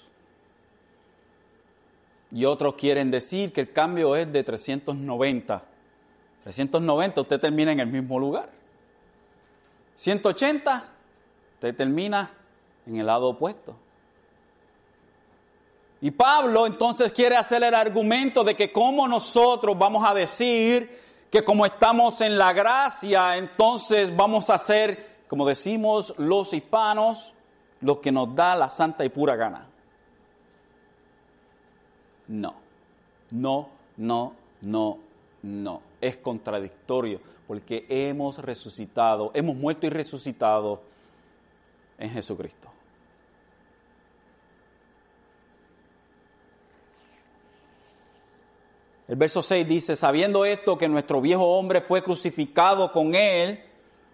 Y 2.32 2.46
otros 2.46 2.74
quieren 2.76 3.12
decir 3.12 3.54
que 3.54 3.62
el 3.62 3.72
cambio 3.72 4.16
es 4.16 4.32
de 4.32 4.44
390 4.44 5.73
390 6.44 7.22
usted 7.22 7.40
termina 7.40 7.72
en 7.72 7.80
el 7.80 7.88
mismo 7.88 8.20
lugar. 8.20 8.50
180 9.96 10.84
usted 11.56 11.76
termina 11.76 12.32
en 12.86 12.98
el 12.98 13.06
lado 13.06 13.30
opuesto. 13.30 13.76
Y 16.02 16.12
Pablo 16.12 16.68
entonces 16.68 17.14
quiere 17.14 17.38
hacer 17.38 17.64
el 17.64 17.74
argumento 17.74 18.44
de 18.44 18.56
que 18.56 18.74
como 18.74 19.08
nosotros 19.08 19.78
vamos 19.78 20.06
a 20.06 20.14
decir 20.14 21.02
que 21.32 21.44
como 21.44 21.66
estamos 21.66 22.20
en 22.22 22.38
la 22.38 22.52
gracia, 22.52 23.38
entonces 23.38 24.16
vamos 24.16 24.50
a 24.50 24.58
ser, 24.58 25.24
como 25.28 25.48
decimos 25.48 26.14
los 26.18 26.54
hispanos, 26.54 27.34
lo 27.80 28.02
que 28.02 28.12
nos 28.12 28.36
da 28.36 28.56
la 28.56 28.70
santa 28.70 29.04
y 29.06 29.10
pura 29.10 29.36
gana. 29.36 29.66
No, 32.28 32.54
no, 33.32 33.70
no, 33.98 34.34
no, 34.62 34.98
no, 35.42 35.82
es 36.08 36.18
contradictorio, 36.18 37.22
porque 37.48 37.86
hemos 37.90 38.38
resucitado, 38.38 39.32
hemos 39.34 39.56
muerto 39.56 39.88
y 39.88 39.90
resucitado 39.90 40.82
en 41.98 42.10
Jesucristo. 42.10 42.70
El 49.08 49.16
verso 49.16 49.42
6 49.42 49.68
dice, 49.68 49.96
sabiendo 49.96 50.46
esto 50.46 50.78
que 50.78 50.88
nuestro 50.88 51.22
viejo 51.22 51.44
hombre 51.44 51.82
fue 51.82 52.04
crucificado 52.04 52.92
con 52.92 53.16
él, 53.16 53.64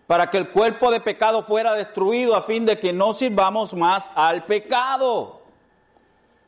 para 0.08 0.30
que 0.30 0.38
el 0.38 0.50
cuerpo 0.50 0.90
de 0.90 1.02
pecado 1.02 1.44
fuera 1.44 1.76
destruido 1.76 2.36
a 2.36 2.42
fin 2.42 2.66
de 2.66 2.80
que 2.80 2.92
no 2.92 3.14
sirvamos 3.14 3.74
más 3.76 4.12
al 4.16 4.46
pecado. 4.46 5.40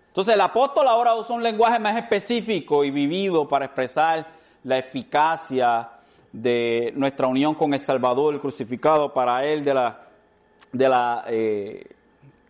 Entonces 0.07 0.33
el 0.33 0.41
apóstol 0.41 0.87
ahora 0.87 1.15
usa 1.15 1.35
un 1.35 1.43
lenguaje 1.43 1.79
más 1.79 1.95
específico 1.95 2.83
y 2.83 2.91
vivido 2.91 3.47
para 3.47 3.65
expresar 3.65 4.40
la 4.64 4.78
eficacia 4.78 5.89
de 6.32 6.93
nuestra 6.95 7.28
unión 7.28 7.55
con 7.55 7.74
el 7.74 7.80
Salvador, 7.80 8.39
crucificado, 8.39 9.14
para 9.14 9.45
Él, 9.45 9.64
de 9.64 9.74
la, 9.74 10.07
de 10.72 10.89
la 10.89 11.24
eh, 11.28 11.86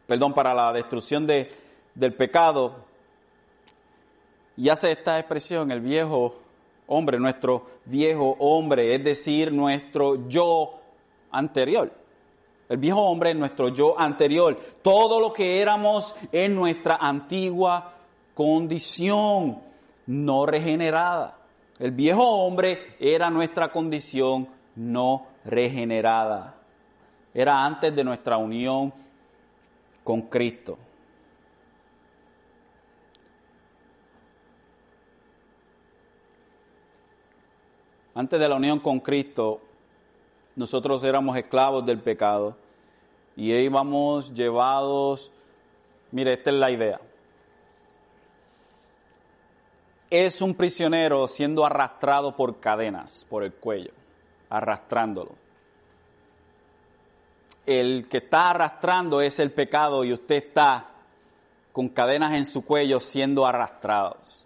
perdón, 0.05 0.33
para 0.33 0.53
la 0.53 0.73
destrucción 0.73 1.25
de, 1.25 1.51
del 1.95 2.13
pecado. 2.13 2.75
Y 4.57 4.69
hace 4.69 4.91
esta 4.91 5.17
expresión, 5.17 5.71
el 5.71 5.79
viejo 5.79 6.35
hombre, 6.87 7.17
nuestro 7.17 7.67
viejo 7.85 8.35
hombre, 8.39 8.93
es 8.93 9.03
decir, 9.03 9.51
nuestro 9.51 10.27
yo 10.27 10.79
anterior. 11.31 11.91
El 12.67 12.77
viejo 12.77 13.01
hombre 13.01 13.31
es 13.31 13.35
nuestro 13.35 13.69
yo 13.69 13.99
anterior. 13.99 14.57
Todo 14.81 15.19
lo 15.19 15.33
que 15.33 15.61
éramos 15.61 16.15
en 16.31 16.55
nuestra 16.55 16.95
antigua 16.95 17.93
condición, 18.33 19.59
no 20.07 20.45
regenerada. 20.45 21.37
El 21.81 21.89
viejo 21.89 22.23
hombre 22.23 22.95
era 22.99 23.31
nuestra 23.31 23.71
condición 23.71 24.47
no 24.75 25.25
regenerada. 25.43 26.53
Era 27.33 27.65
antes 27.65 27.95
de 27.95 28.03
nuestra 28.03 28.37
unión 28.37 28.93
con 30.03 30.21
Cristo. 30.21 30.77
Antes 38.13 38.39
de 38.39 38.47
la 38.47 38.57
unión 38.57 38.79
con 38.79 38.99
Cristo, 38.99 39.59
nosotros 40.55 41.03
éramos 41.03 41.35
esclavos 41.35 41.83
del 41.83 41.99
pecado 41.99 42.55
y 43.35 43.53
íbamos 43.53 44.31
llevados, 44.35 45.31
mire, 46.11 46.33
esta 46.33 46.51
es 46.51 46.57
la 46.57 46.69
idea 46.69 47.01
es 50.11 50.41
un 50.41 50.55
prisionero 50.55 51.25
siendo 51.25 51.65
arrastrado 51.65 52.35
por 52.35 52.59
cadenas, 52.59 53.25
por 53.29 53.43
el 53.43 53.53
cuello, 53.53 53.91
arrastrándolo. 54.49 55.31
El 57.65 58.09
que 58.09 58.17
está 58.17 58.49
arrastrando 58.49 59.21
es 59.21 59.39
el 59.39 59.51
pecado 59.51 60.03
y 60.03 60.11
usted 60.11 60.35
está 60.35 60.89
con 61.71 61.87
cadenas 61.87 62.33
en 62.33 62.45
su 62.45 62.65
cuello 62.65 62.99
siendo 62.99 63.47
arrastrados. 63.47 64.45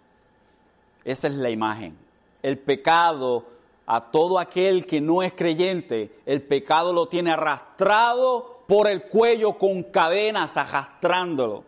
Esa 1.04 1.26
es 1.26 1.34
la 1.34 1.50
imagen. 1.50 1.98
El 2.44 2.58
pecado 2.58 3.44
a 3.86 4.12
todo 4.12 4.38
aquel 4.38 4.86
que 4.86 5.00
no 5.00 5.24
es 5.24 5.32
creyente, 5.32 6.20
el 6.26 6.42
pecado 6.42 6.92
lo 6.92 7.08
tiene 7.08 7.32
arrastrado 7.32 8.62
por 8.68 8.88
el 8.88 9.02
cuello 9.02 9.58
con 9.58 9.82
cadenas, 9.82 10.56
arrastrándolo. 10.56 11.64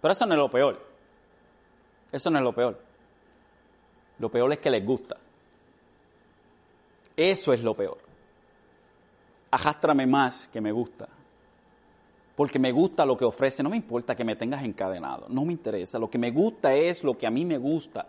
Pero 0.00 0.12
eso 0.12 0.24
no 0.24 0.34
es 0.34 0.38
lo 0.38 0.50
peor. 0.50 0.86
Eso 2.12 2.30
no 2.30 2.38
es 2.38 2.44
lo 2.44 2.52
peor. 2.52 2.87
Lo 4.18 4.30
peor 4.30 4.52
es 4.52 4.58
que 4.58 4.70
les 4.70 4.84
gusta. 4.84 5.16
Eso 7.16 7.52
es 7.52 7.62
lo 7.62 7.74
peor. 7.74 7.98
Ajástrame 9.50 10.06
más 10.06 10.48
que 10.48 10.60
me 10.60 10.72
gusta. 10.72 11.08
Porque 12.36 12.58
me 12.58 12.70
gusta 12.70 13.04
lo 13.04 13.16
que 13.16 13.24
ofrece. 13.24 13.62
No 13.62 13.70
me 13.70 13.76
importa 13.76 14.14
que 14.14 14.24
me 14.24 14.36
tengas 14.36 14.64
encadenado. 14.64 15.26
No 15.28 15.44
me 15.44 15.52
interesa. 15.52 15.98
Lo 15.98 16.08
que 16.08 16.18
me 16.18 16.30
gusta 16.30 16.74
es 16.74 17.02
lo 17.02 17.18
que 17.18 17.26
a 17.26 17.30
mí 17.30 17.44
me 17.44 17.58
gusta. 17.58 18.06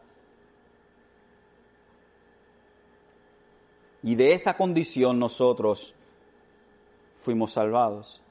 Y 4.04 4.16
de 4.16 4.34
esa 4.34 4.56
condición 4.56 5.20
nosotros 5.20 5.96
fuimos 7.18 7.54
salvados. 7.54 8.22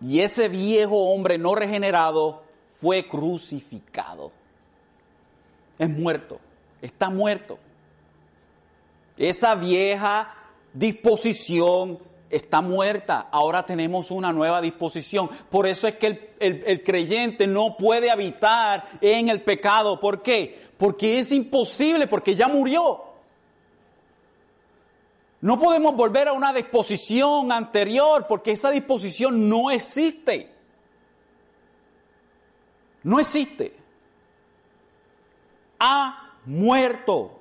Y 0.00 0.20
ese 0.20 0.48
viejo 0.48 1.12
hombre 1.12 1.38
no 1.38 1.54
regenerado 1.54 2.42
fue 2.80 3.08
crucificado. 3.08 4.32
Es 5.82 5.90
muerto, 5.90 6.38
está 6.80 7.10
muerto. 7.10 7.58
Esa 9.16 9.56
vieja 9.56 10.32
disposición 10.72 11.98
está 12.30 12.60
muerta. 12.60 13.26
Ahora 13.32 13.66
tenemos 13.66 14.12
una 14.12 14.32
nueva 14.32 14.60
disposición. 14.60 15.28
Por 15.50 15.66
eso 15.66 15.88
es 15.88 15.96
que 15.96 16.34
el, 16.38 16.62
el, 16.64 16.84
creyente 16.84 17.48
no 17.48 17.76
puede 17.76 18.12
habitar 18.12 18.84
en 19.00 19.28
el 19.28 19.42
pecado. 19.42 19.98
¿Por 19.98 20.22
qué? 20.22 20.68
Porque 20.78 21.18
es 21.18 21.32
imposible, 21.32 22.06
porque 22.06 22.36
ya 22.36 22.46
murió. 22.46 23.02
No 25.40 25.58
podemos 25.58 25.96
volver 25.96 26.28
a 26.28 26.32
una 26.32 26.52
disposición 26.52 27.50
anterior 27.50 28.26
porque 28.28 28.52
esa 28.52 28.70
disposición 28.70 29.48
no 29.48 29.72
existe. 29.72 30.48
No 33.02 33.18
existe. 33.18 33.81
Ha 35.84 36.36
muerto. 36.44 37.40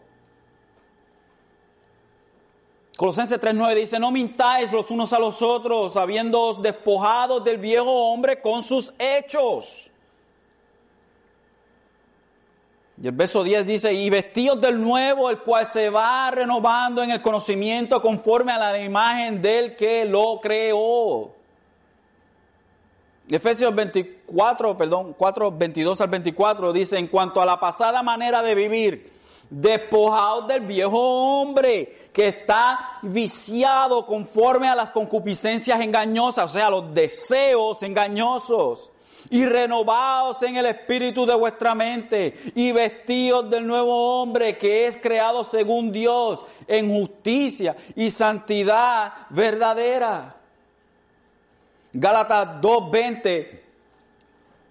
Colosenses 2.97 3.39
3.9 3.39 3.75
dice, 3.75 3.99
no 3.99 4.11
mintáis 4.11 4.71
los 4.71 4.89
unos 4.91 5.13
a 5.13 5.19
los 5.19 5.41
otros, 5.41 5.95
habiendo 5.95 6.55
despojados 6.55 7.43
del 7.43 7.57
viejo 7.57 7.89
hombre 8.11 8.41
con 8.41 8.61
sus 8.61 8.93
hechos 8.99 9.91
Y 13.01 13.07
el 13.07 13.13
verso 13.13 13.43
10 13.43 13.65
dice, 13.65 13.91
y 13.93 14.11
vestidos 14.11 14.61
del 14.61 14.79
nuevo, 14.79 15.31
el 15.31 15.39
cual 15.39 15.65
se 15.65 15.89
va 15.89 16.29
renovando 16.29 17.01
en 17.01 17.09
el 17.09 17.19
conocimiento 17.19 17.99
conforme 17.99 18.51
a 18.51 18.59
la 18.59 18.79
imagen 18.79 19.41
del 19.41 19.75
que 19.75 20.05
lo 20.05 20.39
creó. 20.39 21.33
Efesios 23.35 23.73
24, 23.73 24.77
perdón, 24.77 25.15
4, 25.17 25.51
22 25.51 26.01
al 26.01 26.09
24 26.09 26.73
dice, 26.73 26.97
en 26.97 27.07
cuanto 27.07 27.41
a 27.41 27.45
la 27.45 27.59
pasada 27.59 28.03
manera 28.03 28.43
de 28.43 28.55
vivir, 28.55 29.11
despojados 29.49 30.47
del 30.47 30.61
viejo 30.61 31.41
hombre 31.41 32.09
que 32.13 32.29
está 32.29 32.99
viciado 33.03 34.05
conforme 34.05 34.67
a 34.67 34.75
las 34.75 34.91
concupiscencias 34.91 35.79
engañosas, 35.81 36.51
o 36.51 36.53
sea, 36.53 36.69
los 36.69 36.93
deseos 36.93 37.81
engañosos 37.83 38.89
y 39.29 39.45
renovados 39.45 40.41
en 40.43 40.57
el 40.57 40.65
espíritu 40.65 41.25
de 41.25 41.35
vuestra 41.35 41.75
mente 41.75 42.33
y 42.55 42.71
vestidos 42.71 43.49
del 43.49 43.67
nuevo 43.67 44.21
hombre 44.21 44.57
que 44.57 44.87
es 44.87 44.97
creado 44.97 45.43
según 45.43 45.91
Dios 45.91 46.43
en 46.67 46.93
justicia 46.93 47.75
y 47.95 48.11
santidad 48.11 49.13
verdadera. 49.29 50.40
Gálatas 51.93 52.61
2.20 52.61 53.59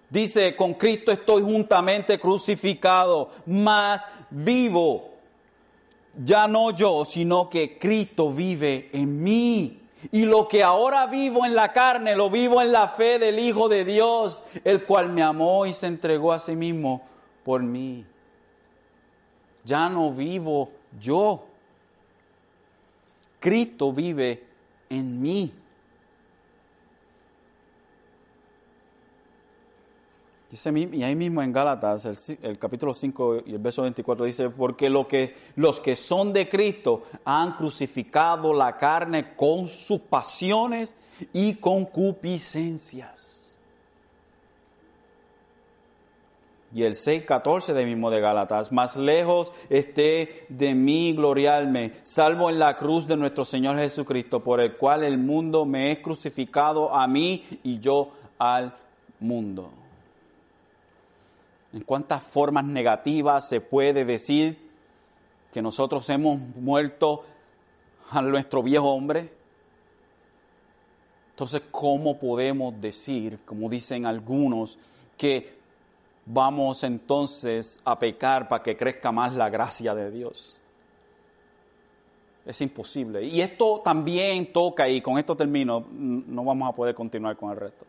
dice, 0.09 0.55
con 0.55 0.73
Cristo 0.73 1.11
estoy 1.11 1.43
juntamente 1.43 2.19
crucificado, 2.19 3.29
más 3.45 4.07
vivo. 4.29 5.09
Ya 6.23 6.47
no 6.47 6.71
yo, 6.71 7.05
sino 7.05 7.49
que 7.49 7.77
Cristo 7.77 8.31
vive 8.31 8.89
en 8.93 9.23
mí. 9.23 9.77
Y 10.11 10.25
lo 10.25 10.47
que 10.47 10.63
ahora 10.63 11.05
vivo 11.05 11.45
en 11.45 11.53
la 11.53 11.71
carne, 11.71 12.15
lo 12.15 12.29
vivo 12.29 12.61
en 12.61 12.71
la 12.71 12.89
fe 12.89 13.19
del 13.19 13.39
Hijo 13.39 13.69
de 13.69 13.85
Dios, 13.85 14.41
el 14.63 14.83
cual 14.83 15.09
me 15.09 15.21
amó 15.21 15.65
y 15.65 15.73
se 15.73 15.87
entregó 15.87 16.33
a 16.33 16.39
sí 16.39 16.55
mismo 16.55 17.01
por 17.43 17.61
mí. 17.61 18.05
Ya 19.63 19.89
no 19.89 20.11
vivo 20.11 20.71
yo. 20.99 21.45
Cristo 23.39 23.93
vive 23.93 24.43
en 24.89 25.21
mí. 25.21 25.53
Dice, 30.51 30.69
y 30.91 31.03
ahí 31.03 31.15
mismo 31.15 31.41
en 31.41 31.53
Gálatas, 31.53 32.27
el, 32.41 32.59
capítulo 32.59 32.93
5 32.93 33.43
y 33.45 33.53
el 33.53 33.59
verso 33.59 33.83
24 33.83 34.25
dice, 34.25 34.49
porque 34.49 34.89
lo 34.89 35.07
que, 35.07 35.33
los 35.55 35.79
que 35.79 35.95
son 35.95 36.33
de 36.33 36.49
Cristo 36.49 37.03
han 37.23 37.53
crucificado 37.53 38.53
la 38.53 38.77
carne 38.77 39.33
con 39.33 39.65
sus 39.65 40.01
pasiones 40.01 40.93
y 41.31 41.53
concupiscencias. 41.53 43.55
Y 46.73 46.83
el 46.83 46.95
6.14 46.95 47.71
de 47.71 47.85
mismo 47.85 48.11
de 48.11 48.19
Gálatas, 48.19 48.73
más 48.73 48.97
lejos 48.97 49.53
esté 49.69 50.47
de 50.49 50.75
mí 50.75 51.13
gloriarme, 51.13 51.93
salvo 52.03 52.49
en 52.49 52.59
la 52.59 52.75
cruz 52.75 53.07
de 53.07 53.15
nuestro 53.15 53.45
Señor 53.45 53.77
Jesucristo, 53.77 54.41
por 54.41 54.59
el 54.59 54.75
cual 54.75 55.05
el 55.05 55.17
mundo 55.17 55.63
me 55.63 55.93
es 55.93 55.99
crucificado 55.99 56.93
a 56.93 57.07
mí 57.07 57.45
y 57.63 57.79
yo 57.79 58.11
al 58.37 58.75
mundo 59.21 59.71
en 61.73 61.81
cuántas 61.83 62.23
formas 62.23 62.65
negativas 62.65 63.47
se 63.47 63.61
puede 63.61 64.05
decir 64.05 64.69
que 65.51 65.61
nosotros 65.61 66.09
hemos 66.09 66.39
muerto 66.55 67.23
a 68.09 68.21
nuestro 68.21 68.61
viejo 68.63 68.91
hombre. 68.91 69.31
Entonces, 71.31 71.63
¿cómo 71.71 72.19
podemos 72.19 72.79
decir, 72.79 73.39
como 73.45 73.69
dicen 73.69 74.05
algunos, 74.05 74.77
que 75.17 75.59
vamos 76.25 76.83
entonces 76.83 77.81
a 77.83 77.97
pecar 77.97 78.47
para 78.47 78.63
que 78.63 78.77
crezca 78.77 79.11
más 79.11 79.33
la 79.33 79.49
gracia 79.49 79.95
de 79.95 80.11
Dios? 80.11 80.59
Es 82.45 82.59
imposible. 82.61 83.23
Y 83.23 83.41
esto 83.41 83.81
también 83.83 84.51
toca, 84.51 84.87
y 84.89 85.01
con 85.01 85.17
esto 85.17 85.35
termino, 85.35 85.85
no 85.91 86.43
vamos 86.43 86.69
a 86.69 86.75
poder 86.75 86.93
continuar 86.95 87.37
con 87.37 87.51
el 87.51 87.57
resto. 87.57 87.85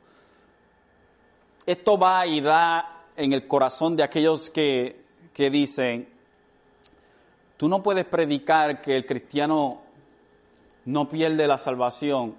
Esto 1.65 1.99
va 1.99 2.27
y 2.27 2.41
da 2.41 3.02
en 3.17 3.33
el 3.33 3.47
corazón 3.47 3.97
de 3.97 4.03
aquellos 4.03 4.51
que, 4.51 5.01
que 5.33 5.51
dicen, 5.51 6.09
tú 7.57 7.69
no 7.69 7.83
puedes 7.83 8.05
predicar 8.05 8.81
que 8.81 8.97
el 8.97 9.07
cristiano 9.07 9.83
no 10.85 11.09
pierde 11.09 11.47
la 11.47 11.59
salvación 11.59 12.37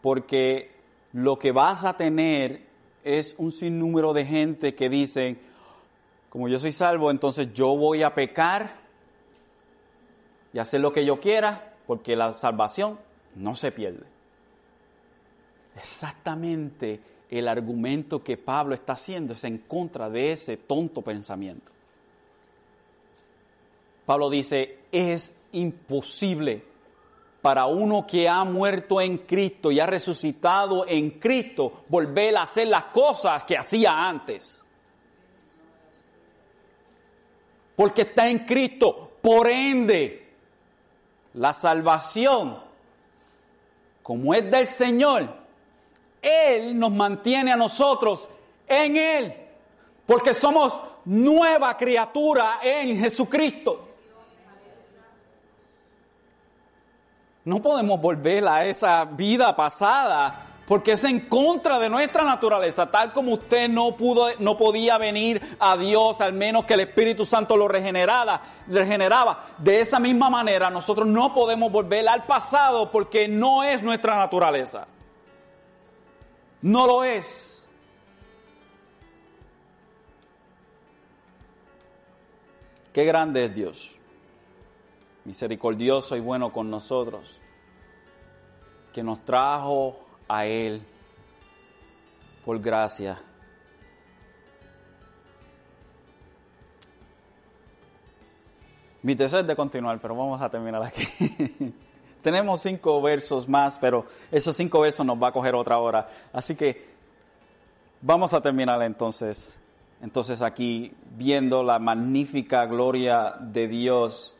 porque 0.00 0.70
lo 1.12 1.38
que 1.38 1.52
vas 1.52 1.84
a 1.84 1.96
tener 1.96 2.62
es 3.04 3.34
un 3.38 3.52
sinnúmero 3.52 4.12
de 4.12 4.24
gente 4.24 4.74
que 4.74 4.88
dicen, 4.88 5.40
como 6.28 6.48
yo 6.48 6.58
soy 6.58 6.72
salvo, 6.72 7.10
entonces 7.10 7.52
yo 7.54 7.76
voy 7.76 8.02
a 8.02 8.14
pecar 8.14 8.76
y 10.52 10.58
hacer 10.58 10.80
lo 10.80 10.92
que 10.92 11.04
yo 11.04 11.20
quiera, 11.20 11.74
porque 11.86 12.16
la 12.16 12.36
salvación 12.36 12.98
no 13.34 13.54
se 13.54 13.72
pierde. 13.72 14.04
Exactamente 15.76 17.00
el 17.30 17.48
argumento 17.48 18.22
que 18.22 18.36
Pablo 18.36 18.74
está 18.74 18.94
haciendo 18.94 19.34
es 19.34 19.44
en 19.44 19.58
contra 19.58 20.08
de 20.08 20.32
ese 20.32 20.56
tonto 20.56 21.02
pensamiento. 21.02 21.72
Pablo 24.06 24.30
dice, 24.30 24.78
es 24.90 25.34
imposible 25.52 26.64
para 27.42 27.66
uno 27.66 28.06
que 28.06 28.28
ha 28.28 28.42
muerto 28.44 29.00
en 29.00 29.18
Cristo 29.18 29.70
y 29.70 29.80
ha 29.80 29.86
resucitado 29.86 30.86
en 30.88 31.10
Cristo 31.12 31.84
volver 31.88 32.36
a 32.36 32.42
hacer 32.42 32.68
las 32.68 32.84
cosas 32.84 33.44
que 33.44 33.56
hacía 33.56 34.08
antes. 34.08 34.64
Porque 37.76 38.02
está 38.02 38.28
en 38.28 38.40
Cristo. 38.40 39.12
Por 39.20 39.48
ende, 39.48 40.26
la 41.34 41.52
salvación, 41.52 42.58
como 44.02 44.34
es 44.34 44.50
del 44.50 44.66
Señor, 44.66 45.37
él 46.22 46.78
nos 46.78 46.90
mantiene 46.90 47.52
a 47.52 47.56
nosotros 47.56 48.28
en 48.66 48.96
Él, 48.96 49.34
porque 50.06 50.34
somos 50.34 50.78
nueva 51.04 51.76
criatura 51.76 52.58
en 52.62 52.98
Jesucristo. 52.98 53.86
No 57.44 57.62
podemos 57.62 58.00
volver 58.00 58.46
a 58.46 58.66
esa 58.66 59.04
vida 59.06 59.56
pasada 59.56 60.44
porque 60.66 60.92
es 60.92 61.04
en 61.04 61.20
contra 61.30 61.78
de 61.78 61.88
nuestra 61.88 62.24
naturaleza, 62.24 62.90
tal 62.90 63.14
como 63.14 63.32
usted 63.32 63.70
no 63.70 63.96
pudo, 63.96 64.28
no 64.38 64.58
podía 64.58 64.98
venir 64.98 65.40
a 65.58 65.78
Dios, 65.78 66.20
al 66.20 66.34
menos 66.34 66.66
que 66.66 66.74
el 66.74 66.80
Espíritu 66.80 67.24
Santo 67.24 67.56
lo 67.56 67.68
regenerara, 67.68 68.42
regeneraba. 68.66 69.46
De 69.56 69.80
esa 69.80 69.98
misma 69.98 70.28
manera, 70.28 70.68
nosotros 70.68 71.08
no 71.08 71.32
podemos 71.32 71.72
volver 71.72 72.06
al 72.06 72.26
pasado 72.26 72.92
porque 72.92 73.28
no 73.28 73.64
es 73.64 73.82
nuestra 73.82 74.16
naturaleza. 74.16 74.86
No 76.62 76.86
lo 76.86 77.04
es. 77.04 77.66
Qué 82.92 83.04
grande 83.04 83.44
es 83.44 83.54
Dios, 83.54 83.98
misericordioso 85.24 86.16
y 86.16 86.20
bueno 86.20 86.52
con 86.52 86.68
nosotros, 86.68 87.38
que 88.92 89.04
nos 89.04 89.24
trajo 89.24 90.04
a 90.26 90.46
Él 90.46 90.82
por 92.44 92.58
gracia. 92.60 93.22
Mi 99.02 99.14
deseo 99.14 99.40
es 99.40 99.46
de 99.46 99.54
continuar, 99.54 100.00
pero 100.00 100.16
vamos 100.16 100.42
a 100.42 100.50
terminar 100.50 100.82
aquí. 100.82 101.74
Tenemos 102.22 102.60
cinco 102.60 103.00
versos 103.00 103.48
más, 103.48 103.78
pero 103.78 104.04
esos 104.30 104.56
cinco 104.56 104.80
versos 104.80 105.04
nos 105.06 105.20
va 105.22 105.28
a 105.28 105.32
coger 105.32 105.54
otra 105.54 105.78
hora. 105.78 106.08
Así 106.32 106.54
que 106.54 106.86
vamos 108.00 108.34
a 108.34 108.40
terminar 108.40 108.82
entonces. 108.82 109.58
Entonces 110.00 110.42
aquí 110.42 110.92
viendo 111.16 111.62
la 111.62 111.78
magnífica 111.78 112.66
gloria 112.66 113.34
de 113.40 113.68
Dios. 113.68 114.36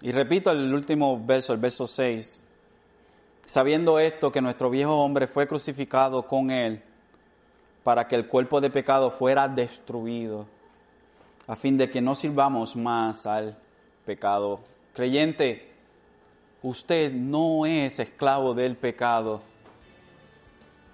Y 0.00 0.12
repito 0.12 0.50
el 0.50 0.72
último 0.72 1.20
verso, 1.24 1.52
el 1.52 1.58
verso 1.58 1.86
6 1.86 2.44
sabiendo 3.48 3.98
esto 3.98 4.30
que 4.30 4.42
nuestro 4.42 4.68
viejo 4.68 4.94
hombre 5.02 5.26
fue 5.26 5.48
crucificado 5.48 6.26
con 6.26 6.50
él 6.50 6.82
para 7.82 8.06
que 8.06 8.14
el 8.14 8.28
cuerpo 8.28 8.60
de 8.60 8.68
pecado 8.68 9.10
fuera 9.10 9.48
destruido, 9.48 10.46
a 11.46 11.56
fin 11.56 11.78
de 11.78 11.88
que 11.88 12.02
no 12.02 12.14
sirvamos 12.14 12.76
más 12.76 13.26
al 13.26 13.56
pecado. 14.04 14.60
Creyente, 14.98 15.64
usted 16.60 17.12
no 17.12 17.66
es 17.66 18.00
esclavo 18.00 18.52
del 18.52 18.76
pecado, 18.76 19.42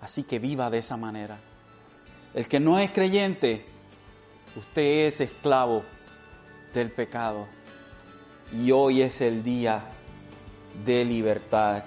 así 0.02 0.24
que 0.24 0.38
viva 0.38 0.68
de 0.68 0.76
esa 0.76 0.98
manera. 0.98 1.38
El 2.34 2.46
que 2.46 2.60
no 2.60 2.78
es 2.78 2.90
creyente, 2.90 3.64
usted 4.56 5.06
es 5.06 5.22
esclavo 5.22 5.84
del 6.74 6.92
pecado. 6.92 7.46
Y 8.52 8.72
hoy 8.72 9.00
es 9.00 9.22
el 9.22 9.42
día 9.42 9.82
de 10.84 11.02
libertad. 11.06 11.84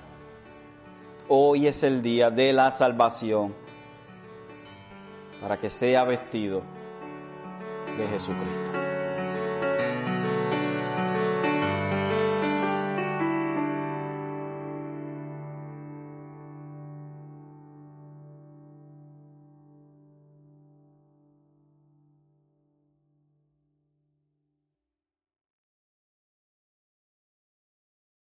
Hoy 1.27 1.67
es 1.67 1.83
el 1.83 2.01
día 2.01 2.31
de 2.31 2.51
la 2.51 2.71
salvación 2.71 3.53
para 5.39 5.59
que 5.59 5.69
sea 5.69 6.03
vestido 6.03 6.63
de 7.95 8.07
Jesucristo. 8.07 8.86